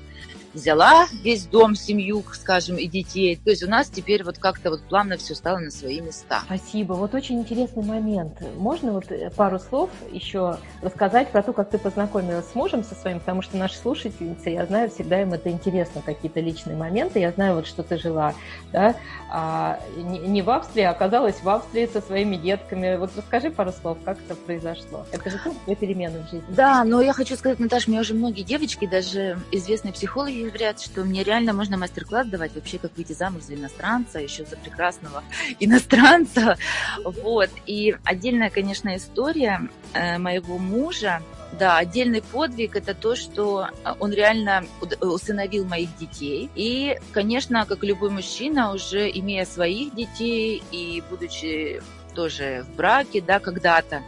взяла 0.54 1.08
весь 1.24 1.45
дом, 1.45 1.76
семью, 1.76 2.24
скажем, 2.34 2.78
и 2.78 2.88
детей. 2.88 3.39
То 3.43 3.50
есть 3.52 3.64
у 3.64 3.70
нас 3.70 3.89
теперь 3.89 4.24
вот 4.24 4.38
как-то 4.38 4.70
вот 4.70 4.82
плавно 4.82 5.18
все 5.18 5.36
стало 5.36 5.60
на 5.60 5.72
свои 5.72 6.02
места. 6.02 6.41
Спасибо. 6.45 6.93
Вот 6.93 7.14
очень 7.14 7.39
интересный 7.39 7.84
момент. 7.84 8.41
Можно 8.58 8.93
вот 8.93 9.12
э, 9.12 9.30
пару 9.36 9.60
слов 9.60 9.89
еще 10.12 10.58
рассказать 10.82 11.30
про 11.32 11.43
то, 11.43 11.54
как 11.54 11.70
ты 11.70 11.78
познакомилась 11.78 12.45
с 12.52 12.56
мужем 12.56 12.84
со 12.84 12.95
своим, 12.95 13.20
потому 13.20 13.41
что 13.41 13.58
наши 13.58 13.78
слушательницы, 13.78 14.50
я 14.50 14.66
знаю, 14.66 14.89
всегда 14.89 15.22
им 15.22 15.34
это 15.34 15.50
интересно, 15.50 16.02
какие-то 16.02 16.39
личные 16.39 16.76
моменты. 16.76 17.20
Я 17.20 17.32
знаю, 17.32 17.56
вот 17.56 17.68
что 17.68 17.84
ты 17.84 17.98
жила, 17.98 18.34
да, 18.72 18.95
а, 19.30 19.80
не, 19.98 20.20
не 20.20 20.41
в 20.41 20.50
Австрии, 20.50 20.84
а 20.84 20.91
оказалась 20.91 21.41
в 21.41 21.50
Австрии 21.50 21.89
со 21.91 22.02
своими 22.02 22.36
детками. 22.36 22.98
Вот 22.98 23.12
расскажи 23.16 23.52
пару 23.52 23.72
слов, 23.72 23.98
как 24.04 24.18
это 24.20 24.36
произошло. 24.36 25.06
Это 25.12 25.30
же 25.30 25.38
тоже 25.38 25.76
перемены 25.76 26.20
в 26.20 26.30
жизни. 26.30 26.45
Да, 26.50 26.84
но 26.84 27.02
я 27.02 27.14
хочу 27.14 27.36
сказать, 27.36 27.60
Наташа, 27.60 27.89
мне 27.89 28.00
уже 28.00 28.14
многие 28.14 28.43
девочки, 28.43 28.88
даже 28.88 29.39
известные 29.52 29.93
психологи 29.93 30.37
говорят, 30.46 30.82
что 30.82 31.04
мне 31.04 31.24
реально 31.24 31.54
можно 31.54 31.78
мастер-класс 31.78 32.28
давать 32.28 32.56
вообще, 32.56 32.78
как 32.78 32.96
выйти 32.96 33.14
замуж 33.14 33.44
за 33.44 33.56
иностранца, 33.56 34.20
еще 34.20 34.46
за 34.46 34.58
прекрасного 34.58 35.24
иностранца. 35.60 36.58
Вот. 37.04 37.50
И 37.66 37.96
отдельная, 38.04 38.50
конечно, 38.50 38.96
история 38.96 39.70
э, 39.94 40.18
моего 40.18 40.58
мужа, 40.58 41.22
да, 41.58 41.78
отдельный 41.78 42.22
подвиг 42.22 42.76
это 42.76 42.94
то, 42.94 43.16
что 43.16 43.70
он 44.00 44.12
реально 44.12 44.66
усыновил 45.00 45.66
моих 45.66 45.96
детей. 45.98 46.50
И, 46.56 46.98
конечно, 47.12 47.66
как 47.66 47.84
любой 47.84 48.10
мужчина, 48.10 48.74
уже 48.74 49.10
имея 49.10 49.46
своих 49.46 49.96
детей 49.96 50.62
и 50.72 51.02
будучи 51.10 51.82
тоже 52.14 52.66
в 52.68 52.76
браке, 52.76 53.22
да, 53.22 53.40
когда-то, 53.40 54.02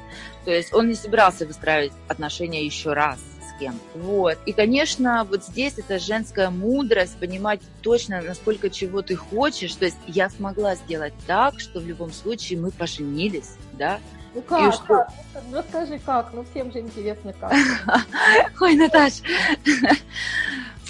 то 0.44 0.52
есть 0.52 0.74
он 0.74 0.88
не 0.90 0.96
собирался 0.96 1.46
выстраивать 1.46 1.94
отношения 2.08 2.66
еще 2.66 2.94
раз 2.94 3.20
кем. 3.60 3.80
Вот. 3.96 4.38
И, 4.46 4.54
конечно, 4.54 5.26
вот 5.30 5.44
здесь 5.44 5.78
это 5.78 6.00
женская 6.00 6.50
мудрость, 6.50 7.18
понимать 7.18 7.62
точно, 7.82 8.22
насколько 8.22 8.70
чего 8.70 9.02
ты 9.02 9.16
хочешь. 9.16 9.76
То 9.76 9.86
есть 9.86 9.98
я 10.08 10.30
смогла 10.30 10.76
сделать 10.76 11.14
так, 11.28 11.60
что 11.60 11.80
в 11.80 11.88
любом 11.88 12.12
случае 12.12 12.60
мы 12.60 12.72
поженились, 12.72 13.56
да, 13.74 14.00
ну 14.34 14.42
как? 14.42 14.70
И 14.70 14.76
что... 14.76 14.86
как? 14.86 15.14
Ну, 15.50 15.58
расскажи 15.58 16.00
как, 16.00 16.32
ну 16.34 16.46
всем 16.52 16.72
же 16.72 16.80
интересно 16.80 17.34
как. 17.34 17.52
Ой, 18.62 18.76
Наташ, 18.76 19.22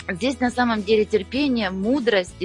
Здесь 0.10 0.40
на 0.40 0.50
самом 0.50 0.82
деле 0.82 1.06
терпение, 1.06 1.70
мудрость, 1.70 2.44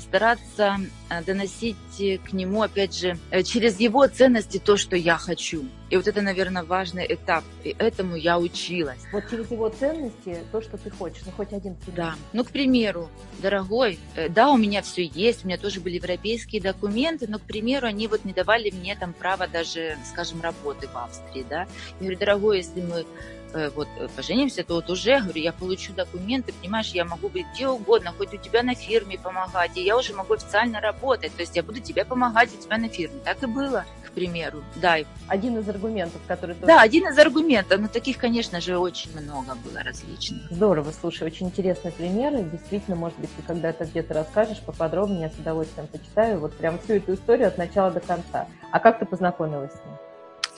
стараться 0.00 0.76
э, 1.08 1.22
доносить 1.22 1.76
к 1.98 2.32
нему, 2.34 2.62
опять 2.62 2.94
же, 2.94 3.16
э, 3.30 3.42
через 3.42 3.80
его 3.80 4.06
ценности 4.06 4.58
то, 4.58 4.76
что 4.76 4.94
я 4.94 5.16
хочу. 5.16 5.64
И 5.88 5.96
вот 5.96 6.06
это, 6.06 6.20
наверное, 6.20 6.64
важный 6.64 7.06
этап. 7.08 7.44
И 7.64 7.74
этому 7.78 8.14
я 8.14 8.38
училась. 8.38 8.98
Вот 9.10 9.24
через 9.30 9.50
его 9.50 9.70
ценности 9.70 10.36
то, 10.52 10.60
что 10.60 10.76
ты 10.76 10.90
хочешь. 10.90 11.22
Ну, 11.24 11.32
хоть 11.32 11.52
один 11.54 11.76
пример. 11.76 11.96
Да. 11.96 12.14
Ну, 12.34 12.44
к 12.44 12.50
примеру, 12.50 13.08
дорогой, 13.38 13.98
э, 14.14 14.28
да, 14.28 14.50
у 14.50 14.58
меня 14.58 14.82
все 14.82 15.04
есть, 15.04 15.44
у 15.44 15.48
меня 15.48 15.56
тоже 15.56 15.80
были 15.80 15.94
европейские 15.94 16.60
документы, 16.60 17.26
но, 17.26 17.38
к 17.38 17.42
примеру, 17.42 17.86
они 17.86 18.06
вот 18.06 18.26
не 18.26 18.34
давали 18.34 18.70
мне 18.70 18.94
там 18.96 19.14
права 19.14 19.46
даже, 19.48 19.96
скажем, 20.12 20.42
работы 20.42 20.88
в 20.88 20.96
Австрии, 20.96 21.46
да. 21.48 21.60
Я 21.60 21.66
говорю, 22.00 22.18
дорогой, 22.18 22.58
если 22.58 22.82
мы 22.82 22.98
Э, 23.00 23.37
вот 23.74 23.88
э, 23.98 24.08
поженимся, 24.14 24.64
то 24.64 24.74
вот 24.74 24.90
уже, 24.90 25.20
говорю, 25.20 25.40
я 25.40 25.52
получу 25.52 25.92
документы, 25.92 26.52
понимаешь, 26.52 26.88
я 26.88 27.04
могу 27.04 27.28
быть 27.28 27.46
где 27.54 27.68
угодно, 27.68 28.12
хоть 28.16 28.34
у 28.34 28.36
тебя 28.36 28.62
на 28.62 28.74
фирме 28.74 29.18
помогать, 29.18 29.76
и 29.76 29.82
я 29.82 29.96
уже 29.96 30.14
могу 30.14 30.34
официально 30.34 30.80
работать, 30.80 31.34
то 31.34 31.40
есть 31.40 31.56
я 31.56 31.62
буду 31.62 31.80
тебе 31.80 32.04
помогать 32.04 32.50
у 32.54 32.62
тебя 32.62 32.78
на 32.78 32.88
фирме. 32.88 33.20
Так 33.24 33.42
и 33.42 33.46
было, 33.46 33.84
к 34.04 34.10
примеру. 34.12 34.62
Да. 34.76 34.96
Один 35.28 35.58
из 35.58 35.68
аргументов, 35.68 36.20
который... 36.26 36.56
Да, 36.62 36.80
один 36.80 37.08
из 37.08 37.18
аргументов, 37.18 37.80
но 37.80 37.88
таких, 37.88 38.18
конечно 38.18 38.60
же, 38.60 38.78
очень 38.78 39.10
много 39.18 39.54
было 39.56 39.82
различных. 39.82 40.50
Здорово, 40.50 40.92
слушай, 40.98 41.26
очень 41.26 41.46
интересный 41.46 41.92
пример, 41.92 42.34
и 42.34 42.42
действительно, 42.42 42.96
может 42.96 43.18
быть, 43.18 43.30
ты 43.36 43.42
когда-то 43.42 43.84
где-то 43.84 44.14
расскажешь 44.14 44.60
поподробнее, 44.60 45.22
я 45.22 45.30
с 45.30 45.38
удовольствием 45.38 45.86
почитаю, 45.86 46.40
вот 46.40 46.54
прям 46.56 46.78
всю 46.78 46.94
эту 46.94 47.14
историю 47.14 47.48
от 47.48 47.58
начала 47.58 47.90
до 47.90 48.00
конца. 48.00 48.46
А 48.72 48.80
как 48.80 48.98
ты 48.98 49.06
познакомилась 49.06 49.72
с 49.72 49.84
ним? 49.84 50.07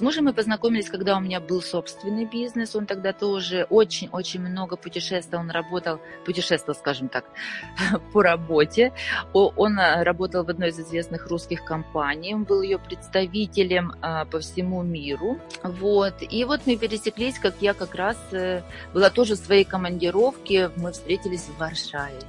С 0.00 0.02
мужем 0.02 0.24
мы 0.24 0.32
познакомились, 0.32 0.88
когда 0.88 1.18
у 1.18 1.20
меня 1.20 1.40
был 1.40 1.60
собственный 1.60 2.24
бизнес. 2.24 2.74
Он 2.74 2.86
тогда 2.86 3.12
тоже 3.12 3.66
очень-очень 3.68 4.40
много 4.40 4.76
путешествовал. 4.76 5.44
Он 5.44 5.50
работал, 5.50 6.00
путешествовал, 6.24 6.74
скажем 6.74 7.10
так, 7.10 7.26
по 8.14 8.22
работе. 8.22 8.94
Он 9.34 9.78
а, 9.78 10.02
работал 10.02 10.42
в 10.42 10.48
одной 10.48 10.70
из 10.70 10.80
известных 10.80 11.26
русских 11.26 11.66
компаний. 11.66 12.34
Он 12.34 12.44
был 12.44 12.62
ее 12.62 12.78
представителем 12.78 13.92
а, 14.00 14.24
по 14.24 14.38
всему 14.38 14.82
миру. 14.82 15.38
Вот. 15.62 16.14
И 16.22 16.44
вот 16.44 16.62
мы 16.64 16.78
пересеклись, 16.78 17.38
как 17.38 17.56
я 17.60 17.74
как 17.74 17.94
раз 17.94 18.16
э, 18.32 18.62
была 18.94 19.10
тоже 19.10 19.34
в 19.34 19.38
своей 19.38 19.64
командировке. 19.64 20.70
Мы 20.76 20.92
встретились 20.92 21.42
в 21.42 21.58
Варшаве. 21.58 22.20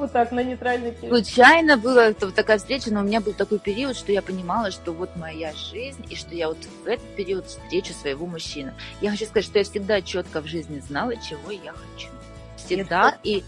Вот 0.00 0.12
так, 0.12 0.32
на 0.32 0.42
нейтральной 0.42 0.92
территории. 0.92 1.22
Случайно 1.22 1.76
была 1.76 2.14
такая 2.14 2.56
встреча, 2.56 2.90
но 2.90 3.00
у 3.00 3.02
меня 3.02 3.20
был 3.20 3.34
такой 3.34 3.58
период, 3.58 3.94
что 3.94 4.12
я 4.12 4.22
понимала, 4.22 4.70
что 4.70 4.92
вот 4.92 5.14
моя 5.14 5.52
жизнь, 5.52 6.06
и 6.08 6.16
что 6.16 6.34
я 6.34 6.48
вот 6.48 6.56
в 6.82 6.86
этот 6.86 7.06
период 7.16 7.46
встречу 7.46 7.92
своего 7.92 8.24
мужчину. 8.24 8.72
Я 9.02 9.10
хочу 9.10 9.26
сказать, 9.26 9.44
что 9.44 9.58
я 9.58 9.64
всегда 9.64 10.00
четко 10.00 10.40
в 10.40 10.46
жизни 10.46 10.80
знала, 10.80 11.14
чего 11.16 11.50
я 11.50 11.72
хочу. 11.72 12.08
Всегда. 12.56 13.18
И, 13.24 13.44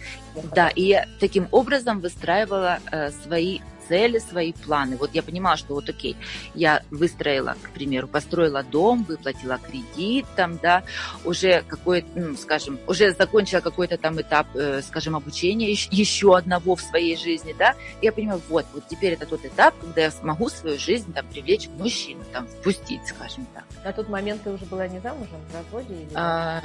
да, 0.54 0.68
и 0.68 0.82
я 0.82 1.06
таким 1.20 1.48
образом 1.52 2.00
выстраивала 2.00 2.80
э, 2.90 3.10
свои 3.10 3.60
цели, 3.92 4.18
свои 4.18 4.52
планы. 4.54 4.96
Вот 4.96 5.10
я 5.12 5.22
понимала, 5.22 5.58
что 5.58 5.74
вот 5.74 5.86
окей, 5.86 6.16
я 6.54 6.82
выстроила, 6.90 7.56
к 7.60 7.70
примеру, 7.70 8.08
построила 8.08 8.62
дом, 8.62 9.04
выплатила 9.04 9.58
кредит, 9.58 10.24
там, 10.34 10.58
да, 10.62 10.82
уже 11.26 11.62
какой, 11.68 12.02
ну, 12.14 12.34
скажем, 12.36 12.78
уже 12.86 13.12
закончила 13.12 13.60
какой-то 13.60 13.98
там 13.98 14.18
этап, 14.18 14.46
э, 14.54 14.80
скажем, 14.80 15.14
обучения 15.14 15.70
еще 15.72 16.34
одного 16.34 16.74
в 16.74 16.80
своей 16.80 17.18
жизни, 17.18 17.54
да, 17.58 17.74
я 18.00 18.12
понимаю, 18.12 18.40
вот, 18.48 18.64
вот 18.72 18.88
теперь 18.88 19.12
это 19.12 19.26
тот 19.26 19.44
этап, 19.44 19.74
когда 19.78 20.00
я 20.00 20.10
смогу 20.10 20.48
свою 20.48 20.78
жизнь 20.78 21.12
там 21.12 21.26
привлечь 21.26 21.68
мужчину, 21.78 22.24
там, 22.32 22.46
впустить, 22.46 23.06
скажем 23.06 23.46
так. 23.52 23.64
На 23.84 23.92
тот 23.92 24.08
момент 24.08 24.42
ты 24.42 24.50
уже 24.50 24.64
была 24.64 24.88
не 24.88 25.00
замужем, 25.00 25.40
в 25.50 25.54
разводе? 25.54 25.94
Или... 25.94 26.10
А, 26.14 26.62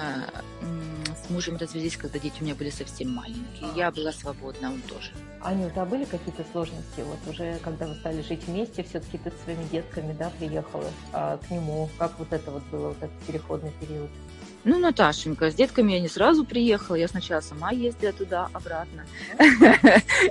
с 1.27 1.29
мужем 1.29 1.57
развелись, 1.57 1.97
когда 1.97 2.19
дети 2.19 2.35
у 2.39 2.43
меня 2.43 2.55
были 2.55 2.69
совсем 2.69 3.11
маленькие. 3.13 3.69
А. 3.73 3.75
Я 3.75 3.91
была 3.91 4.11
свободна, 4.13 4.71
он 4.71 4.81
тоже. 4.81 5.11
Анюта, 5.41 5.81
а 5.81 5.85
были 5.85 6.05
какие-то 6.05 6.43
сложности 6.51 7.01
вот 7.01 7.16
вот 7.25 7.33
уже 7.33 7.57
когда 7.63 7.87
вы 7.87 7.95
стали 7.95 8.21
жить 8.21 8.41
вместе, 8.47 8.83
все-таки 8.83 9.17
ты 9.17 9.31
с 9.31 9.43
своими 9.43 9.63
детками, 9.71 10.15
да, 10.17 10.31
приехала 10.37 10.85
а, 11.13 11.37
к 11.37 11.51
нему. 11.51 11.89
Как 11.97 12.17
вот 12.19 12.31
это 12.31 12.51
вот 12.51 12.63
было, 12.71 12.89
вот 12.89 12.97
этот 12.97 13.17
переходный 13.25 13.71
период? 13.79 14.09
Ну, 14.63 14.79
Наташенька, 14.79 15.49
с 15.49 15.55
детками 15.55 15.93
я 15.93 15.99
не 16.01 16.09
сразу 16.09 16.43
приехала, 16.43 16.95
я 16.97 17.07
сначала 17.07 17.39
сама 17.39 17.71
ездила 17.71 18.11
туда, 18.11 18.49
обратно. 18.51 19.05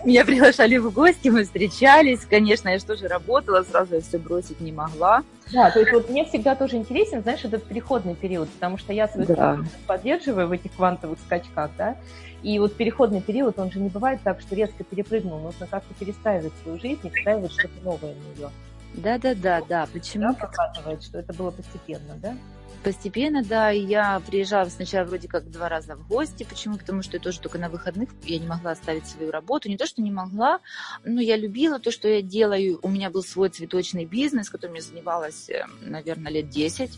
Меня 0.05 0.27
приглашали 0.27 0.77
в 0.77 0.93
гости, 0.93 1.29
мы 1.29 1.45
встречались, 1.45 2.27
конечно, 2.29 2.69
я 2.69 2.79
же 2.79 2.85
тоже 2.85 3.09
работала, 3.09 3.63
сразу 3.63 3.95
я 3.95 4.01
все 4.03 4.19
бросить 4.19 4.61
не 4.61 4.73
могла. 4.73 5.23
Да, 5.53 5.71
то 5.71 5.79
есть 5.79 5.93
вот 5.93 6.11
мне 6.11 6.25
всегда 6.25 6.55
тоже 6.55 6.77
интересен, 6.77 7.23
знаешь, 7.23 7.45
этот 7.45 7.65
переходный 7.65 8.15
период, 8.15 8.51
потому 8.51 8.77
что 8.77 8.93
я 8.93 9.09
свою 9.09 9.27
да. 9.29 9.59
поддерживаю 9.87 10.49
в 10.49 10.53
этих 10.53 10.73
квантовых 10.73 11.19
скачках, 11.21 11.71
да, 11.79 11.97
и 12.43 12.59
вот 12.59 12.75
переходный 12.75 13.21
период, 13.21 13.59
он 13.59 13.71
же 13.71 13.81
не 13.81 13.89
бывает 13.89 14.21
так, 14.23 14.41
что 14.41 14.55
резко 14.55 14.85
перепрыгнул, 14.85 15.41
нужно 15.41 15.67
как-то 15.67 15.93
перестраивать 15.95 16.53
свою 16.63 16.79
жизнь 16.79 17.01
и 17.05 17.11
встраивать 17.11 17.53
что-то 17.53 17.75
новое 17.83 18.15
в 18.15 18.39
нее. 18.39 18.51
Да-да-да, 18.95 19.63
да. 19.69 19.89
Почему? 19.93 20.33
Да, 20.33 20.35
показывает, 20.35 21.03
что 21.03 21.19
это 21.19 21.33
было 21.35 21.51
постепенно, 21.51 22.15
да? 22.17 22.37
Постепенно, 22.83 23.43
да, 23.43 23.71
я 23.71 24.21
приезжала 24.21 24.69
сначала 24.69 25.05
вроде 25.05 25.27
как 25.27 25.51
два 25.51 25.69
раза 25.69 25.97
в 25.97 26.07
гости. 26.07 26.47
Почему? 26.49 26.77
Потому 26.77 27.03
что 27.03 27.17
я 27.17 27.21
тоже 27.21 27.41
только 27.41 27.59
на 27.59 27.69
выходных 27.69 28.11
я 28.23 28.39
не 28.39 28.47
могла 28.47 28.71
оставить 28.73 29.07
свою 29.07 29.33
работу. 29.33 29.69
Не 29.69 29.77
то, 29.77 29.87
что 29.87 30.03
не 30.03 30.13
могла, 30.13 30.61
но 31.05 31.21
я 31.21 31.37
любила 31.37 31.81
то, 31.81 31.91
что 31.91 32.07
я 32.07 32.23
делаю. 32.23 32.79
У 32.83 32.89
меня 32.89 33.11
был 33.11 33.25
свой 33.25 33.49
цветочный 33.49 34.05
бизнес, 34.05 34.51
которым 34.51 34.77
я 34.77 34.83
занималась, 34.83 35.51
э, 35.51 35.67
наверное, 35.81 36.31
лет 36.31 36.49
10 36.49 36.97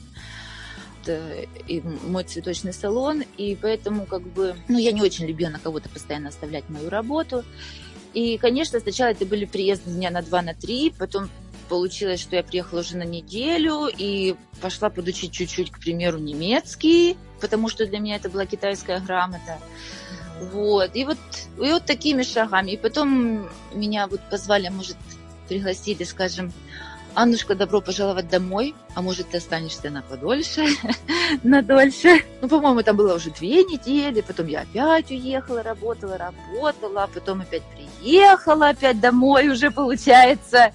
и 1.07 1.81
мой 2.07 2.25
цветочный 2.25 2.73
салон, 2.73 3.25
и 3.37 3.57
поэтому 3.61 4.07
как 4.07 4.23
бы, 4.23 4.57
ну, 4.69 4.79
я 4.79 4.93
не 4.93 5.03
очень 5.03 5.27
любила 5.27 5.51
на 5.51 5.59
кого-то 5.59 5.89
постоянно 5.89 6.31
оставлять 6.31 6.69
мою 6.69 6.91
работу. 6.91 7.45
И, 8.15 8.39
конечно, 8.39 8.81
сначала 8.81 9.11
это 9.11 9.27
были 9.27 9.45
приезды 9.45 9.91
дня 9.91 10.11
на 10.11 10.23
два, 10.23 10.43
на 10.43 10.55
три, 10.55 10.93
потом 10.99 11.29
получилось, 11.69 12.21
что 12.21 12.37
я 12.37 12.43
приехала 12.43 12.81
уже 12.81 12.97
на 12.97 13.05
неделю 13.05 13.89
и 13.95 14.35
пошла 14.61 14.89
подучить 14.91 15.33
чуть-чуть, 15.33 15.71
к 15.71 15.79
примеру, 15.79 16.19
немецкий, 16.19 17.17
потому 17.41 17.69
что 17.69 17.87
для 17.87 17.99
меня 17.99 18.17
это 18.17 18.31
была 18.31 18.47
китайская 18.47 19.01
грамота. 19.01 19.59
Вот. 20.53 20.95
И 20.95 21.05
вот, 21.05 21.19
и 21.57 21.71
вот 21.71 21.85
такими 21.85 22.23
шагами. 22.23 22.73
И 22.73 22.77
потом 22.77 23.49
меня 23.75 24.07
вот 24.07 24.21
позвали, 24.31 24.69
может, 24.69 24.97
пригласили, 25.49 26.05
скажем, 26.05 26.53
Аннушка, 27.21 27.57
добро 27.57 27.81
пожаловать 27.81 28.29
домой. 28.29 28.77
А 28.95 29.03
может, 29.03 29.31
ты 29.31 29.39
останешься 29.39 29.91
на 29.91 30.03
подольше, 30.03 30.67
на 31.43 31.63
дольше. 31.63 32.23
Ну, 32.41 32.49
по-моему, 32.49 32.85
там 32.85 32.97
было 32.97 33.17
уже 33.17 33.33
две 33.33 33.65
недели. 33.65 34.21
Потом 34.21 34.47
я 34.47 34.61
опять 34.61 35.11
уехала, 35.11 35.65
работала, 35.65 36.17
работала. 36.17 37.03
А 37.03 37.07
потом 37.09 37.41
опять 37.41 37.65
приехала 37.75 38.69
опять 38.69 39.01
домой 39.01 39.49
уже, 39.49 39.73
получается. 39.73 40.73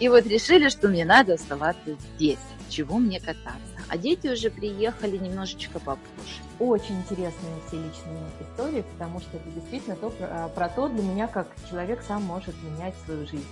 И 0.00 0.08
вот 0.08 0.26
решили, 0.26 0.70
что 0.70 0.88
мне 0.88 1.04
надо 1.04 1.34
оставаться 1.34 1.94
здесь. 2.16 2.38
Чего 2.70 2.96
мне 2.96 3.20
кататься? 3.20 3.60
А 3.86 3.98
дети 3.98 4.28
уже 4.28 4.48
приехали 4.48 5.18
немножечко 5.18 5.78
попозже. 5.78 6.40
Очень 6.58 7.00
интересные 7.00 7.54
все 7.68 7.76
личные 7.76 8.30
истории, 8.40 8.82
потому 8.94 9.20
что 9.20 9.36
это 9.36 9.50
действительно 9.50 9.96
то, 9.96 10.08
про, 10.08 10.48
про 10.54 10.68
то 10.70 10.88
для 10.88 11.02
меня, 11.02 11.26
как 11.26 11.48
человек 11.68 12.02
сам 12.08 12.22
может 12.22 12.54
менять 12.62 12.94
свою 13.04 13.26
жизнь. 13.26 13.44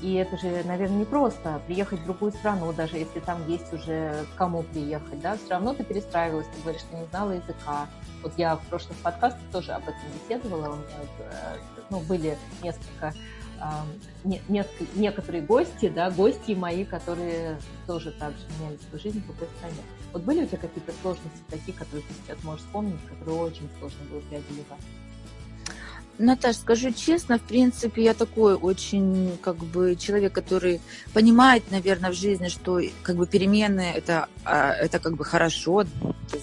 И 0.00 0.14
это 0.14 0.38
же, 0.38 0.62
наверное, 0.64 0.98
не 0.98 1.04
просто 1.04 1.60
приехать 1.66 2.00
в 2.00 2.04
другую 2.04 2.32
страну, 2.32 2.72
даже 2.72 2.96
если 2.96 3.20
там 3.20 3.46
есть 3.48 3.72
уже 3.72 4.24
кому 4.36 4.62
приехать, 4.62 5.20
да, 5.20 5.36
все 5.36 5.50
равно 5.50 5.74
ты 5.74 5.84
перестраивалась, 5.84 6.46
ты 6.46 6.62
говоришь, 6.62 6.80
что 6.82 6.96
не 6.96 7.06
знала 7.06 7.32
языка. 7.32 7.86
Вот 8.22 8.32
я 8.38 8.56
в 8.56 8.62
прошлых 8.66 8.96
подкастах 8.98 9.42
тоже 9.52 9.72
об 9.72 9.82
этом 9.82 10.00
беседовала, 10.14 10.72
у 10.72 10.76
меня 10.76 10.96
э, 11.18 11.56
ну, 11.90 12.00
были 12.00 12.36
несколько 12.62 13.12
не, 14.24 14.40
не, 14.48 14.64
некоторые 14.94 15.42
гости, 15.42 15.88
да, 15.88 16.10
гости 16.10 16.52
мои, 16.52 16.84
которые 16.84 17.58
тоже 17.86 18.10
так 18.12 18.32
же 18.32 18.44
меняли 18.58 18.78
свою 18.88 19.02
жизнь 19.02 19.20
в 19.20 19.26
другой 19.26 19.48
стране. 19.58 19.82
Вот 20.12 20.22
были 20.22 20.44
у 20.44 20.46
тебя 20.46 20.58
какие-то 20.58 20.92
сложности 21.02 21.38
такие, 21.48 21.76
которые 21.76 22.02
ты 22.02 22.14
сейчас 22.14 22.42
можешь 22.42 22.64
вспомнить, 22.64 23.00
которые 23.06 23.38
очень 23.38 23.68
сложно 23.78 23.98
было 24.10 24.20
преодолевать? 24.20 24.80
Наташ, 26.20 26.56
скажу 26.56 26.92
честно, 26.92 27.38
в 27.38 27.42
принципе, 27.42 28.04
я 28.04 28.12
такой 28.12 28.54
очень, 28.54 29.38
как 29.40 29.56
бы, 29.56 29.96
человек, 29.96 30.34
который 30.34 30.82
понимает, 31.14 31.70
наверное, 31.70 32.10
в 32.10 32.14
жизни, 32.14 32.48
что, 32.48 32.78
как 33.02 33.16
бы, 33.16 33.26
перемены 33.26 33.92
это, 33.94 34.28
а, 34.44 34.72
это 34.72 34.98
как 34.98 35.16
бы 35.16 35.24
хорошо, 35.24 35.84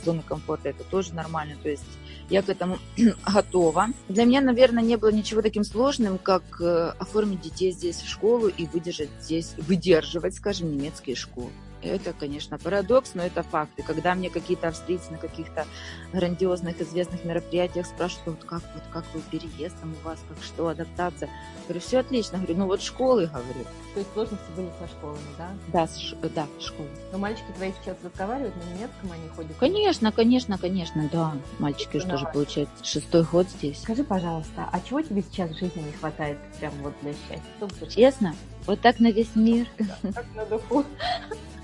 зона 0.03 0.23
комфорта 0.25 0.69
это 0.69 0.83
тоже 0.83 1.13
нормально, 1.13 1.57
то 1.61 1.69
есть 1.69 1.85
я 2.31 2.41
к 2.41 2.49
этому 2.49 2.79
готова. 3.33 3.89
Для 4.09 4.25
меня, 4.25 4.41
наверное, 4.41 4.83
не 4.83 4.95
было 4.97 5.11
ничего 5.11 5.43
таким 5.43 5.63
сложным, 5.63 6.17
как 6.17 6.43
э, 6.59 6.93
оформить 6.97 7.41
детей 7.41 7.71
здесь 7.71 7.97
в 7.97 8.09
школу 8.09 8.47
и 8.47 8.65
выдержать 8.65 9.09
здесь, 9.21 9.53
выдерживать, 9.57 10.33
скажем, 10.35 10.75
немецкие 10.75 11.15
школы. 11.15 11.51
Это, 11.81 12.13
конечно, 12.13 12.57
парадокс, 12.57 13.11
но 13.13 13.23
это 13.23 13.43
факты. 13.43 13.83
Когда 13.83 14.15
мне 14.15 14.29
какие-то 14.29 14.69
австрийцы 14.69 15.11
на 15.11 15.17
каких-то 15.17 15.65
грандиозных, 16.11 16.81
известных 16.81 17.23
мероприятиях 17.23 17.85
спрашивают, 17.85 18.25
вот 18.25 18.43
как, 18.43 18.61
вот 18.73 18.83
как 18.91 19.05
вы 19.13 19.21
переездом 19.21 19.95
у 20.01 20.05
вас, 20.05 20.19
как 20.27 20.43
что, 20.43 20.69
адаптация. 20.69 21.29
Говорю, 21.65 21.81
все 21.81 21.99
отлично. 21.99 22.39
Говорю, 22.39 22.57
ну 22.57 22.65
вот 22.65 22.81
школы, 22.81 23.27
говорю. 23.27 23.65
То 23.93 23.99
есть 23.99 24.13
сложности 24.13 24.45
были 24.55 24.69
со 24.79 24.87
школами, 24.87 25.19
да? 25.37 25.49
Да, 25.71 25.87
с, 25.87 26.13
да, 26.33 26.47
школы. 26.59 26.89
Но 27.11 27.17
мальчики 27.17 27.51
твои 27.55 27.71
сейчас 27.81 27.97
разговаривают 28.03 28.55
на 28.55 28.75
немецком, 28.75 29.11
они 29.11 29.27
ходят? 29.29 29.57
Конечно, 29.59 30.11
конечно, 30.11 30.57
конечно, 30.57 31.09
да. 31.11 31.33
Мальчики 31.59 31.97
уже 31.97 32.07
тоже 32.07 32.25
получают 32.33 32.69
шестой 32.83 33.23
год 33.23 33.47
здесь. 33.49 33.81
Скажи, 33.81 34.03
пожалуйста, 34.03 34.67
а 34.71 34.81
чего 34.81 35.01
тебе 35.01 35.21
сейчас 35.21 35.51
в 35.51 35.59
жизни 35.59 35.81
не 35.81 35.91
хватает 35.91 36.37
прям 36.59 36.73
вот 36.81 36.93
для 37.01 37.13
счастья? 37.13 37.87
Честно? 37.89 38.35
Вот 38.65 38.81
так 38.81 38.99
на 38.99 39.11
весь 39.11 39.35
мир. 39.35 39.67
Да, 39.79 40.11
как 40.13 40.25
на 40.35 40.45
духу. 40.45 40.83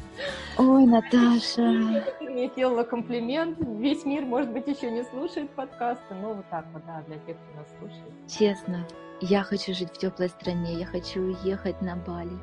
Ой, 0.58 0.86
Наташа. 0.86 2.06
Ты 2.20 2.30
мне 2.30 2.48
сделала 2.48 2.84
комплимент. 2.84 3.58
Весь 3.80 4.06
мир, 4.06 4.26
может 4.26 4.52
быть, 4.52 4.68
еще 4.68 4.92
не 4.92 5.04
слушает 5.04 5.50
подкасты, 5.52 6.14
но 6.14 6.34
вот 6.34 6.46
так 6.50 6.66
вот, 6.74 6.86
да, 6.86 7.04
для 7.08 7.18
тех, 7.20 7.38
кто 7.38 7.60
нас 7.60 7.68
слушает. 7.80 8.14
Честно, 8.28 8.88
я 9.22 9.44
хочу 9.44 9.74
жить 9.74 9.90
в 9.90 9.98
теплой 9.98 10.30
стране, 10.30 10.76
я 10.76 10.86
хочу 10.86 11.22
уехать 11.22 11.82
на 11.82 11.96
Бали. 11.96 12.38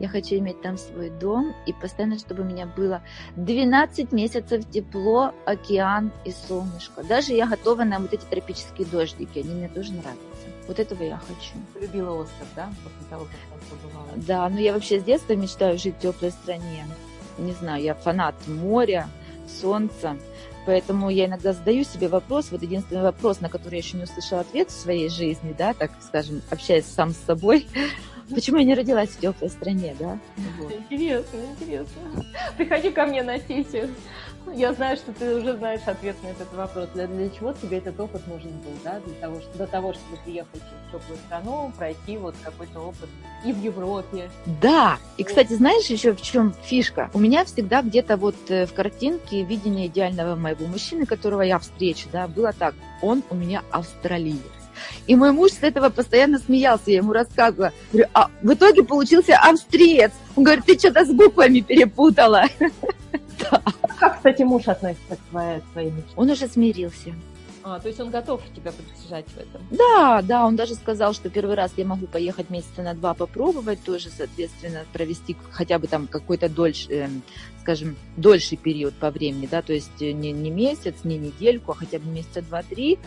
Я 0.00 0.08
хочу 0.08 0.36
иметь 0.36 0.62
там 0.62 0.78
свой 0.78 1.10
дом 1.10 1.54
и 1.66 1.72
постоянно, 1.72 2.18
чтобы 2.18 2.42
у 2.42 2.46
меня 2.46 2.66
было 2.66 3.02
12 3.36 4.12
месяцев 4.12 4.68
тепло, 4.70 5.32
океан 5.46 6.10
и 6.24 6.30
солнышко. 6.30 7.02
Даже 7.04 7.32
я 7.32 7.46
готова 7.46 7.84
на 7.84 7.98
вот 7.98 8.12
эти 8.12 8.24
тропические 8.24 8.86
дождики, 8.86 9.40
они 9.40 9.50
мне 9.50 9.68
тоже 9.68 9.92
нравятся. 9.92 10.48
Вот 10.66 10.78
этого 10.78 11.02
я 11.02 11.18
хочу. 11.18 11.54
Любила 11.80 12.12
остров, 12.12 12.48
да, 12.56 12.70
после 12.82 13.10
того, 13.10 13.24
как 13.24 13.68
там 13.68 13.78
побывала? 13.78 14.08
Да, 14.16 14.48
но 14.48 14.58
я 14.58 14.72
вообще 14.72 15.00
с 15.00 15.04
детства 15.04 15.34
мечтаю 15.34 15.78
жить 15.78 15.96
в 15.96 16.00
теплой 16.00 16.30
стране 16.30 16.86
не 17.38 17.52
знаю, 17.52 17.82
я 17.82 17.94
фанат 17.94 18.34
моря, 18.46 19.08
солнца, 19.48 20.16
поэтому 20.66 21.10
я 21.10 21.26
иногда 21.26 21.52
задаю 21.52 21.84
себе 21.84 22.08
вопрос, 22.08 22.50
вот 22.50 22.62
единственный 22.62 23.02
вопрос, 23.02 23.40
на 23.40 23.48
который 23.48 23.74
я 23.74 23.78
еще 23.78 23.96
не 23.96 24.04
услышала 24.04 24.40
ответ 24.40 24.70
в 24.70 24.80
своей 24.80 25.08
жизни, 25.08 25.54
да, 25.56 25.74
так 25.74 25.90
скажем, 26.00 26.42
общаясь 26.50 26.86
сам 26.86 27.10
с 27.10 27.18
собой, 27.18 27.66
Почему 28.30 28.58
я 28.58 28.64
не 28.64 28.74
родилась 28.74 29.10
в 29.10 29.20
теплой 29.20 29.50
стране, 29.50 29.94
да? 29.98 30.18
Вот. 30.58 30.72
Интересно, 30.72 31.38
интересно. 31.52 32.02
Приходи 32.56 32.90
ко 32.90 33.06
мне 33.06 33.22
на 33.22 33.38
сессию. 33.38 33.90
Я 34.52 34.72
знаю, 34.74 34.96
что 34.96 35.12
ты 35.12 35.36
уже 35.36 35.56
знаешь 35.56 35.80
ответ 35.86 36.16
на 36.22 36.28
этот 36.28 36.52
вопрос. 36.52 36.88
Для, 36.94 37.06
для 37.06 37.30
чего 37.30 37.52
тебе 37.52 37.78
этот 37.78 37.98
опыт 37.98 38.26
нужен 38.26 38.50
был, 38.50 38.72
да? 38.82 39.00
Для 39.00 39.14
того, 39.14 39.40
что, 39.40 39.58
до 39.58 39.66
того, 39.66 39.94
чтобы 39.94 40.16
приехать 40.24 40.60
в 40.60 40.92
теплую 40.92 41.18
страну, 41.26 41.72
пройти 41.76 42.18
вот 42.18 42.34
какой-то 42.42 42.80
опыт 42.80 43.08
и 43.44 43.52
в 43.52 43.62
Европе. 43.62 44.30
Да. 44.60 44.98
И, 45.16 45.24
кстати, 45.24 45.54
знаешь 45.54 45.86
еще 45.86 46.12
в 46.12 46.20
чем 46.20 46.54
фишка? 46.62 47.10
У 47.14 47.18
меня 47.18 47.44
всегда 47.44 47.82
где-то 47.82 48.16
вот 48.16 48.36
э, 48.48 48.66
в 48.66 48.74
картинке 48.74 49.44
видение 49.44 49.86
идеального 49.86 50.34
моего 50.36 50.66
мужчины, 50.66 51.06
которого 51.06 51.42
я 51.42 51.58
встречу, 51.58 52.08
да, 52.12 52.28
было 52.28 52.52
так. 52.52 52.74
Он 53.00 53.22
у 53.30 53.34
меня 53.34 53.62
австралиец. 53.70 54.53
И 55.06 55.14
мой 55.14 55.32
муж 55.32 55.52
с 55.52 55.62
этого 55.62 55.90
постоянно 55.90 56.38
смеялся, 56.38 56.90
я 56.90 56.98
ему 56.98 57.12
рассказывала. 57.12 57.72
Говорю, 57.92 58.08
а 58.14 58.30
в 58.42 58.52
итоге 58.52 58.82
получился 58.82 59.36
австриец. 59.36 60.12
Он 60.36 60.44
говорит, 60.44 60.64
ты 60.64 60.78
что-то 60.78 61.04
с 61.04 61.10
буквами 61.10 61.60
перепутала. 61.60 62.44
Как, 63.98 64.16
кстати, 64.16 64.42
муж 64.42 64.66
относится 64.68 65.16
к 65.16 65.30
твоей, 65.30 65.60
твоей 65.72 65.90
мечте? 65.90 66.12
Он 66.16 66.30
уже 66.30 66.48
смирился. 66.48 67.14
А, 67.66 67.80
то 67.80 67.88
есть 67.88 67.98
он 67.98 68.10
готов 68.10 68.42
тебя 68.54 68.72
поддержать 68.72 69.24
в 69.26 69.38
этом? 69.38 69.62
Да, 69.70 70.20
да, 70.20 70.44
он 70.44 70.54
даже 70.54 70.74
сказал, 70.74 71.14
что 71.14 71.30
первый 71.30 71.54
раз 71.54 71.72
я 71.78 71.86
могу 71.86 72.06
поехать 72.06 72.50
месяца 72.50 72.82
на 72.82 72.92
два 72.92 73.14
попробовать, 73.14 73.82
тоже, 73.82 74.10
соответственно, 74.14 74.84
провести 74.92 75.34
хотя 75.50 75.78
бы 75.78 75.86
там 75.86 76.06
какой-то 76.06 76.50
дольше, 76.50 76.86
э, 76.90 77.08
скажем, 77.62 77.96
дольший 78.18 78.58
период 78.58 78.92
по 78.92 79.10
времени, 79.10 79.48
да, 79.50 79.62
то 79.62 79.72
есть 79.72 79.98
не, 79.98 80.30
не 80.30 80.50
месяц, 80.50 80.96
не 81.04 81.16
недельку, 81.16 81.72
а 81.72 81.74
хотя 81.74 81.98
бы 81.98 82.10
месяца 82.10 82.42
два-три, 82.42 82.98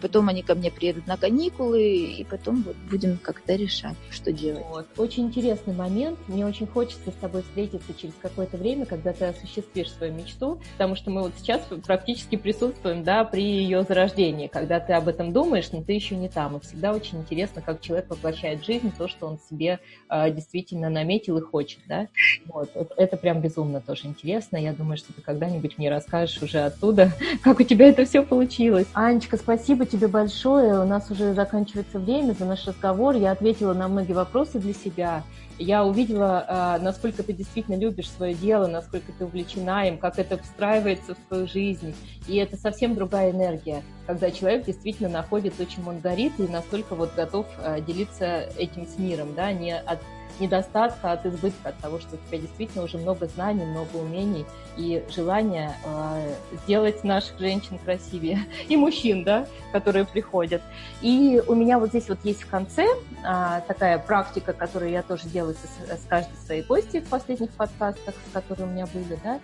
Потом 0.00 0.28
они 0.28 0.42
ко 0.42 0.54
мне 0.54 0.70
приедут 0.70 1.06
на 1.06 1.16
каникулы, 1.16 1.82
и 1.82 2.24
потом 2.24 2.62
вот 2.62 2.76
будем 2.90 3.18
как-то 3.18 3.54
решать, 3.54 3.96
что 4.10 4.32
делать. 4.32 4.64
Вот. 4.68 4.86
Очень 4.96 5.26
интересный 5.26 5.74
момент. 5.74 6.18
Мне 6.28 6.44
очень 6.46 6.66
хочется 6.66 7.10
с 7.10 7.14
тобой 7.14 7.42
встретиться 7.42 7.92
через 7.94 8.14
какое-то 8.20 8.56
время, 8.56 8.86
когда 8.86 9.12
ты 9.12 9.26
осуществишь 9.26 9.90
свою 9.92 10.12
мечту, 10.12 10.60
потому 10.72 10.96
что 10.96 11.10
мы 11.10 11.22
вот 11.22 11.32
сейчас 11.38 11.62
практически 11.84 12.36
присутствуем 12.36 13.04
да, 13.04 13.24
при 13.24 13.42
ее 13.42 13.82
зарождении 13.82 14.50
когда 14.56 14.80
ты 14.80 14.92
об 14.94 15.08
этом 15.08 15.32
думаешь, 15.32 15.70
но 15.72 15.82
ты 15.82 15.92
еще 15.92 16.16
не 16.16 16.28
там. 16.28 16.56
И 16.56 16.60
всегда 16.60 16.92
очень 16.92 17.18
интересно, 17.18 17.62
как 17.62 17.80
человек 17.80 18.08
воплощает 18.10 18.60
в 18.60 18.64
жизнь 18.66 18.92
то, 18.96 19.08
что 19.08 19.26
он 19.26 19.38
себе 19.50 19.80
э, 20.08 20.30
действительно 20.30 20.90
наметил 20.90 21.38
и 21.38 21.40
хочет, 21.40 21.80
да. 21.86 22.08
Вот. 22.46 22.70
Это 22.96 23.16
прям 23.16 23.40
безумно 23.40 23.80
тоже 23.80 24.06
интересно. 24.06 24.56
Я 24.56 24.72
думаю, 24.72 24.96
что 24.96 25.12
ты 25.12 25.20
когда-нибудь 25.20 25.78
мне 25.78 25.90
расскажешь 25.90 26.42
уже 26.42 26.60
оттуда, 26.60 27.12
как 27.42 27.60
у 27.60 27.62
тебя 27.62 27.88
это 27.88 28.04
все 28.04 28.22
получилось. 28.22 28.86
Анечка, 28.94 29.36
спасибо 29.36 29.85
тебе 29.86 30.08
большое. 30.08 30.80
У 30.80 30.84
нас 30.84 31.10
уже 31.10 31.32
заканчивается 31.34 31.98
время 31.98 32.32
за 32.32 32.44
наш 32.44 32.66
разговор. 32.66 33.14
Я 33.16 33.32
ответила 33.32 33.72
на 33.72 33.88
многие 33.88 34.12
вопросы 34.12 34.58
для 34.58 34.74
себя 34.74 35.24
я 35.58 35.84
увидела, 35.84 36.44
а, 36.48 36.78
насколько 36.78 37.22
ты 37.22 37.32
действительно 37.32 37.76
любишь 37.76 38.10
свое 38.10 38.34
дело, 38.34 38.66
насколько 38.66 39.12
ты 39.12 39.24
увлечена 39.24 39.88
им, 39.88 39.98
как 39.98 40.18
это 40.18 40.38
встраивается 40.38 41.14
в 41.14 41.18
твою 41.28 41.46
жизнь. 41.46 41.94
И 42.28 42.36
это 42.36 42.56
совсем 42.56 42.94
другая 42.94 43.30
энергия, 43.30 43.82
когда 44.06 44.30
человек 44.30 44.66
действительно 44.66 45.08
находит 45.08 45.56
то, 45.56 45.64
чем 45.64 45.88
он 45.88 46.00
горит, 46.00 46.32
и 46.38 46.42
настолько 46.42 46.94
вот 46.94 47.14
готов 47.14 47.46
а, 47.58 47.80
делиться 47.80 48.48
этим 48.58 48.86
с 48.86 48.98
миром, 48.98 49.34
да, 49.34 49.52
не 49.52 49.74
от 49.76 50.00
недостатка, 50.40 51.12
от 51.12 51.26
избытка, 51.26 51.70
от 51.70 51.78
того, 51.78 51.98
что 51.98 52.16
у 52.16 52.18
тебя 52.28 52.38
действительно 52.38 52.84
уже 52.84 52.98
много 52.98 53.26
знаний, 53.26 53.64
много 53.64 53.96
умений 53.96 54.46
и 54.76 55.04
желания 55.08 55.76
э, 55.84 56.34
сделать 56.64 57.04
наших 57.04 57.38
женщин 57.38 57.78
красивее. 57.78 58.40
И 58.68 58.76
мужчин, 58.76 59.24
да, 59.24 59.46
которые 59.72 60.04
приходят. 60.04 60.62
И 61.00 61.42
у 61.46 61.54
меня 61.54 61.78
вот 61.78 61.90
здесь 61.90 62.08
вот 62.08 62.18
есть 62.24 62.42
в 62.42 62.50
конце 62.50 62.84
э, 62.84 63.60
такая 63.66 63.98
практика, 63.98 64.52
которую 64.52 64.90
я 64.90 65.02
тоже 65.02 65.28
делаю 65.28 65.54
с, 65.54 66.00
с 66.00 66.06
каждой 66.06 66.36
своей 66.44 66.62
гостью 66.62 67.02
в 67.02 67.08
последних 67.08 67.50
подкастах, 67.50 68.14
которые 68.32 68.66
у 68.66 68.70
меня 68.70 68.86
были, 68.86 69.18
да, 69.22 69.40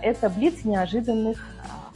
это 0.02 0.28
блиц 0.30 0.64
неожиданных 0.64 1.44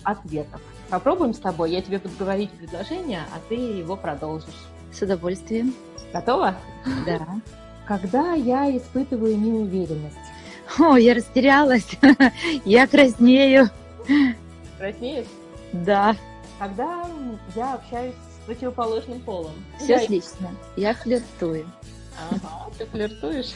ответов. 0.02 0.60
Попробуем 0.90 1.34
с 1.34 1.38
тобой. 1.38 1.70
Я 1.70 1.82
тебе 1.82 1.98
буду 1.98 2.14
говорить 2.18 2.50
предложение, 2.50 3.20
а 3.32 3.38
ты 3.48 3.54
его 3.54 3.96
продолжишь. 3.96 4.66
С 4.92 5.00
удовольствием. 5.02 5.72
Готова? 6.12 6.56
Да. 7.06 7.26
Когда 7.91 8.34
я 8.34 8.70
испытываю 8.76 9.36
неуверенность? 9.36 10.14
О, 10.78 10.97
я 10.97 11.12
растерялась. 11.12 11.88
я 12.64 12.86
краснею. 12.86 13.68
Краснеешь? 14.78 15.26
Да. 15.72 16.14
Когда 16.61 17.05
я 17.57 17.74
общаюсь 17.74 18.14
с 18.14 18.47
противоположным 18.47 19.18
полом? 19.22 19.55
Все 19.76 19.95
я... 19.95 20.03
отлично. 20.03 20.55
Я 20.76 20.95
флиртую. 20.95 21.68
Ага, 22.30 22.70
ты 22.78 22.86
флиртуешь? 22.86 23.55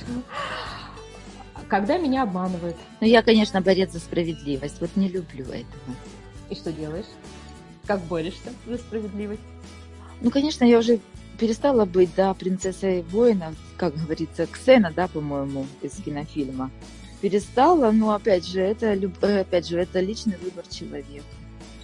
Когда 1.69 1.97
меня 1.97 2.25
обманывают? 2.25 2.77
Ну, 3.01 3.07
я, 3.07 3.23
конечно, 3.23 3.61
борец 3.61 3.93
за 3.93 4.01
справедливость. 4.01 4.81
Вот 4.81 4.91
не 4.97 5.09
люблю 5.09 5.45
этого. 5.45 5.95
И 6.51 6.57
что 6.57 6.73
делаешь? 6.73 7.07
Как 7.87 8.01
борешься 8.01 8.51
за 8.67 8.79
справедливость? 8.79 9.43
Ну, 10.21 10.33
конечно, 10.33 10.65
я 10.65 10.81
уже 10.81 10.99
перестала 11.39 11.85
быть, 11.85 12.11
да, 12.17 12.35
принцессой 12.35 13.03
воина, 13.03 13.55
как 13.77 13.95
говорится, 13.95 14.47
Ксена, 14.47 14.93
да, 14.95 15.09
по-моему, 15.09 15.67
из 15.83 15.93
кинофильма. 15.95 16.71
Перестала, 17.21 17.91
но 17.91 18.13
опять 18.13 18.47
же, 18.47 18.61
это, 18.61 18.87
э, 18.87 19.41
опять 19.41 19.67
же, 19.67 19.79
это 19.79 20.01
личный 20.01 20.37
выбор 20.37 20.67
человека. 20.69 21.25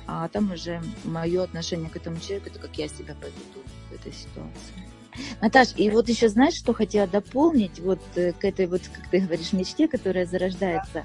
А 0.07 0.29
там 0.29 0.53
уже 0.53 0.83
мое 1.05 1.43
отношение 1.43 1.89
к 1.89 1.97
этому 1.97 2.19
человеку, 2.21 2.49
это 2.49 2.59
как 2.59 2.77
я 2.77 2.89
себя 2.89 3.15
поведу 3.15 3.63
в 3.91 3.95
этой 3.95 4.13
ситуации. 4.13 4.91
Наташ, 5.41 5.69
и 5.77 5.91
вот 5.91 6.09
еще 6.09 6.29
знаешь, 6.29 6.55
что 6.55 6.73
хотела 6.73 7.07
дополнить 7.07 7.79
вот 7.81 8.01
э, 8.17 8.33
к 8.33 8.45
этой 8.45 8.67
вот, 8.67 8.83
как 8.93 9.09
ты 9.09 9.21
говоришь, 9.21 9.53
мечте, 9.53 9.89
которая 9.89 10.27
зарождается. 10.27 11.05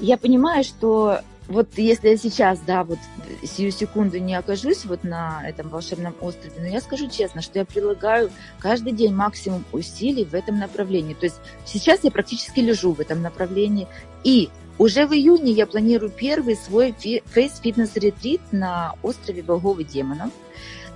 Я 0.00 0.16
понимаю, 0.16 0.64
что 0.64 1.20
вот 1.48 1.68
если 1.76 2.10
я 2.10 2.16
сейчас, 2.18 2.60
да, 2.60 2.84
вот 2.84 2.98
сию 3.42 3.72
секунду 3.72 4.18
не 4.18 4.34
окажусь 4.34 4.84
вот 4.84 5.02
на 5.02 5.42
этом 5.48 5.70
волшебном 5.70 6.14
острове, 6.20 6.52
но 6.58 6.66
я 6.66 6.80
скажу 6.80 7.08
честно, 7.08 7.40
что 7.40 7.58
я 7.58 7.64
прилагаю 7.64 8.30
каждый 8.58 8.92
день 8.92 9.14
максимум 9.14 9.64
усилий 9.72 10.24
в 10.24 10.34
этом 10.34 10.58
направлении. 10.58 11.14
То 11.14 11.24
есть 11.24 11.40
сейчас 11.64 12.04
я 12.04 12.10
практически 12.10 12.60
лежу 12.60 12.92
в 12.92 13.00
этом 13.00 13.22
направлении. 13.22 13.88
И 14.24 14.50
уже 14.76 15.06
в 15.06 15.12
июне 15.12 15.52
я 15.52 15.66
планирую 15.66 16.10
первый 16.10 16.54
свой 16.54 16.92
фейс-фитнес-ретрит 16.92 18.40
на 18.52 18.94
острове 19.02 19.42
богов 19.42 19.78
и 19.78 19.84
демонов, 19.84 20.30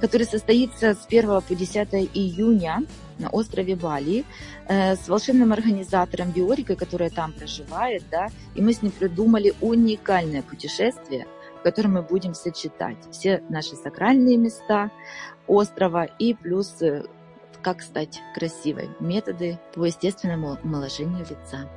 который 0.03 0.26
состоится 0.26 0.94
с 0.94 1.07
1 1.07 1.42
по 1.42 1.55
10 1.55 2.11
июня 2.12 2.82
на 3.20 3.30
острове 3.30 3.76
Бали 3.76 4.24
э, 4.66 4.96
с 4.96 5.09
волшебным 5.09 5.53
организатором 5.53 6.32
Биорикой, 6.32 6.74
которая 6.74 7.09
там 7.09 7.32
проживает, 7.32 8.03
да, 8.11 8.26
и 8.57 8.61
мы 8.61 8.72
с 8.72 8.82
ним 8.82 8.90
придумали 8.90 9.55
уникальное 9.61 10.42
путешествие, 10.42 11.28
в 11.61 11.62
котором 11.62 11.92
мы 11.92 12.03
будем 12.03 12.34
сочетать 12.34 12.96
все 13.12 13.44
наши 13.48 13.76
сакральные 13.76 14.38
места 14.38 14.90
острова 15.46 16.05
и 16.18 16.34
плюс 16.34 16.82
э, 16.82 17.05
как 17.62 17.80
стать 17.80 18.20
красивой, 18.34 18.90
методы 18.98 19.61
по 19.72 19.84
естественному 19.84 20.59
омоложению 20.64 21.20
лица. 21.20 21.70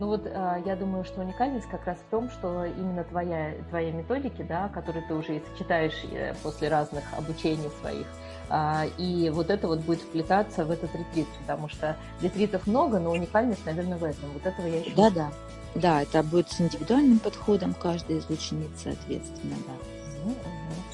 Ну 0.00 0.08
вот 0.08 0.26
э, 0.26 0.62
я 0.66 0.74
думаю, 0.74 1.04
что 1.04 1.20
уникальность 1.20 1.68
как 1.68 1.86
раз 1.86 1.96
в 1.98 2.10
том, 2.10 2.28
что 2.28 2.64
именно 2.64 3.04
твоя, 3.04 3.54
твоя 3.70 3.92
методики, 3.92 4.42
да, 4.42 4.68
которые 4.68 5.06
ты 5.06 5.14
уже 5.14 5.36
и 5.36 5.42
сочетаешь 5.52 6.04
э, 6.10 6.34
после 6.42 6.68
разных 6.68 7.04
обучений 7.16 7.70
своих, 7.80 8.06
а, 8.48 8.86
и 8.98 9.30
вот 9.30 9.50
это 9.50 9.68
вот 9.68 9.80
будет 9.80 10.00
вплетаться 10.00 10.64
в 10.64 10.70
этот 10.70 10.94
ретрит, 10.94 11.26
потому 11.40 11.68
что 11.68 11.96
ретритов 12.20 12.66
много, 12.66 12.98
но 12.98 13.12
уникальность, 13.12 13.64
наверное, 13.64 13.96
в 13.96 14.04
этом. 14.04 14.30
Вот 14.32 14.44
этого 14.44 14.66
я 14.66 14.80
еще 14.80 14.90
Да, 14.96 15.10
да. 15.10 15.30
Да, 15.74 16.02
это 16.02 16.22
будет 16.22 16.50
с 16.50 16.60
индивидуальным 16.60 17.18
подходом 17.18 17.74
каждой 17.74 18.18
из 18.18 18.30
учениц, 18.30 18.70
соответственно, 18.82 19.56
да. 19.66 20.32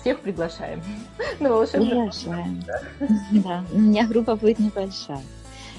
Всех 0.00 0.20
приглашаем. 0.20 0.82
Ну, 1.40 1.50
волшебную. 1.50 2.10
Приглашаем. 2.10 2.64
Да, 3.44 3.64
у 3.72 3.78
меня 3.78 4.06
группа 4.06 4.36
будет 4.36 4.58
небольшая. 4.58 5.22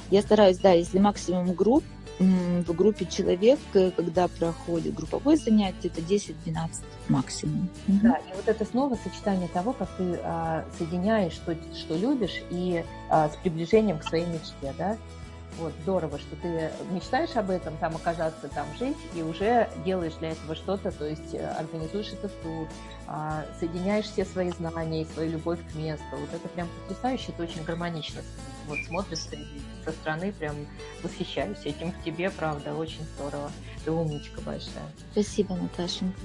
Я 0.10 0.22
стараюсь, 0.22 0.58
да, 0.58 0.72
если 0.72 1.00
максимум 1.00 1.54
групп, 1.54 1.84
в 2.22 2.74
группе 2.74 3.06
человек, 3.06 3.60
э, 3.74 3.92
когда 3.92 4.28
проходит 4.28 4.94
групповое 4.94 5.38
занятие, 5.38 5.88
это 5.88 6.02
10-12 6.02 6.36
максимум. 7.10 7.70
Да, 7.88 8.18
и 8.18 8.36
вот 8.36 8.48
это 8.48 8.66
снова 8.66 8.96
сочетание 8.96 9.48
того, 9.50 9.74
как 9.74 9.90
ты 9.98 10.20
а, 10.24 10.66
соединяешь 10.78 11.34
что, 11.34 11.56
что 11.74 11.96
любишь 11.96 12.42
и 12.50 12.84
а, 13.10 13.30
с 13.30 13.36
приближением 13.38 14.00
к 14.00 14.04
своей 14.04 14.26
мечте, 14.26 14.74
да. 14.78 14.98
Вот, 15.60 15.74
здорово, 15.84 16.18
что 16.18 16.36
ты 16.38 16.72
мечтаешь 16.92 17.36
об 17.36 17.50
этом, 17.50 17.76
там 17.78 17.96
оказаться, 17.96 18.48
там 18.48 18.66
жить, 18.80 18.98
и 19.16 19.22
уже 19.22 19.70
делаешь 19.84 20.14
для 20.20 20.32
этого 20.32 20.56
что-то, 20.56 20.92
то 20.92 21.06
есть 21.06 21.34
э, 21.34 21.46
организуешь 21.46 22.14
этот 22.14 22.32
тур, 22.42 22.68
а, 23.06 23.44
соединяешь 23.60 24.06
все 24.06 24.24
свои 24.24 24.50
знания 24.52 25.02
и 25.02 25.06
свою 25.06 25.32
любовь 25.32 25.60
к 25.72 25.76
месту. 25.76 26.06
Вот 26.12 26.30
это 26.34 26.48
прям 26.48 26.68
потрясающе, 26.88 27.34
это 27.34 27.44
очень 27.44 27.64
гармонично. 27.64 28.22
Вот 28.68 28.78
смотришь 28.88 29.20
со 29.84 29.92
стороны, 29.92 30.32
прям 30.32 30.56
восхищаюсь 31.04 31.60
этим 31.66 31.92
в 31.92 32.04
тебе, 32.04 32.30
правда, 32.30 32.74
очень 32.74 33.04
здорово. 33.16 33.52
Ты 33.84 33.92
умничка 33.92 34.42
большая. 34.42 34.92
Спасибо, 35.12 35.56
Наташенька. 35.56 36.20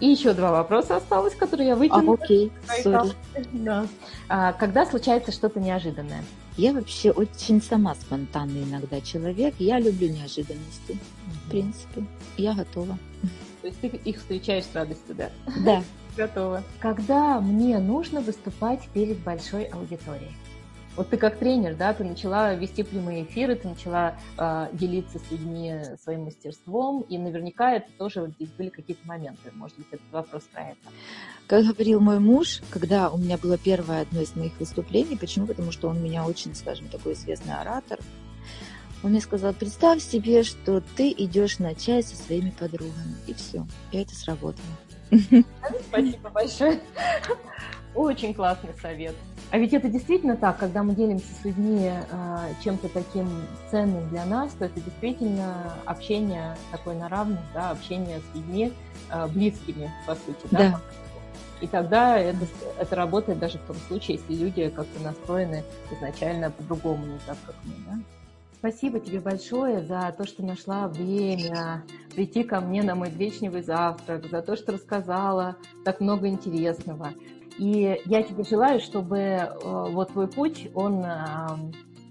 И 0.00 0.06
еще 0.06 0.34
два 0.34 0.50
вопроса 0.50 0.96
осталось, 0.96 1.34
которые 1.34 1.68
я 1.68 1.76
вытянула. 1.76 2.18
А, 2.20 2.24
окей, 2.24 2.52
сори. 2.82 3.12
Да. 3.52 3.86
А, 4.28 4.52
когда 4.52 4.84
случается 4.84 5.30
что-то 5.30 5.60
неожиданное? 5.60 6.24
Я 6.56 6.72
вообще 6.72 7.12
очень 7.12 7.62
сама 7.62 7.94
спонтанный 7.94 8.64
иногда 8.64 9.00
человек. 9.00 9.54
Я 9.60 9.78
люблю 9.78 10.08
неожиданности, 10.08 10.90
mm-hmm. 10.90 11.46
в 11.46 11.50
принципе. 11.50 12.04
Я 12.36 12.54
готова. 12.54 12.98
То 13.62 13.68
есть 13.68 13.80
ты 13.80 13.86
их 13.86 14.16
встречаешь 14.18 14.64
с 14.64 14.74
радостью, 14.74 15.14
да? 15.14 15.30
Да. 15.64 15.82
Готова. 16.16 16.64
Когда 16.80 17.40
мне 17.40 17.78
нужно 17.78 18.20
выступать 18.20 18.88
перед 18.92 19.18
большой 19.18 19.64
аудиторией? 19.64 20.34
Вот 20.98 21.10
ты 21.10 21.16
как 21.16 21.38
тренер, 21.38 21.76
да, 21.76 21.94
ты 21.94 22.02
начала 22.02 22.54
вести 22.54 22.82
прямые 22.82 23.22
эфиры, 23.22 23.54
ты 23.54 23.68
начала 23.68 24.16
э, 24.36 24.66
делиться 24.72 25.20
с 25.20 25.30
людьми 25.30 25.76
своим 26.02 26.24
мастерством, 26.24 27.02
и 27.02 27.16
наверняка 27.18 27.74
это 27.74 27.86
тоже 27.96 28.22
вот 28.22 28.30
здесь 28.30 28.48
были 28.48 28.68
какие-то 28.68 29.06
моменты. 29.06 29.52
Может 29.54 29.76
быть, 29.76 29.86
этот 29.92 30.10
вопрос 30.10 30.42
про 30.52 30.70
это. 30.70 30.80
Как 31.46 31.64
говорил 31.66 32.00
мой 32.00 32.18
муж, 32.18 32.62
когда 32.70 33.10
у 33.10 33.16
меня 33.16 33.38
было 33.38 33.56
первое 33.56 34.02
одно 34.02 34.22
из 34.22 34.34
моих 34.34 34.58
выступлений, 34.58 35.16
почему? 35.16 35.46
Потому 35.46 35.70
что 35.70 35.86
он 35.86 35.98
у 35.98 36.00
меня 36.00 36.26
очень, 36.26 36.52
скажем, 36.56 36.88
такой 36.88 37.12
известный 37.12 37.54
оратор. 37.54 38.00
Он 39.04 39.10
мне 39.10 39.20
сказал, 39.20 39.54
представь 39.54 40.02
себе, 40.02 40.42
что 40.42 40.82
ты 40.96 41.14
идешь 41.16 41.60
на 41.60 41.76
чай 41.76 42.02
со 42.02 42.16
своими 42.16 42.50
подругами. 42.50 43.14
И 43.28 43.34
все. 43.34 43.64
И 43.92 43.98
это 43.98 44.16
сработало. 44.16 44.66
Спасибо 45.90 46.30
большое. 46.30 46.80
Очень 47.94 48.34
классный 48.34 48.74
совет. 48.82 49.14
А 49.50 49.58
ведь 49.58 49.72
это 49.72 49.88
действительно 49.88 50.36
так, 50.36 50.58
когда 50.58 50.82
мы 50.82 50.94
делимся 50.94 51.26
с 51.40 51.44
людьми 51.44 51.90
э, 51.90 52.38
чем-то 52.62 52.88
таким 52.90 53.28
ценным 53.70 54.06
для 54.10 54.26
нас, 54.26 54.52
то 54.52 54.66
это 54.66 54.78
действительно 54.80 55.74
общение 55.86 56.54
такое 56.70 56.94
на 56.96 57.08
равных, 57.08 57.40
да, 57.54 57.70
общение 57.70 58.20
с 58.20 58.36
людьми 58.36 58.72
э, 59.10 59.26
близкими, 59.28 59.90
по 60.06 60.14
сути. 60.14 60.46
Да. 60.50 60.58
да. 60.58 60.80
И 61.60 61.66
тогда 61.66 62.18
это, 62.18 62.46
это 62.78 62.94
работает 62.94 63.38
даже 63.38 63.58
в 63.58 63.62
том 63.62 63.76
случае, 63.88 64.18
если 64.18 64.44
люди 64.44 64.68
как-то 64.68 65.02
настроены 65.02 65.64
изначально 65.90 66.50
по-другому, 66.50 67.06
не 67.06 67.18
так, 67.26 67.36
как 67.46 67.56
мы. 67.64 67.72
Да? 67.86 67.98
Спасибо 68.58 69.00
тебе 69.00 69.20
большое 69.20 69.82
за 69.84 70.12
то, 70.16 70.26
что 70.26 70.44
нашла 70.44 70.88
время 70.88 71.84
прийти 72.14 72.42
ко 72.42 72.60
мне 72.60 72.82
на 72.82 72.96
мой 72.96 73.08
гречневый 73.08 73.62
завтрак, 73.62 74.26
за 74.28 74.42
то, 74.42 74.56
что 74.56 74.72
рассказала 74.72 75.56
так 75.84 76.00
много 76.00 76.28
интересного. 76.28 77.12
И 77.58 78.00
я 78.04 78.22
тебе 78.22 78.44
желаю, 78.44 78.80
чтобы 78.80 79.18
э, 79.18 79.48
вот 79.62 80.12
твой 80.12 80.28
путь, 80.28 80.68
он 80.74 81.04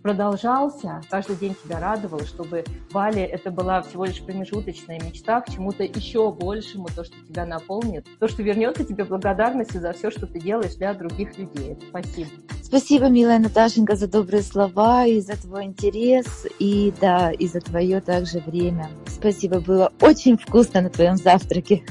продолжался, 0.08 1.02
каждый 1.10 1.36
день 1.36 1.54
тебя 1.62 1.82
радовал, 1.82 2.22
чтобы 2.22 2.64
Бали 2.94 3.22
это 3.22 3.52
была 3.52 3.82
всего 3.82 4.06
лишь 4.06 4.22
промежуточная 4.22 5.02
мечта 5.02 5.42
к 5.42 5.50
чему-то 5.50 5.84
еще 5.84 6.32
большему, 6.32 6.88
то, 6.96 7.04
что 7.04 7.14
тебя 7.28 7.46
наполнит, 7.46 8.08
то, 8.18 8.30
что 8.30 8.42
вернется 8.42 8.86
тебе 8.86 9.04
благодарностью 9.04 9.82
за 9.82 9.92
все, 9.92 10.10
что 10.10 10.26
ты 10.26 10.40
делаешь 10.40 10.76
для 10.76 10.94
других 10.94 11.38
людей. 11.38 11.78
Спасибо. 11.90 12.30
Спасибо, 12.64 13.10
милая 13.10 13.40
Наташенька, 13.40 13.98
за 13.98 14.08
добрые 14.08 14.44
слова 14.44 15.06
и 15.06 15.20
за 15.20 15.34
твой 15.34 15.66
интерес, 15.66 16.48
и 16.58 16.94
да, 17.02 17.32
и 17.32 17.46
за 17.46 17.60
твое 17.60 18.00
также 18.00 18.40
время. 18.40 18.90
Спасибо, 19.08 19.60
было 19.60 19.92
очень 20.00 20.38
вкусно 20.38 20.80
на 20.80 20.90
твоем 20.90 21.18
завтраке. 21.18 21.84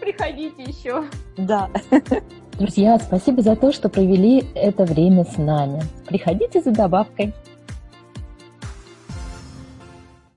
Приходите 0.00 0.62
еще. 0.62 1.04
Да. 1.36 1.70
Друзья, 2.58 2.98
спасибо 2.98 3.42
за 3.42 3.56
то, 3.56 3.72
что 3.72 3.88
провели 3.88 4.44
это 4.54 4.84
время 4.84 5.24
с 5.24 5.36
нами. 5.38 5.82
Приходите 6.06 6.60
за 6.60 6.70
добавкой. 6.70 7.34